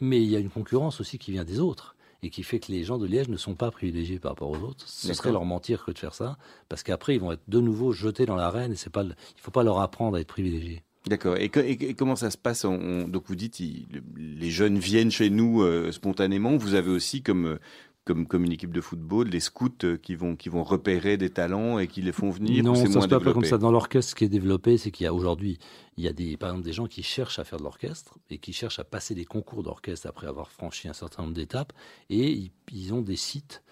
Mais 0.02 0.22
il 0.22 0.28
y 0.30 0.36
a 0.36 0.40
une 0.40 0.50
concurrence 0.50 1.00
aussi 1.00 1.18
qui 1.20 1.32
vient 1.32 1.46
des 1.46 1.60
autres 1.60 1.96
et 2.24 2.30
qui 2.30 2.44
fait 2.44 2.60
que 2.60 2.72
les 2.72 2.84
gens 2.84 2.98
de 2.98 3.06
Liège 3.06 3.30
ne 3.30 3.38
sont 3.38 3.56
pas 3.56 3.72
privilégiés 3.72 4.20
par 4.20 4.32
rapport 4.32 4.50
aux 4.50 4.58
autres. 4.58 4.88
Ce 4.88 5.14
serait 5.14 5.32
leur 5.32 5.46
mentir 5.46 5.86
que 5.86 5.92
de 5.92 5.98
faire 6.00 6.14
ça, 6.14 6.38
parce 6.70 6.84
qu'après 6.84 7.16
ils 7.16 7.20
vont 7.22 7.32
être 7.32 7.44
de 7.48 7.60
nouveau 7.60 7.92
jetés 7.92 8.26
dans 8.26 8.36
l'arène 8.36 8.72
et 8.72 8.76
c'est 8.76 8.90
pas, 8.92 9.04
le- 9.04 9.16
il 9.38 9.42
faut 9.42 9.52
pas 9.52 9.64
leur 9.64 9.80
apprendre 9.80 10.18
à 10.18 10.22
être 10.22 10.28
privilégiés. 10.28 10.82
D'accord. 11.08 11.38
Et, 11.38 11.50
que- 11.50 11.60
et- 11.60 11.90
et 11.90 11.94
comment 11.94 12.16
ça 12.16 12.32
se 12.32 12.38
passe 12.38 12.66
on- 12.66 12.74
on- 12.80 13.08
Donc 13.08 13.26
vous 13.28 13.36
dites, 13.36 13.60
il- 13.60 13.86
les 14.18 14.50
jeunes 14.50 14.80
viennent 14.80 15.12
chez 15.12 15.30
nous 15.30 15.62
euh, 15.62 15.92
spontanément. 15.92 16.58
Vous 16.58 16.74
avez 16.74 16.90
aussi 16.90 17.22
comme 17.22 17.46
euh, 17.46 17.60
comme 18.06 18.28
comme 18.28 18.46
une 18.46 18.52
équipe 18.52 18.72
de 18.72 18.82
football 18.82 19.30
des 19.30 19.40
scouts 19.40 19.70
euh, 19.84 19.98
qui 19.98 20.16
vont 20.16 20.36
qui 20.36 20.50
vont 20.50 20.64
repérer 20.64 21.18
des 21.18 21.32
talents 21.32 21.80
et 21.80 21.88
qui 21.88 22.02
les 22.02 22.12
font 22.12 22.30
venir. 22.30 22.64
Non, 22.64 22.76
ça 22.76 22.84
moins 22.84 23.02
se 23.02 23.08
passe 23.08 23.24
pas 23.24 23.34
comme 23.34 23.44
ça. 23.44 23.58
Dans 23.58 23.72
l'orchestre, 23.72 24.12
ce 24.12 24.16
qui 24.16 24.24
est 24.24 24.30
développé, 24.30 24.78
c'est 24.78 24.92
qu'il 24.92 25.06
y 25.06 25.08
a 25.08 25.14
aujourd'hui, 25.14 25.58
il 25.98 26.04
y 26.04 26.08
a 26.08 26.14
des, 26.14 26.38
par 26.38 26.50
exemple 26.50 26.66
des 26.66 26.74
gens 26.74 26.86
qui 26.86 27.02
cherchent 27.02 27.40
à 27.40 27.44
faire 27.44 27.58
de 27.58 27.64
l'orchestre 27.64 28.18
et 28.30 28.38
qui 28.38 28.54
cherchent 28.54 28.80
à 28.80 28.84
passer 28.84 29.16
des 29.16 29.26
concours 29.26 29.64
d'orchestre 29.64 30.08
après 30.08 30.28
avoir 30.28 30.52
franchi 30.52 30.88
un 30.88 30.94
certain 30.94 31.24
nombre 31.24 31.34
d'étapes. 31.34 31.74
Et 32.12 32.32
ils, 32.32 32.52
ils 32.72 32.94
ont 32.94 33.02
des 33.02 33.16
sites 33.16 33.64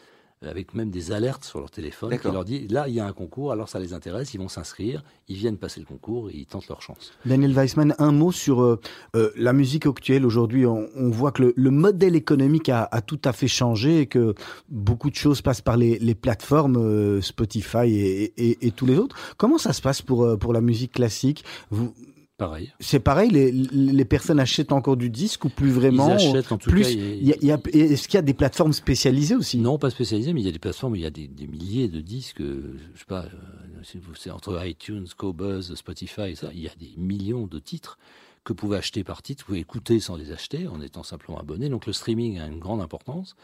avec 0.45 0.73
même 0.73 0.89
des 0.89 1.11
alertes 1.11 1.43
sur 1.43 1.59
leur 1.59 1.71
téléphone 1.71 2.17
qui 2.17 2.27
leur 2.31 2.45
dit 2.45 2.67
là 2.67 2.87
il 2.87 2.93
y 2.95 2.99
a 2.99 3.05
un 3.05 3.13
concours, 3.13 3.51
alors 3.51 3.69
ça 3.69 3.79
les 3.79 3.93
intéresse, 3.93 4.33
ils 4.33 4.39
vont 4.39 4.47
s'inscrire, 4.49 5.03
ils 5.27 5.35
viennent 5.37 5.57
passer 5.57 5.79
le 5.79 5.85
concours 5.85 6.29
et 6.29 6.35
ils 6.35 6.45
tentent 6.45 6.67
leur 6.67 6.81
chance. 6.81 7.13
Daniel 7.25 7.53
Weissman, 7.53 7.95
un 7.99 8.11
mot 8.11 8.31
sur 8.31 8.61
euh, 8.61 8.79
euh, 9.15 9.31
la 9.35 9.53
musique 9.53 9.85
actuelle. 9.85 10.25
Aujourd'hui, 10.25 10.65
on, 10.65 10.87
on 10.95 11.09
voit 11.09 11.31
que 11.31 11.43
le, 11.43 11.53
le 11.55 11.71
modèle 11.71 12.15
économique 12.15 12.69
a, 12.69 12.87
a 12.91 13.01
tout 13.01 13.19
à 13.25 13.33
fait 13.33 13.47
changé 13.47 13.99
et 14.01 14.05
que 14.07 14.33
beaucoup 14.69 15.09
de 15.09 15.15
choses 15.15 15.41
passent 15.41 15.61
par 15.61 15.77
les, 15.77 15.97
les 15.99 16.15
plateformes 16.15 16.77
euh, 16.77 17.21
Spotify 17.21 17.87
et, 17.87 18.33
et- 18.37 18.67
et 18.67 18.71
tous 18.71 18.85
les 18.85 18.97
autres. 18.97 19.15
Comment 19.37 19.57
ça 19.57 19.73
se 19.73 19.81
passe 19.81 20.01
pour, 20.01 20.37
pour 20.39 20.53
la 20.53 20.61
musique 20.61 20.93
classique? 20.93 21.43
Vous, 21.69 21.93
Pareil. 22.37 22.73
C'est 22.79 22.99
pareil, 22.99 23.29
les, 23.29 23.51
les, 23.51 24.05
personnes 24.05 24.39
achètent 24.39 24.71
encore 24.71 24.97
du 24.97 25.11
disque 25.11 25.45
ou 25.45 25.49
plus 25.49 25.69
vraiment 25.69 26.09
Ils 26.17 26.29
achètent 26.29 26.51
en 26.51 26.57
tout 26.57 26.71
plus, 26.71 26.81
cas. 26.81 27.57
Est-ce 27.73 28.07
qu'il 28.07 28.17
y 28.17 28.17
a 28.17 28.23
des 28.23 28.33
plateformes 28.33 28.73
spécialisées 28.73 29.35
aussi? 29.35 29.59
Non, 29.59 29.77
pas 29.77 29.91
spécialisées, 29.91 30.33
mais 30.33 30.41
il 30.41 30.45
y 30.45 30.49
a 30.49 30.51
des 30.51 30.57
plateformes 30.57 30.93
où 30.93 30.95
il 30.95 31.03
y 31.03 31.05
a 31.05 31.11
des, 31.11 31.27
des 31.27 31.45
milliers 31.45 31.89
de 31.89 32.01
disques. 32.01 32.41
Euh, 32.41 32.75
je 32.95 32.99
sais 32.99 33.05
pas, 33.05 33.25
euh, 33.25 33.97
c'est 34.17 34.31
entre 34.31 34.65
iTunes, 34.65 35.05
Cobuzz, 35.15 35.75
Spotify, 35.75 36.35
ça, 36.35 36.49
il 36.53 36.61
y 36.61 36.67
a 36.67 36.73
des 36.79 36.93
millions 36.97 37.45
de 37.45 37.59
titres 37.59 37.99
que 38.43 38.53
pouvez 38.53 38.77
acheter 38.77 39.03
par 39.03 39.21
titre, 39.21 39.43
vous 39.43 39.47
pouvez 39.47 39.59
écouter 39.59 39.99
sans 39.99 40.15
les 40.15 40.31
acheter 40.31 40.67
en 40.67 40.81
étant 40.81 41.03
simplement 41.03 41.39
abonné. 41.39 41.69
Donc 41.69 41.85
le 41.85 41.93
streaming 41.93 42.39
a 42.39 42.47
une 42.47 42.59
grande 42.59 42.81
importance. 42.81 43.35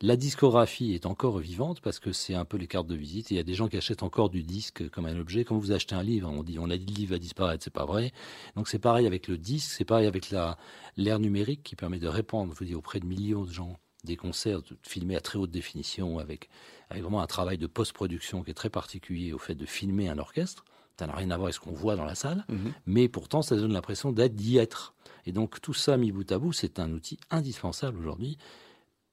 La 0.00 0.16
discographie 0.16 0.94
est 0.94 1.06
encore 1.06 1.38
vivante 1.38 1.80
parce 1.80 1.98
que 1.98 2.12
c'est 2.12 2.34
un 2.34 2.44
peu 2.44 2.56
les 2.56 2.66
cartes 2.66 2.86
de 2.86 2.94
visite. 2.94 3.30
Il 3.30 3.36
y 3.36 3.40
a 3.40 3.42
des 3.42 3.54
gens 3.54 3.68
qui 3.68 3.76
achètent 3.76 4.02
encore 4.02 4.30
du 4.30 4.42
disque 4.42 4.88
comme 4.90 5.06
un 5.06 5.18
objet. 5.18 5.44
Quand 5.44 5.58
vous 5.58 5.72
achetez 5.72 5.94
un 5.94 6.02
livre, 6.02 6.30
on 6.30 6.42
dit 6.42 6.58
on 6.58 6.70
a 6.70 6.76
dit 6.76 6.86
le 6.86 6.94
livre 6.94 7.10
va 7.12 7.18
disparaître, 7.18 7.62
c'est 7.62 7.72
pas 7.72 7.84
vrai. 7.84 8.12
Donc 8.56 8.68
c'est 8.68 8.78
pareil 8.78 9.06
avec 9.06 9.28
le 9.28 9.36
disque, 9.36 9.70
c'est 9.70 9.84
pareil 9.84 10.06
avec 10.06 10.30
l'ère 10.30 11.18
numérique 11.18 11.62
qui 11.62 11.76
permet 11.76 11.98
de 11.98 12.08
répandre, 12.08 12.54
vous 12.54 12.64
dis, 12.64 12.74
auprès 12.74 13.00
de 13.00 13.06
millions 13.06 13.44
de 13.44 13.52
gens 13.52 13.76
des 14.04 14.16
concerts 14.16 14.60
filmés 14.82 15.16
à 15.16 15.20
très 15.20 15.38
haute 15.38 15.50
définition 15.50 16.18
avec 16.18 16.48
vraiment 16.90 17.20
un 17.20 17.26
travail 17.26 17.58
de 17.58 17.66
post-production 17.66 18.42
qui 18.42 18.52
est 18.52 18.54
très 18.54 18.70
particulier 18.70 19.32
au 19.32 19.38
fait 19.38 19.54
de 19.54 19.66
filmer 19.66 20.08
un 20.08 20.18
orchestre. 20.18 20.64
Ça 20.98 21.06
n'a 21.06 21.14
rien 21.14 21.30
à 21.30 21.36
voir 21.36 21.46
avec 21.46 21.54
ce 21.54 21.60
qu'on 21.60 21.72
voit 21.72 21.96
dans 21.96 22.04
la 22.04 22.14
salle, 22.14 22.44
mhm. 22.48 22.72
mais 22.86 23.08
pourtant 23.08 23.42
ça 23.42 23.56
donne 23.56 23.72
l'impression 23.72 24.12
d'être 24.12 24.34
d'y 24.34 24.56
être. 24.58 24.94
Et 25.26 25.32
donc 25.32 25.60
tout 25.60 25.74
ça 25.74 25.96
mis 25.96 26.12
bout 26.12 26.30
à 26.32 26.38
bout, 26.38 26.52
c'est 26.52 26.78
un 26.78 26.90
outil 26.92 27.18
indispensable 27.30 27.98
aujourd'hui, 27.98 28.38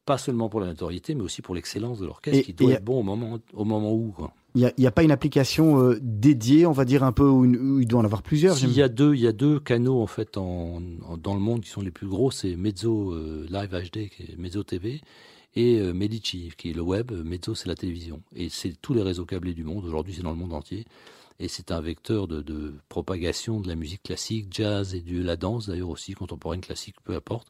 pas 0.06 0.18
seulement 0.18 0.50
pour 0.50 0.60
la 0.60 0.68
notoriété, 0.68 1.16
mais 1.16 1.24
aussi 1.24 1.42
pour 1.42 1.56
l'excellence 1.56 2.00
de 2.00 2.06
l'orchestre 2.06 2.46
qui 2.46 2.54
doit 2.54 2.74
être 2.74 2.84
bon 2.84 3.00
au 3.00 3.04
moment, 3.04 3.40
au 3.54 3.66
moment 3.66 3.94
où. 3.94 4.14
Il 4.56 4.72
n'y 4.78 4.86
a, 4.86 4.90
a, 4.90 4.92
pas 4.92 5.04
une 5.04 5.12
application 5.12 5.80
euh, 5.82 5.98
dédiée, 6.02 6.66
on 6.66 6.72
va 6.72 6.86
dire 6.86 7.04
un 7.04 7.12
peu, 7.12 7.28
où, 7.28 7.80
il 7.80 7.88
doit 7.88 8.02
en 8.02 8.06
avoir 8.06 8.22
plusieurs. 8.22 8.58
Il 8.62 8.72
y 8.72 8.82
a 8.82 8.90
deux, 8.90 9.16
il 9.16 9.22
y 9.22 9.28
a 9.28 9.32
deux 9.32 9.60
canaux 9.60 10.02
en 10.02 10.08
fait 10.08 10.38
en, 10.38 10.82
dans 11.18 11.34
le 11.34 11.40
monde 11.40 11.62
qui 11.62 11.70
sont 11.70 11.82
les 11.82 11.92
plus 11.92 12.08
gros, 12.08 12.32
c'est 12.32 12.56
Mezzo 12.56 13.14
euh, 13.14 13.48
Live 13.50 13.72
HD, 13.72 14.10
qui 14.10 14.24
est 14.24 14.38
Mezzo 14.38 14.64
TV, 14.64 15.02
et 15.56 15.80
euh, 15.80 15.94
Medici, 15.94 16.52
qui 16.58 16.70
est 16.70 16.74
le 16.74 16.82
web. 16.82 17.12
Mezzo, 17.12 17.56
c'est 17.56 17.68
la 17.68 17.76
télévision, 17.76 18.22
et 18.36 18.50
c'est 18.50 18.74
tous 18.82 18.94
les 18.94 19.02
réseaux 19.02 19.26
câblés 19.26 19.54
du 19.54 19.64
monde. 19.64 19.86
Aujourd'hui, 19.86 20.14
c'est 20.14 20.24
dans 20.24 20.32
le 20.32 20.38
monde 20.38 20.54
entier 20.54 20.86
et 21.40 21.48
c'est 21.48 21.72
un 21.72 21.82
vecteur 21.82 22.28
de, 22.28 22.74
propagation 22.90 23.60
de 23.60 23.68
la 23.68 23.76
musique 23.76 24.04
classique, 24.04 24.48
jazz 24.52 24.94
et 24.96 25.02
de 25.02 25.22
la 25.22 25.36
danse 25.36 25.68
d'ailleurs 25.68 25.90
aussi, 25.90 26.14
contemporaine, 26.14 26.62
classique, 26.62 26.96
peu 27.04 27.16
importe, 27.16 27.48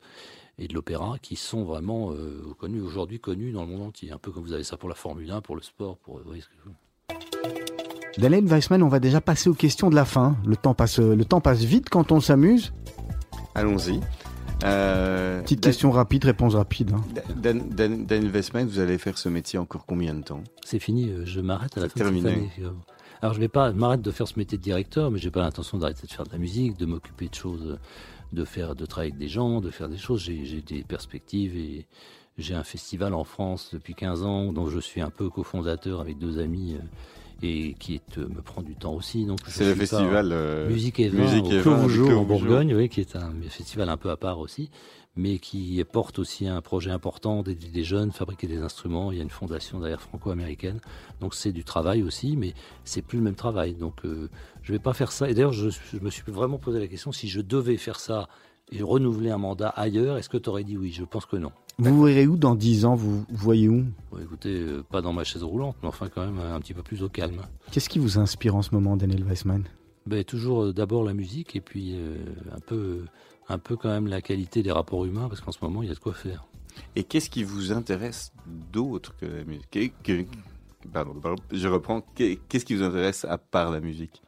et 0.57 0.67
de 0.67 0.73
l'opéra, 0.73 1.17
qui 1.21 1.36
sont 1.36 1.63
vraiment 1.63 2.11
euh, 2.11 2.53
connus 2.59 2.81
aujourd'hui, 2.81 3.19
connus 3.19 3.51
dans 3.51 3.63
le 3.63 3.69
monde 3.69 3.81
entier. 3.81 4.11
Un 4.11 4.17
peu 4.17 4.31
comme 4.31 4.43
vous 4.43 4.53
avez 4.53 4.63
ça 4.63 4.77
pour 4.77 4.89
la 4.89 4.95
Formule 4.95 5.31
1, 5.31 5.41
pour 5.41 5.55
le 5.55 5.61
sport, 5.61 5.97
pour... 5.97 6.19
Vous 6.19 6.25
voyez 6.25 6.41
ce 6.41 6.47
que 6.47 6.53
je 6.63 6.69
veux. 6.69 6.75
Daniel 8.17 8.45
Weissman, 8.45 8.84
on 8.84 8.89
va 8.89 8.99
déjà 8.99 9.21
passer 9.21 9.49
aux 9.49 9.55
questions 9.55 9.89
de 9.89 9.95
la 9.95 10.05
fin. 10.05 10.38
Le 10.45 10.55
temps 10.55 10.75
passe, 10.75 10.99
le 10.99 11.25
temps 11.25 11.41
passe 11.41 11.63
vite 11.63 11.89
quand 11.89 12.11
on 12.11 12.19
s'amuse. 12.19 12.71
Allons-y. 13.55 13.99
Euh, 14.63 15.41
Petite 15.41 15.61
question 15.61 15.91
rapide, 15.91 16.25
réponse 16.25 16.55
rapide. 16.55 16.93
Hein. 16.93 17.03
Daniel 17.36 18.29
Weissman, 18.29 18.67
vous 18.67 18.79
allez 18.79 18.97
faire 18.97 19.17
ce 19.17 19.29
métier 19.29 19.59
encore 19.59 19.86
combien 19.86 20.13
de 20.13 20.21
temps? 20.21 20.41
C'est 20.63 20.79
fini, 20.79 21.09
euh, 21.09 21.25
je 21.25 21.41
m'arrête 21.41 21.77
à 21.77 21.81
la 21.81 21.89
fin 21.89 22.09
de 22.09 22.15
cette 22.15 22.25
année. 22.25 22.49
Alors 23.24 23.34
je 23.34 23.39
vais 23.39 23.47
pas 23.47 23.71
m'arrêter 23.71 24.03
de 24.03 24.11
faire 24.11 24.28
ce 24.28 24.38
métier 24.38 24.57
de 24.57 24.63
directeur, 24.63 25.09
mais 25.09 25.17
j'ai 25.17 25.32
pas 25.32 25.39
l'intention 25.39 25.78
d'arrêter 25.78 26.05
de 26.05 26.11
faire 26.11 26.26
de 26.26 26.32
la 26.34 26.38
musique, 26.38 26.78
de 26.78 26.86
m'occuper 26.86 27.30
de 27.30 27.34
choses, 27.34 27.80
de 28.34 28.43
faire, 28.43 28.76
de 28.76 28.86
travailler 28.86 29.13
avec 29.13 29.17
des 29.17 29.30
gens, 29.30 29.61
de 29.61 29.71
faire 29.71 29.88
des 29.88 29.97
choses. 29.97 30.19
J'ai 30.19 30.61
des 30.61 30.84
perspectives 30.84 31.55
et 31.55 31.86
j'ai 32.38 32.53
un 32.53 32.65
festival 32.65 33.13
en 33.13 33.24
France 33.24 33.69
depuis 33.71 33.95
15 33.95 34.24
ans 34.24 34.51
dont 34.51 34.69
je 34.69 34.78
suis 34.78 34.99
un 34.99 35.09
peu 35.09 35.30
cofondateur 35.30 36.01
avec 36.01 36.19
deux 36.19 36.38
amis. 36.38 36.74
Euh, 36.74 36.86
et 37.45 37.76
qui 37.78 37.95
est, 37.95 38.17
euh, 38.19 38.28
me 38.30 38.41
prend 38.41 38.61
du 38.61 38.76
temps 38.76 38.93
aussi. 38.93 39.26
Donc 39.26 39.39
c'est 39.47 39.65
le 39.65 39.76
festival 39.76 40.30
euh, 40.32 40.69
Musique 40.69 40.99
et 41.01 41.09
Vin 41.09 41.24
musique 41.24 41.65
au 41.65 41.71
en 42.11 42.24
Bourgogne, 42.24 42.74
oui, 42.74 42.88
qui 42.88 43.01
est 43.01 43.17
un 43.17 43.34
festival 43.49 43.89
un 43.89 43.97
peu 43.97 44.09
à 44.11 44.15
part 44.15 44.39
aussi 44.39 44.69
mais 45.16 45.38
qui 45.38 45.84
porte 45.91 46.18
aussi 46.18 46.47
un 46.47 46.61
projet 46.61 46.89
important 46.89 47.43
d'aider 47.43 47.68
des 47.68 47.84
jeunes, 47.84 48.11
fabriquer 48.11 48.47
des 48.47 48.61
instruments. 48.61 49.11
Il 49.11 49.18
y 49.18 49.22
a 49.22 49.24
une 49.24 49.30
fondation 49.30 49.80
derrière 49.80 50.01
franco-américaine. 50.01 50.80
Donc 51.20 51.36
c'est 51.36 51.51
du 51.51 51.64
travail 51.64 52.01
aussi, 52.01 52.36
mais 52.36 52.53
c'est 52.84 53.03
plus 53.03 53.20
le 53.20 53.24
même 53.24 53.36
travail. 53.36 53.76
Donc 53.76 54.05
euh, 54.05 54.30
je 54.64 54.72
ne 54.72 54.78
vais 54.78 54.82
pas 54.82 54.93
faire 54.93 55.11
ça. 55.11 55.30
Et 55.30 55.34
d'ailleurs, 55.34 55.53
je, 55.53 55.70
me 56.01 56.09
suis 56.09 56.24
vraiment 56.32 56.57
posé 56.57 56.80
la 56.80 56.88
question 56.88 57.11
si 57.11 57.28
je 57.28 57.41
devais 57.41 57.78
faire 57.78 57.99
ça 57.99 58.28
et 58.72 58.82
renouveler 58.82 59.30
un 59.30 59.38
mandat 59.38 59.70
ailleurs, 59.70 60.18
est-ce 60.18 60.30
que 60.30 60.38
tu 60.38 60.49
aurais 60.49 60.64
dit 60.64 60.78
oui? 60.78 60.91
Je 60.91 61.03
pense 61.03 61.28
que 61.28 61.36
non. 61.36 61.51
Vous 61.78 62.03
verrez 62.03 62.26
où 62.26 62.38
dans 62.38 62.55
10 62.55 62.86
ans? 62.86 62.95
Vous 62.95 63.26
voyez 63.30 63.68
où? 63.68 63.86
Écoutez, 64.20 64.59
euh, 64.61 64.84
pas 64.84 65.01
dans 65.01 65.14
ma 65.14 65.24
chaise 65.24 65.43
roulante, 65.43 65.76
mais 65.84 65.89
enfin 65.89 66.09
quand 66.09 66.26
même 66.26 66.39
un 66.39 66.59
petit 66.59 66.74
peu 66.74 66.82
plus 66.82 67.03
au 67.03 67.09
calme. 67.09 67.41
Qu'est-ce 67.72 67.89
qui 67.89 67.99
vous 67.99 68.18
inspire 68.18 68.55
en 68.55 68.64
ce 68.64 68.74
moment, 68.74 68.97
Daniel 68.97 69.24
Weissman? 69.24 69.64
Ben, 70.07 70.24
Toujours 70.24 70.64
euh, 70.64 70.74
d'abord 70.74 71.03
la 71.03 71.14
musique 71.14 71.55
et 71.55 71.61
puis 71.61 71.95
un 72.51 72.59
peu 72.59 73.05
un 73.50 73.58
peu 73.58 73.76
quand 73.76 73.89
même 73.89 74.08
la 74.08 74.22
qualité 74.22 74.64
des 74.64 74.72
rapports 74.72 75.06
humains, 75.06 75.28
parce 75.30 75.41
qu'en 75.41 75.52
ce 75.52 75.60
moment, 75.62 75.84
il 75.84 75.89
y 75.89 75.91
a 75.91 75.96
de 75.96 76.00
quoi 76.00 76.14
faire. 76.14 76.46
Et 76.96 77.04
qu'est-ce 77.04 77.30
qui 77.30 77.44
vous 77.44 77.72
intéresse 77.72 78.32
d'autre 78.72 79.16
que 79.18 79.26
la 79.26 79.44
musique 79.44 79.94
pardon, 80.91 81.16
je 81.52 81.68
reprends. 81.68 82.02
Qu'est-ce 82.16 82.66
qui 82.66 82.76
vous 82.76 82.84
intéresse 82.84 83.26
à 83.26 83.38
part 83.38 83.72
la 83.72 83.80
musique? 83.80 84.22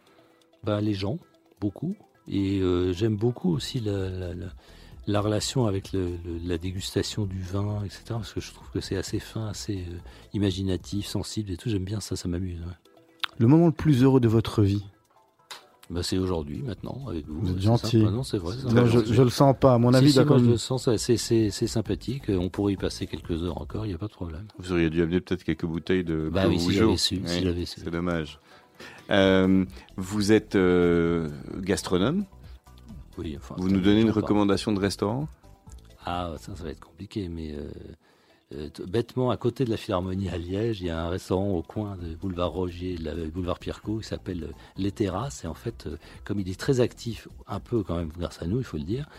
Bah, 0.63 0.81
Les 0.81 0.93
gens, 0.93 1.17
beaucoup. 1.59 1.95
Et 2.27 2.59
euh, 2.59 2.91
j'aime 2.93 3.15
beaucoup 3.15 3.53
aussi 3.53 3.79
la, 3.79 4.33
la, 5.05 5.21
relation 5.21 5.67
avec 5.67 5.91
la 5.93 6.57
dégustation 6.57 7.25
du 7.25 7.39
vin, 7.39 7.83
etc. 7.83 8.01
Parce 8.09 8.33
que 8.33 8.41
je 8.41 8.51
trouve 8.51 8.69
que 8.71 8.81
c'est 8.81 8.97
assez 8.97 9.19
fin, 9.19 9.47
assez 9.47 9.85
euh, 9.87 9.97
imaginatif, 10.33 11.05
sensible 11.05 11.51
et 11.51 11.57
tout. 11.57 11.69
J'aime 11.69 11.85
bien 11.85 11.99
ça, 11.99 12.15
ça 12.15 12.27
m'amuse. 12.27 12.61
Le 13.37 13.47
moment 13.47 13.67
le 13.67 13.71
plus 13.71 14.03
heureux 14.03 14.19
de 14.19 14.27
votre 14.27 14.63
vie? 14.63 14.83
Bah, 15.89 16.01
c'est 16.01 16.17
aujourd'hui, 16.17 16.63
maintenant, 16.63 17.05
avec 17.07 17.27
vous. 17.27 17.41
Vous 17.41 17.51
êtes 17.51 17.61
gentil. 17.61 17.97
non, 17.97 18.23
c'est 18.23 18.37
vrai. 18.37 18.55
je, 18.87 19.13
je, 19.13 19.21
le 19.21 19.29
sens 19.29 19.55
pas. 19.59 19.75
À 19.75 19.77
mon 19.77 19.93
avis, 19.93 20.11
si, 20.11 20.19
si, 20.19 20.25
moi, 20.25 20.37
je 20.39 20.45
le 20.45 20.57
sens. 20.57 20.89
C'est 20.97 21.67
sympathique. 21.67 22.23
On 22.29 22.49
pourrait 22.49 22.73
y 22.73 22.77
passer 22.77 23.05
quelques 23.05 23.43
heures 23.43 23.61
encore. 23.61 23.85
Il 23.85 23.89
n'y 23.89 23.95
a 23.95 23.97
pas 23.97 24.07
de 24.07 24.13
problème. 24.13 24.47
Vous 24.57 24.71
auriez 24.71 24.89
dû 24.89 25.01
amener 25.01 25.21
peut-être 25.21 25.43
quelques 25.43 25.65
bouteilles 25.65 26.03
de. 26.03 26.29
Bah 26.31 26.45
oui, 26.47 26.59
si 26.59 26.73
j'avais 26.73 26.97
su. 26.97 27.21
C'est 27.25 27.89
dommage. 27.89 28.39
Euh, 29.09 29.63
vous 29.95 30.31
êtes 30.31 30.55
euh, 30.55 31.29
gastronome. 31.59 32.25
Oui. 33.17 33.35
Enfin, 33.37 33.55
vous 33.57 33.69
nous 33.69 33.79
donnez 33.79 34.01
une 34.01 34.09
recommandation 34.09 34.73
de 34.73 34.79
restaurant? 34.79 35.29
Ah, 36.05 36.33
ça, 36.39 36.55
ça 36.55 36.63
va 36.63 36.71
être 36.71 36.79
compliqué, 36.79 37.29
mais. 37.29 37.53
Euh, 37.53 37.69
euh, 38.53 38.69
bêtement, 38.87 39.31
à 39.31 39.37
côté 39.37 39.65
de 39.65 39.71
la 39.71 39.77
Philharmonie 39.77 40.29
à 40.29 40.37
Liège, 40.37 40.81
il 40.81 40.87
y 40.87 40.89
a 40.91 41.03
un 41.03 41.09
restaurant 41.09 41.49
au 41.49 41.63
coin 41.63 41.97
de 41.97 42.13
boulevard 42.13 42.51
Roger, 42.51 42.95
le 42.95 43.27
boulevard 43.27 43.57
Pierrot, 43.57 43.97
qui 43.97 44.07
s'appelle 44.07 44.43
euh, 44.43 44.53
Les 44.77 44.91
Terrasses. 44.91 45.43
Et 45.43 45.47
en 45.47 45.55
fait, 45.55 45.87
euh, 45.87 45.97
comme 46.25 46.39
il 46.39 46.47
est 46.47 46.59
très 46.59 46.79
actif, 46.79 47.27
un 47.47 47.59
peu 47.59 47.81
quand 47.81 47.97
même 47.97 48.09
grâce 48.15 48.43
à 48.43 48.45
nous, 48.45 48.59
il 48.59 48.63
faut 48.63 48.77
le 48.77 48.83
dire, 48.83 49.09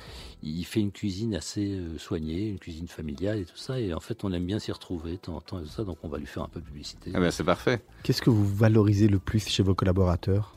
il 0.45 0.64
fait 0.64 0.79
une 0.79 0.93
cuisine 0.93 1.35
assez 1.35 1.77
soignée, 1.99 2.49
une 2.49 2.61
cuisine 2.61 2.87
familiale 2.87 3.41
et 3.41 3.45
tout 3.45 3.57
ça. 3.57 3.81
Et 3.81 3.93
en 3.93 4.01
fait, 4.01 4.22
on 4.22 4.33
aime 4.33 4.47
bien 4.47 4.61
s'y 4.61 4.70
retrouver 4.70 5.12
de 5.12 5.16
temps 5.16 5.37
en 5.37 5.41
temps 5.41 5.59
et 5.59 5.64
tout 5.64 5.70
ça. 5.70 5.83
Donc, 5.83 5.99
on 6.05 6.09
va 6.09 6.18
lui 6.18 6.27
faire 6.27 6.45
un 6.45 6.49
peu 6.49 6.61
de 6.61 6.64
publicité. 6.64 7.11
Ah 7.12 7.18
ben, 7.18 7.33
c'est 7.33 7.45
parfait. 7.45 7.83
Qu'est-ce 8.05 8.22
que 8.22 8.31
vous 8.31 8.47
valorisez 8.47 9.09
le 9.09 9.18
plus 9.18 9.49
chez 9.49 9.64
vos 9.64 9.74
collaborateurs? 9.74 10.57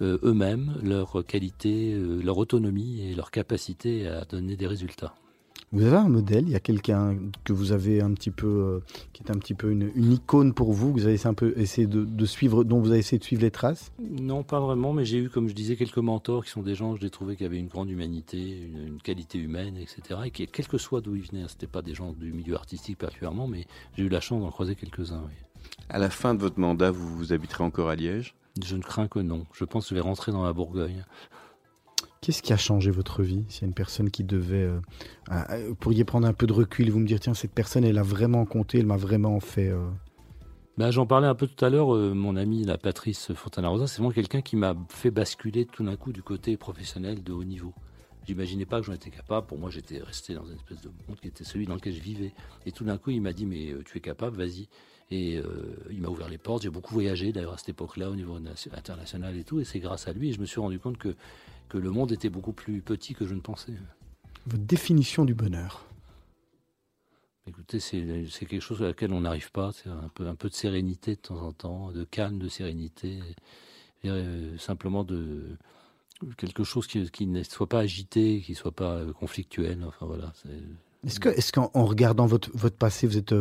Eux-mêmes, 0.00 0.74
leur 0.82 1.24
qualité, 1.26 1.96
leur 1.96 2.38
autonomie 2.38 3.00
et 3.00 3.14
leur 3.14 3.30
capacité 3.30 4.06
à 4.08 4.24
donner 4.24 4.56
des 4.56 4.66
résultats. 4.66 5.14
Vous 5.74 5.84
avez 5.84 5.96
un 5.96 6.08
modèle 6.08 6.44
Il 6.46 6.50
y 6.50 6.54
a 6.54 6.60
quelqu'un 6.60 7.18
que 7.42 7.52
vous 7.52 7.72
avez 7.72 8.00
un 8.00 8.12
petit 8.14 8.30
peu, 8.30 8.46
euh, 8.46 8.80
qui 9.12 9.24
est 9.24 9.30
un 9.32 9.34
petit 9.34 9.54
peu 9.54 9.72
une, 9.72 9.90
icône 9.96 10.54
pour 10.54 10.72
vous, 10.72 10.94
que 10.94 11.00
vous 11.00 11.06
avez 11.06 11.26
un 11.26 11.34
peu 11.34 11.52
essayé 11.56 11.88
de, 11.88 12.26
suivre, 12.26 12.62
dont 12.62 12.78
vous 12.78 12.90
avez 12.90 13.00
essayé 13.00 13.18
de 13.18 13.24
suivre 13.24 13.42
les 13.42 13.50
traces? 13.50 13.90
Non, 13.98 14.44
pas 14.44 14.60
vraiment, 14.60 14.92
mais 14.92 15.04
j'ai 15.04 15.18
eu, 15.18 15.28
comme 15.28 15.48
je 15.48 15.52
disais, 15.52 15.74
quelques 15.74 15.98
mentors 15.98 16.44
qui 16.44 16.52
sont 16.52 16.62
des 16.62 16.76
gens 16.76 16.94
que 16.94 17.00
j'ai 17.00 17.10
trouvé 17.10 17.34
qui 17.34 17.44
avaient 17.44 17.58
une 17.58 17.66
grande 17.66 17.90
humanité, 17.90 18.38
une, 18.38 19.00
qualité 19.02 19.40
humaine, 19.40 19.76
etc. 19.76 20.20
Et 20.26 20.30
qui, 20.30 20.46
quel 20.46 20.68
que 20.68 20.78
soit 20.78 21.00
d'où 21.00 21.16
ils 21.16 21.22
venaient, 21.22 21.42
hein, 21.42 21.48
c'était 21.48 21.66
pas 21.66 21.82
des 21.82 21.92
gens 21.92 22.12
du 22.12 22.32
milieu 22.32 22.54
artistique 22.54 22.96
particulièrement, 22.96 23.48
mais 23.48 23.66
j'ai 23.96 24.04
eu 24.04 24.08
la 24.08 24.20
chance 24.20 24.40
d'en 24.40 24.50
croiser 24.50 24.76
quelques-uns. 24.76 25.24
À 25.88 25.98
la 25.98 26.08
fin 26.08 26.34
de 26.34 26.40
votre 26.40 26.60
mandat, 26.60 26.92
vous, 26.92 27.16
vous 27.16 27.32
habiterez 27.32 27.64
encore 27.64 27.88
à 27.88 27.96
Liège? 27.96 28.36
Je 28.64 28.76
ne 28.76 28.82
crains 28.82 29.08
que 29.08 29.18
non. 29.18 29.44
Je 29.52 29.64
pense 29.64 29.86
que 29.86 29.90
je 29.90 29.94
vais 29.96 30.00
rentrer 30.00 30.30
dans 30.30 30.44
la 30.44 30.52
Bourgogne. 30.52 31.04
Qu'est-ce 32.24 32.40
qui 32.40 32.54
a 32.54 32.56
changé 32.56 32.90
votre 32.90 33.22
vie 33.22 33.44
S'il 33.50 33.60
y 33.60 33.64
a 33.64 33.68
une 33.68 33.74
personne 33.74 34.10
qui 34.10 34.24
devait... 34.24 34.62
Euh, 34.62 34.80
euh, 35.30 35.66
vous 35.68 35.74
pourriez 35.74 36.04
prendre 36.04 36.26
un 36.26 36.32
peu 36.32 36.46
de 36.46 36.54
recul 36.54 36.88
et 36.88 36.90
vous 36.90 36.98
me 36.98 37.06
dire, 37.06 37.20
tiens, 37.20 37.34
cette 37.34 37.52
personne, 37.52 37.84
elle 37.84 37.98
a 37.98 38.02
vraiment 38.02 38.46
compté, 38.46 38.78
elle 38.78 38.86
m'a 38.86 38.96
vraiment 38.96 39.38
fait... 39.40 39.68
Euh, 39.68 39.86
ben, 40.78 40.90
J'en 40.90 41.04
parlais 41.04 41.26
un 41.26 41.34
peu 41.34 41.46
tout 41.46 41.62
à 41.62 41.68
l'heure, 41.68 41.88
mon 41.88 42.36
ami, 42.36 42.64
la 42.64 42.78
Patrice 42.78 43.34
Fontana-Rosa, 43.34 43.86
c'est 43.88 43.98
vraiment 43.98 44.10
quelqu'un 44.10 44.40
qui 44.40 44.56
m'a 44.56 44.74
fait 44.88 45.10
basculer 45.10 45.66
tout 45.66 45.84
d'un 45.84 45.96
coup 45.96 46.14
du 46.14 46.22
côté 46.22 46.56
professionnel 46.56 47.22
de 47.22 47.30
haut 47.34 47.44
niveau. 47.44 47.74
J'imaginais 48.26 48.64
pas 48.64 48.80
que 48.80 48.86
j'en 48.86 48.94
étais 48.94 49.10
capable. 49.10 49.46
Pour 49.46 49.58
moi, 49.58 49.68
j'étais 49.68 49.98
resté 49.98 50.32
dans 50.32 50.46
une 50.46 50.54
espèce 50.54 50.80
de 50.80 50.88
monde 51.06 51.20
qui 51.20 51.28
était 51.28 51.44
celui 51.44 51.66
dans 51.66 51.74
lequel 51.74 51.92
je 51.92 52.00
vivais. 52.00 52.32
Et 52.64 52.72
tout 52.72 52.84
d'un 52.84 52.96
coup, 52.96 53.10
il 53.10 53.20
m'a 53.20 53.34
dit, 53.34 53.44
mais 53.44 53.74
tu 53.84 53.98
es 53.98 54.00
capable, 54.00 54.38
vas-y. 54.38 54.66
Et 55.10 55.42
il 55.90 56.00
m'a 56.00 56.08
ouvert 56.08 56.30
les 56.30 56.38
portes. 56.38 56.62
J'ai 56.62 56.70
beaucoup 56.70 56.94
voyagé, 56.94 57.32
d'ailleurs, 57.32 57.52
à 57.52 57.58
cette 57.58 57.68
époque-là, 57.68 58.08
au 58.08 58.16
niveau 58.16 58.34
international 58.72 59.36
et 59.36 59.44
tout. 59.44 59.60
Et 59.60 59.64
c'est 59.64 59.78
grâce 59.78 60.08
à 60.08 60.14
lui. 60.14 60.30
Et 60.30 60.32
je 60.32 60.40
me 60.40 60.46
suis 60.46 60.58
rendu 60.58 60.78
compte 60.78 60.96
que 60.96 61.14
que 61.74 61.78
le 61.78 61.90
monde 61.90 62.12
était 62.12 62.30
beaucoup 62.30 62.52
plus 62.52 62.82
petit 62.82 63.14
que 63.14 63.26
je 63.26 63.34
ne 63.34 63.40
pensais. 63.40 63.72
Votre 64.46 64.62
définition 64.62 65.24
du 65.24 65.34
bonheur 65.34 65.84
Écoutez, 67.48 67.80
c'est 67.80 68.00
quelque 68.46 68.60
chose 68.60 68.80
à 68.80 68.86
laquelle 68.86 69.12
on 69.12 69.22
n'arrive 69.22 69.50
pas. 69.50 69.72
C'est 69.72 69.88
un 69.88 70.08
peu, 70.14 70.28
un 70.28 70.36
peu 70.36 70.48
de 70.48 70.54
sérénité 70.54 71.16
de 71.16 71.20
temps 71.20 71.42
en 71.42 71.52
temps, 71.52 71.90
de 71.90 72.04
calme, 72.04 72.38
de 72.38 72.48
sérénité. 72.48 73.18
Euh, 74.04 74.56
simplement 74.56 75.02
de, 75.02 75.56
quelque 76.36 76.62
chose 76.62 76.86
qui, 76.86 77.10
qui, 77.10 77.26
ne 77.26 77.42
soit 77.42 77.68
pas 77.68 77.80
agité, 77.80 78.40
qui 78.40 78.54
soit 78.54 78.70
pas 78.70 79.04
conflictuel. 79.18 79.82
Enfin 79.84 80.06
voilà. 80.06 80.32
Est-ce 81.04 81.18
que, 81.18 81.28
est-ce 81.30 81.52
qu'en 81.52 81.68
regardant 81.74 82.26
votre 82.26 82.50
votre 82.54 82.76
passé, 82.76 83.08
vous 83.08 83.18
êtes 83.18 83.34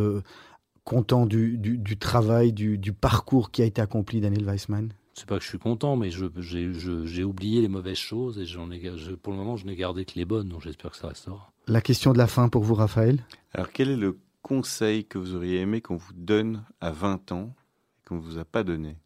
content 0.85 1.27
du, 1.27 1.59
du, 1.59 1.77
du 1.77 1.97
travail, 1.97 2.51
du, 2.51 2.79
du, 2.79 2.93
parcours 2.93 3.51
qui 3.51 3.61
a 3.61 3.65
été 3.65 3.79
accompli, 3.79 4.21
Daniel 4.21 4.45
Weissman? 4.45 4.91
C'est 5.13 5.27
pas 5.27 5.37
que 5.37 5.43
je 5.43 5.49
suis 5.49 5.59
content, 5.59 5.95
mais 5.95 6.09
j'ai 6.09 7.23
oublié 7.23 7.61
les 7.61 7.67
mauvaises 7.67 7.97
choses 7.97 8.39
et 8.39 8.45
j'en 8.45 8.71
ai, 8.71 8.79
pour 9.21 9.33
le 9.33 9.39
moment, 9.39 9.57
je 9.57 9.65
n'ai 9.65 9.75
gardé 9.75 10.05
que 10.05 10.13
les 10.15 10.25
bonnes, 10.25 10.49
donc 10.49 10.61
j'espère 10.61 10.91
que 10.91 10.97
ça 10.97 11.07
restera. 11.07 11.51
La 11.67 11.81
question 11.81 12.13
de 12.13 12.17
la 12.17 12.27
fin 12.27 12.49
pour 12.49 12.63
vous, 12.63 12.75
Raphaël? 12.75 13.23
Alors, 13.53 13.71
quel 13.71 13.89
est 13.89 13.97
le 13.97 14.17
conseil 14.41 15.05
que 15.05 15.17
vous 15.17 15.35
auriez 15.35 15.59
aimé 15.59 15.81
qu'on 15.81 15.95
vous 15.95 16.13
donne 16.13 16.63
à 16.81 16.91
20 16.91 17.31
ans 17.31 17.55
et 17.99 18.07
qu'on 18.07 18.15
ne 18.15 18.21
vous 18.21 18.37
a 18.37 18.45
pas 18.45 18.63
donné? 18.63 18.97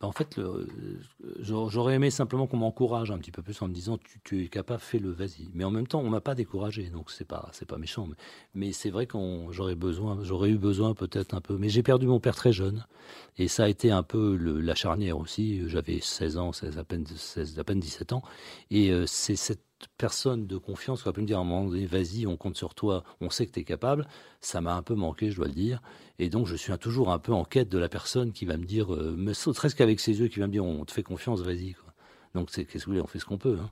En 0.00 0.12
fait, 0.12 0.40
j'aurais 1.40 1.94
aimé 1.94 2.10
simplement 2.10 2.46
qu'on 2.46 2.58
m'encourage 2.58 3.10
un 3.10 3.18
petit 3.18 3.32
peu 3.32 3.42
plus 3.42 3.60
en 3.62 3.68
me 3.68 3.74
disant 3.74 3.98
tu, 4.22 4.44
es 4.44 4.48
capable, 4.48 4.80
fais-le, 4.80 5.10
vas-y. 5.10 5.48
Mais 5.54 5.64
en 5.64 5.72
même 5.72 5.88
temps, 5.88 6.00
on 6.00 6.08
m'a 6.08 6.20
pas 6.20 6.36
découragé, 6.36 6.88
donc 6.90 7.10
c'est 7.10 7.24
pas 7.24 7.48
c'est 7.52 7.66
pas 7.66 7.78
méchant. 7.78 8.08
Mais, 8.54 8.72
c'est 8.72 8.90
vrai 8.90 9.06
qu'on 9.06 9.50
j'aurais 9.50 9.74
besoin, 9.74 10.20
j'aurais 10.22 10.50
eu 10.50 10.58
besoin 10.58 10.94
peut-être 10.94 11.34
un 11.34 11.40
peu. 11.40 11.56
Mais 11.58 11.68
j'ai 11.68 11.82
perdu 11.82 12.06
mon 12.06 12.20
père 12.20 12.36
très 12.36 12.52
jeune, 12.52 12.86
et 13.38 13.48
ça 13.48 13.64
a 13.64 13.68
été 13.68 13.90
un 13.90 14.04
peu 14.04 14.36
la 14.36 14.76
charnière 14.76 15.18
aussi. 15.18 15.68
J'avais 15.68 15.98
16 16.00 16.38
ans, 16.38 16.52
16, 16.52 16.78
à 16.78 16.84
peine 16.84 17.04
16, 17.04 17.58
à 17.58 17.64
peine 17.64 17.80
17 17.80 18.12
ans, 18.12 18.22
et 18.70 18.92
euh, 18.92 19.04
c'est 19.06 19.36
cette 19.36 19.67
personne 19.96 20.46
de 20.46 20.56
confiance 20.56 21.00
qui 21.00 21.04
va 21.06 21.12
pu 21.12 21.20
me 21.20 21.26
dire 21.26 21.38
à 21.38 21.42
un 21.42 21.44
moment 21.44 21.64
donné, 21.64 21.86
vas-y, 21.86 22.26
on 22.26 22.36
compte 22.36 22.56
sur 22.56 22.74
toi, 22.74 23.04
on 23.20 23.30
sait 23.30 23.46
que 23.46 23.52
tu 23.52 23.60
es 23.60 23.64
capable. 23.64 24.06
Ça 24.40 24.60
m'a 24.60 24.74
un 24.74 24.82
peu 24.82 24.94
manqué, 24.94 25.30
je 25.30 25.36
dois 25.36 25.46
le 25.46 25.52
dire. 25.52 25.80
Et 26.18 26.28
donc, 26.28 26.46
je 26.46 26.56
suis 26.56 26.76
toujours 26.78 27.10
un 27.12 27.18
peu 27.18 27.32
en 27.32 27.44
quête 27.44 27.68
de 27.68 27.78
la 27.78 27.88
personne 27.88 28.32
qui 28.32 28.44
va 28.44 28.56
me 28.56 28.64
dire, 28.64 28.92
euh, 28.92 29.32
serait-ce 29.32 29.74
qu'avec 29.74 30.00
ses 30.00 30.18
yeux, 30.18 30.28
qui 30.28 30.40
va 30.40 30.46
me 30.46 30.52
dire, 30.52 30.64
on 30.64 30.84
te 30.84 30.92
fait 30.92 31.02
confiance, 31.02 31.40
vas-y. 31.40 31.76
Donc, 32.34 32.50
qu'est-ce 32.50 32.66
que 32.66 32.78
vous 32.78 32.86
voulez, 32.86 33.00
on 33.00 33.06
fait 33.06 33.18
ce 33.18 33.24
qu'on 33.24 33.38
peut. 33.38 33.58
Hein. 33.60 33.70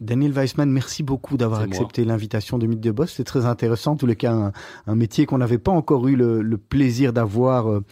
Daniel 0.00 0.32
Weissman, 0.32 0.70
merci 0.70 1.02
beaucoup 1.02 1.36
d'avoir 1.36 1.60
accepté 1.60 2.04
l'invitation 2.04 2.56
de 2.58 2.66
Mythe 2.68 2.80
de 2.80 2.92
Boss. 2.92 3.14
C'est 3.16 3.24
très 3.24 3.46
intéressant, 3.46 3.92
en 3.92 3.96
tous 3.96 4.06
les 4.06 4.14
cas, 4.14 4.52
un, 4.86 4.94
métier 4.94 5.26
qu'on 5.26 5.38
n'avait 5.38 5.58
pas 5.58 5.72
encore 5.72 6.06
eu 6.06 6.14
le, 6.14 6.56
plaisir 6.56 7.12
d'avoir. 7.12 7.68
Euh, 7.68 7.84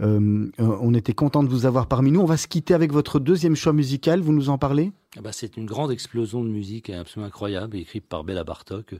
euh, 0.00 0.50
on 0.58 0.92
était 0.92 1.14
content 1.14 1.42
de 1.42 1.48
vous 1.48 1.64
avoir 1.64 1.86
parmi 1.86 2.10
nous. 2.10 2.20
On 2.20 2.26
va 2.26 2.36
se 2.36 2.48
quitter 2.48 2.74
avec 2.74 2.92
votre 2.92 3.18
deuxième 3.18 3.56
choix 3.56 3.72
musical. 3.72 4.20
Vous 4.20 4.32
nous 4.32 4.50
en 4.50 4.58
parlez? 4.58 4.92
Ah 5.16 5.22
bah, 5.22 5.32
C'est 5.32 5.56
une 5.56 5.64
grande 5.64 5.90
explosion 5.90 6.44
de 6.44 6.50
musique 6.50 6.90
absolument 6.90 7.28
incroyable, 7.28 7.76
écrite 7.76 8.06
par 8.06 8.24
Bella 8.24 8.44
Bartok 8.44 8.96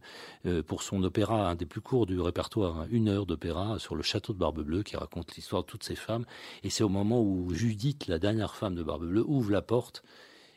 euh, 0.47 0.63
pour 0.63 0.83
son 0.83 1.03
opéra, 1.03 1.51
un 1.51 1.57
des 1.57 1.67
plus 1.67 1.83
courts 1.83 2.07
du 2.07 2.19
répertoire, 2.19 2.79
hein, 2.79 2.87
une 2.91 3.09
heure 3.09 3.27
d'opéra 3.27 3.79
sur 3.79 3.95
le 3.95 4.03
château 4.03 4.33
de 4.33 4.39
Barbe 4.39 4.63
Bleue 4.63 4.85
qui 4.85 4.97
raconte 4.97 5.35
l'histoire 5.37 5.63
de 5.63 5.67
toutes 5.67 5.85
ces 5.85 5.97
femmes. 5.97 6.25
Et 6.63 6.71
c'est 6.71 6.85
au 6.85 6.89
moment 6.89 7.21
où 7.21 7.53
Judith, 7.53 8.07
la 8.07 8.19
dernière 8.19 8.55
femme 8.55 8.75
de 8.75 8.83
Barbe 8.83 9.07
Bleue, 9.07 9.25
ouvre 9.27 9.51
la 9.51 9.63
porte 9.63 10.03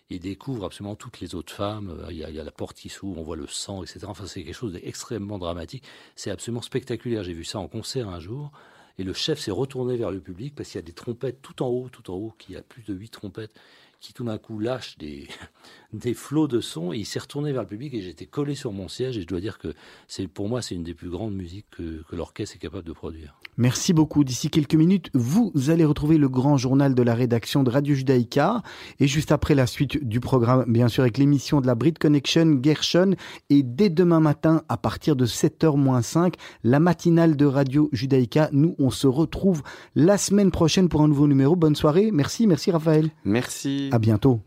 il 0.10 0.20
découvre 0.20 0.66
absolument 0.66 0.96
toutes 0.96 1.20
les 1.20 1.36
autres 1.36 1.54
femmes. 1.54 1.90
Euh, 1.90 2.12
il 2.12 2.18
y 2.18 2.24
a, 2.24 2.30
il 2.30 2.36
y 2.36 2.40
a 2.40 2.44
la 2.44 2.52
porte 2.52 2.78
qui 2.78 2.90
s'ouvre, 2.90 3.20
on 3.20 3.24
voit 3.24 3.36
le 3.36 3.48
sang, 3.48 3.84
etc. 3.84 4.02
Enfin, 4.08 4.26
c'est 4.26 4.44
quelque 4.44 4.56
chose 4.56 4.74
d'extrêmement 4.74 5.38
dramatique. 5.38 5.84
C'est 6.16 6.32
absolument 6.32 6.62
spectaculaire. 6.62 7.24
J'ai 7.24 7.34
vu 7.34 7.44
ça 7.44 7.60
en 7.60 7.68
concert 7.68 8.10
un 8.10 8.20
jour. 8.20 8.52
Et 9.00 9.04
le 9.04 9.14
chef 9.14 9.40
s'est 9.40 9.52
retourné 9.52 9.96
vers 9.96 10.10
le 10.10 10.20
public 10.20 10.56
parce 10.56 10.70
qu'il 10.70 10.80
y 10.80 10.84
a 10.84 10.86
des 10.86 10.94
trompettes 10.94 11.42
tout 11.42 11.62
en 11.62 11.68
haut, 11.68 11.90
tout 11.90 12.10
en 12.10 12.16
haut, 12.16 12.34
qui 12.40 12.56
a 12.56 12.62
plus 12.62 12.84
de 12.84 12.96
huit 12.96 13.10
trompettes 13.10 13.54
qui 14.00 14.14
tout 14.14 14.24
d'un 14.24 14.38
coup 14.38 14.60
lâchent 14.60 14.98
des, 14.98 15.28
des 15.98 16.14
flots 16.14 16.48
de 16.48 16.62
son 16.62 16.94
et 16.94 16.98
il 16.98 17.06
s'est 17.06 17.20
retourné 17.20 17.52
vers 17.52 17.64
le 17.64 17.68
public 17.68 17.94
et 17.94 18.02
j'étais 18.02 18.26
collé 18.26 18.56
sur 18.56 18.72
mon 18.72 18.88
siège 18.88 19.18
et 19.18 19.22
je 19.22 19.28
dois 19.28 19.40
dire 19.40 19.58
que 19.58 19.74
c'est 20.08 20.28
pour 20.28 20.50
moi 20.50 20.62
c'est 20.62 20.76
une 20.76 20.84
des 20.84 20.94
plus 20.94 21.10
grandes 21.10 21.36
musiques 21.36 21.68
que, 21.72 22.04
que 22.10 22.16
l'orchestre 22.16 22.56
est 22.56 22.60
capable 22.60 22.86
de 22.86 22.94
produire. 22.94 23.36
Merci 23.58 23.92
beaucoup. 23.92 24.24
D'ici 24.24 24.50
quelques 24.50 24.76
minutes, 24.76 25.10
vous 25.14 25.52
allez 25.70 25.84
retrouver 25.84 26.18
le 26.18 26.30
grand 26.30 26.58
journal 26.58 26.94
de 26.94 27.02
la 27.02 27.16
rédaction 27.16 27.64
de 27.64 27.72
Radio 27.72 27.96
Judaïka 27.96 28.62
et 29.00 29.08
juste 29.08 29.32
après 29.32 29.56
la 29.56 29.66
suite 29.66 30.08
du 30.08 30.20
programme, 30.20 30.66
bien 30.72 30.88
sûr, 30.88 31.02
avec 31.02 31.18
l'émission 31.18 31.60
de 31.60 31.68
la 31.68 31.74
Brit 31.74 31.96
Connection, 31.96 32.60
Gershon 32.62 33.16
et 33.50 33.64
dès 33.64 33.90
demain 33.90 34.20
matin 34.20 34.62
à 34.70 34.78
partir 34.78 35.16
de 35.16 35.26
7h-5, 35.26 36.34
la 36.64 36.80
matinale 36.80 37.36
de 37.36 37.46
Radio 37.46 37.90
Judaïka. 37.94 38.50
Nous, 38.52 38.76
on 38.78 38.92
se 38.92 39.08
retrouve 39.08 39.64
la 39.96 40.18
semaine 40.18 40.52
prochaine 40.52 40.88
pour 40.88 41.02
un 41.02 41.08
nouveau 41.08 41.28
numéro. 41.28 41.56
Bonne 41.56 41.76
soirée. 41.76 42.12
Merci, 42.12 42.46
merci 42.46 42.70
Raphaël. 42.70 43.10
Merci. 43.26 43.90
À 43.92 44.00
bientôt. 44.00 44.42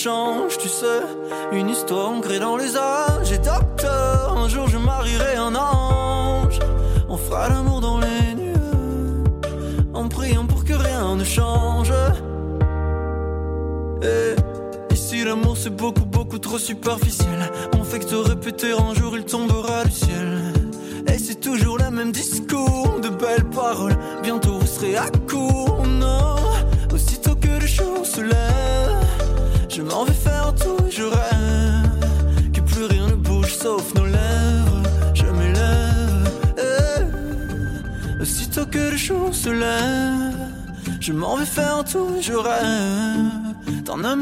Change, 0.00 0.56
tu 0.56 0.68
sais. 0.68 1.02
Une 1.52 1.68
histoire 1.68 2.08
ancrée 2.08 2.38
dans 2.38 2.56
les 2.56 2.74
âges. 2.76 3.32
Et 3.32 3.38
docteur, 3.38 4.34
un 4.44 4.48
jour 4.48 4.66
je 4.68 4.78
marierai 4.78 5.36
un 5.36 5.54
an. 5.54 6.48
On 7.08 7.16
fera 7.16 7.48
l'amour 7.50 7.80
dans 7.80 7.98
les 7.98 8.34
nueux, 8.34 9.24
en 9.92 10.08
priant 10.08 10.46
pour 10.46 10.64
que 10.64 10.72
rien 10.72 11.16
ne 11.16 11.24
change. 11.24 11.92
Et 14.02 14.94
ici 14.94 15.22
l'amour 15.24 15.56
c'est 15.56 15.76
beaucoup 15.82 16.06
beaucoup 16.16 16.38
trop 16.38 16.58
superficiel. 16.58 17.39
Vais 41.40 41.46
faire 41.46 41.84
rêve. 42.34 43.82
D'un 43.84 44.04
amour 44.04 44.10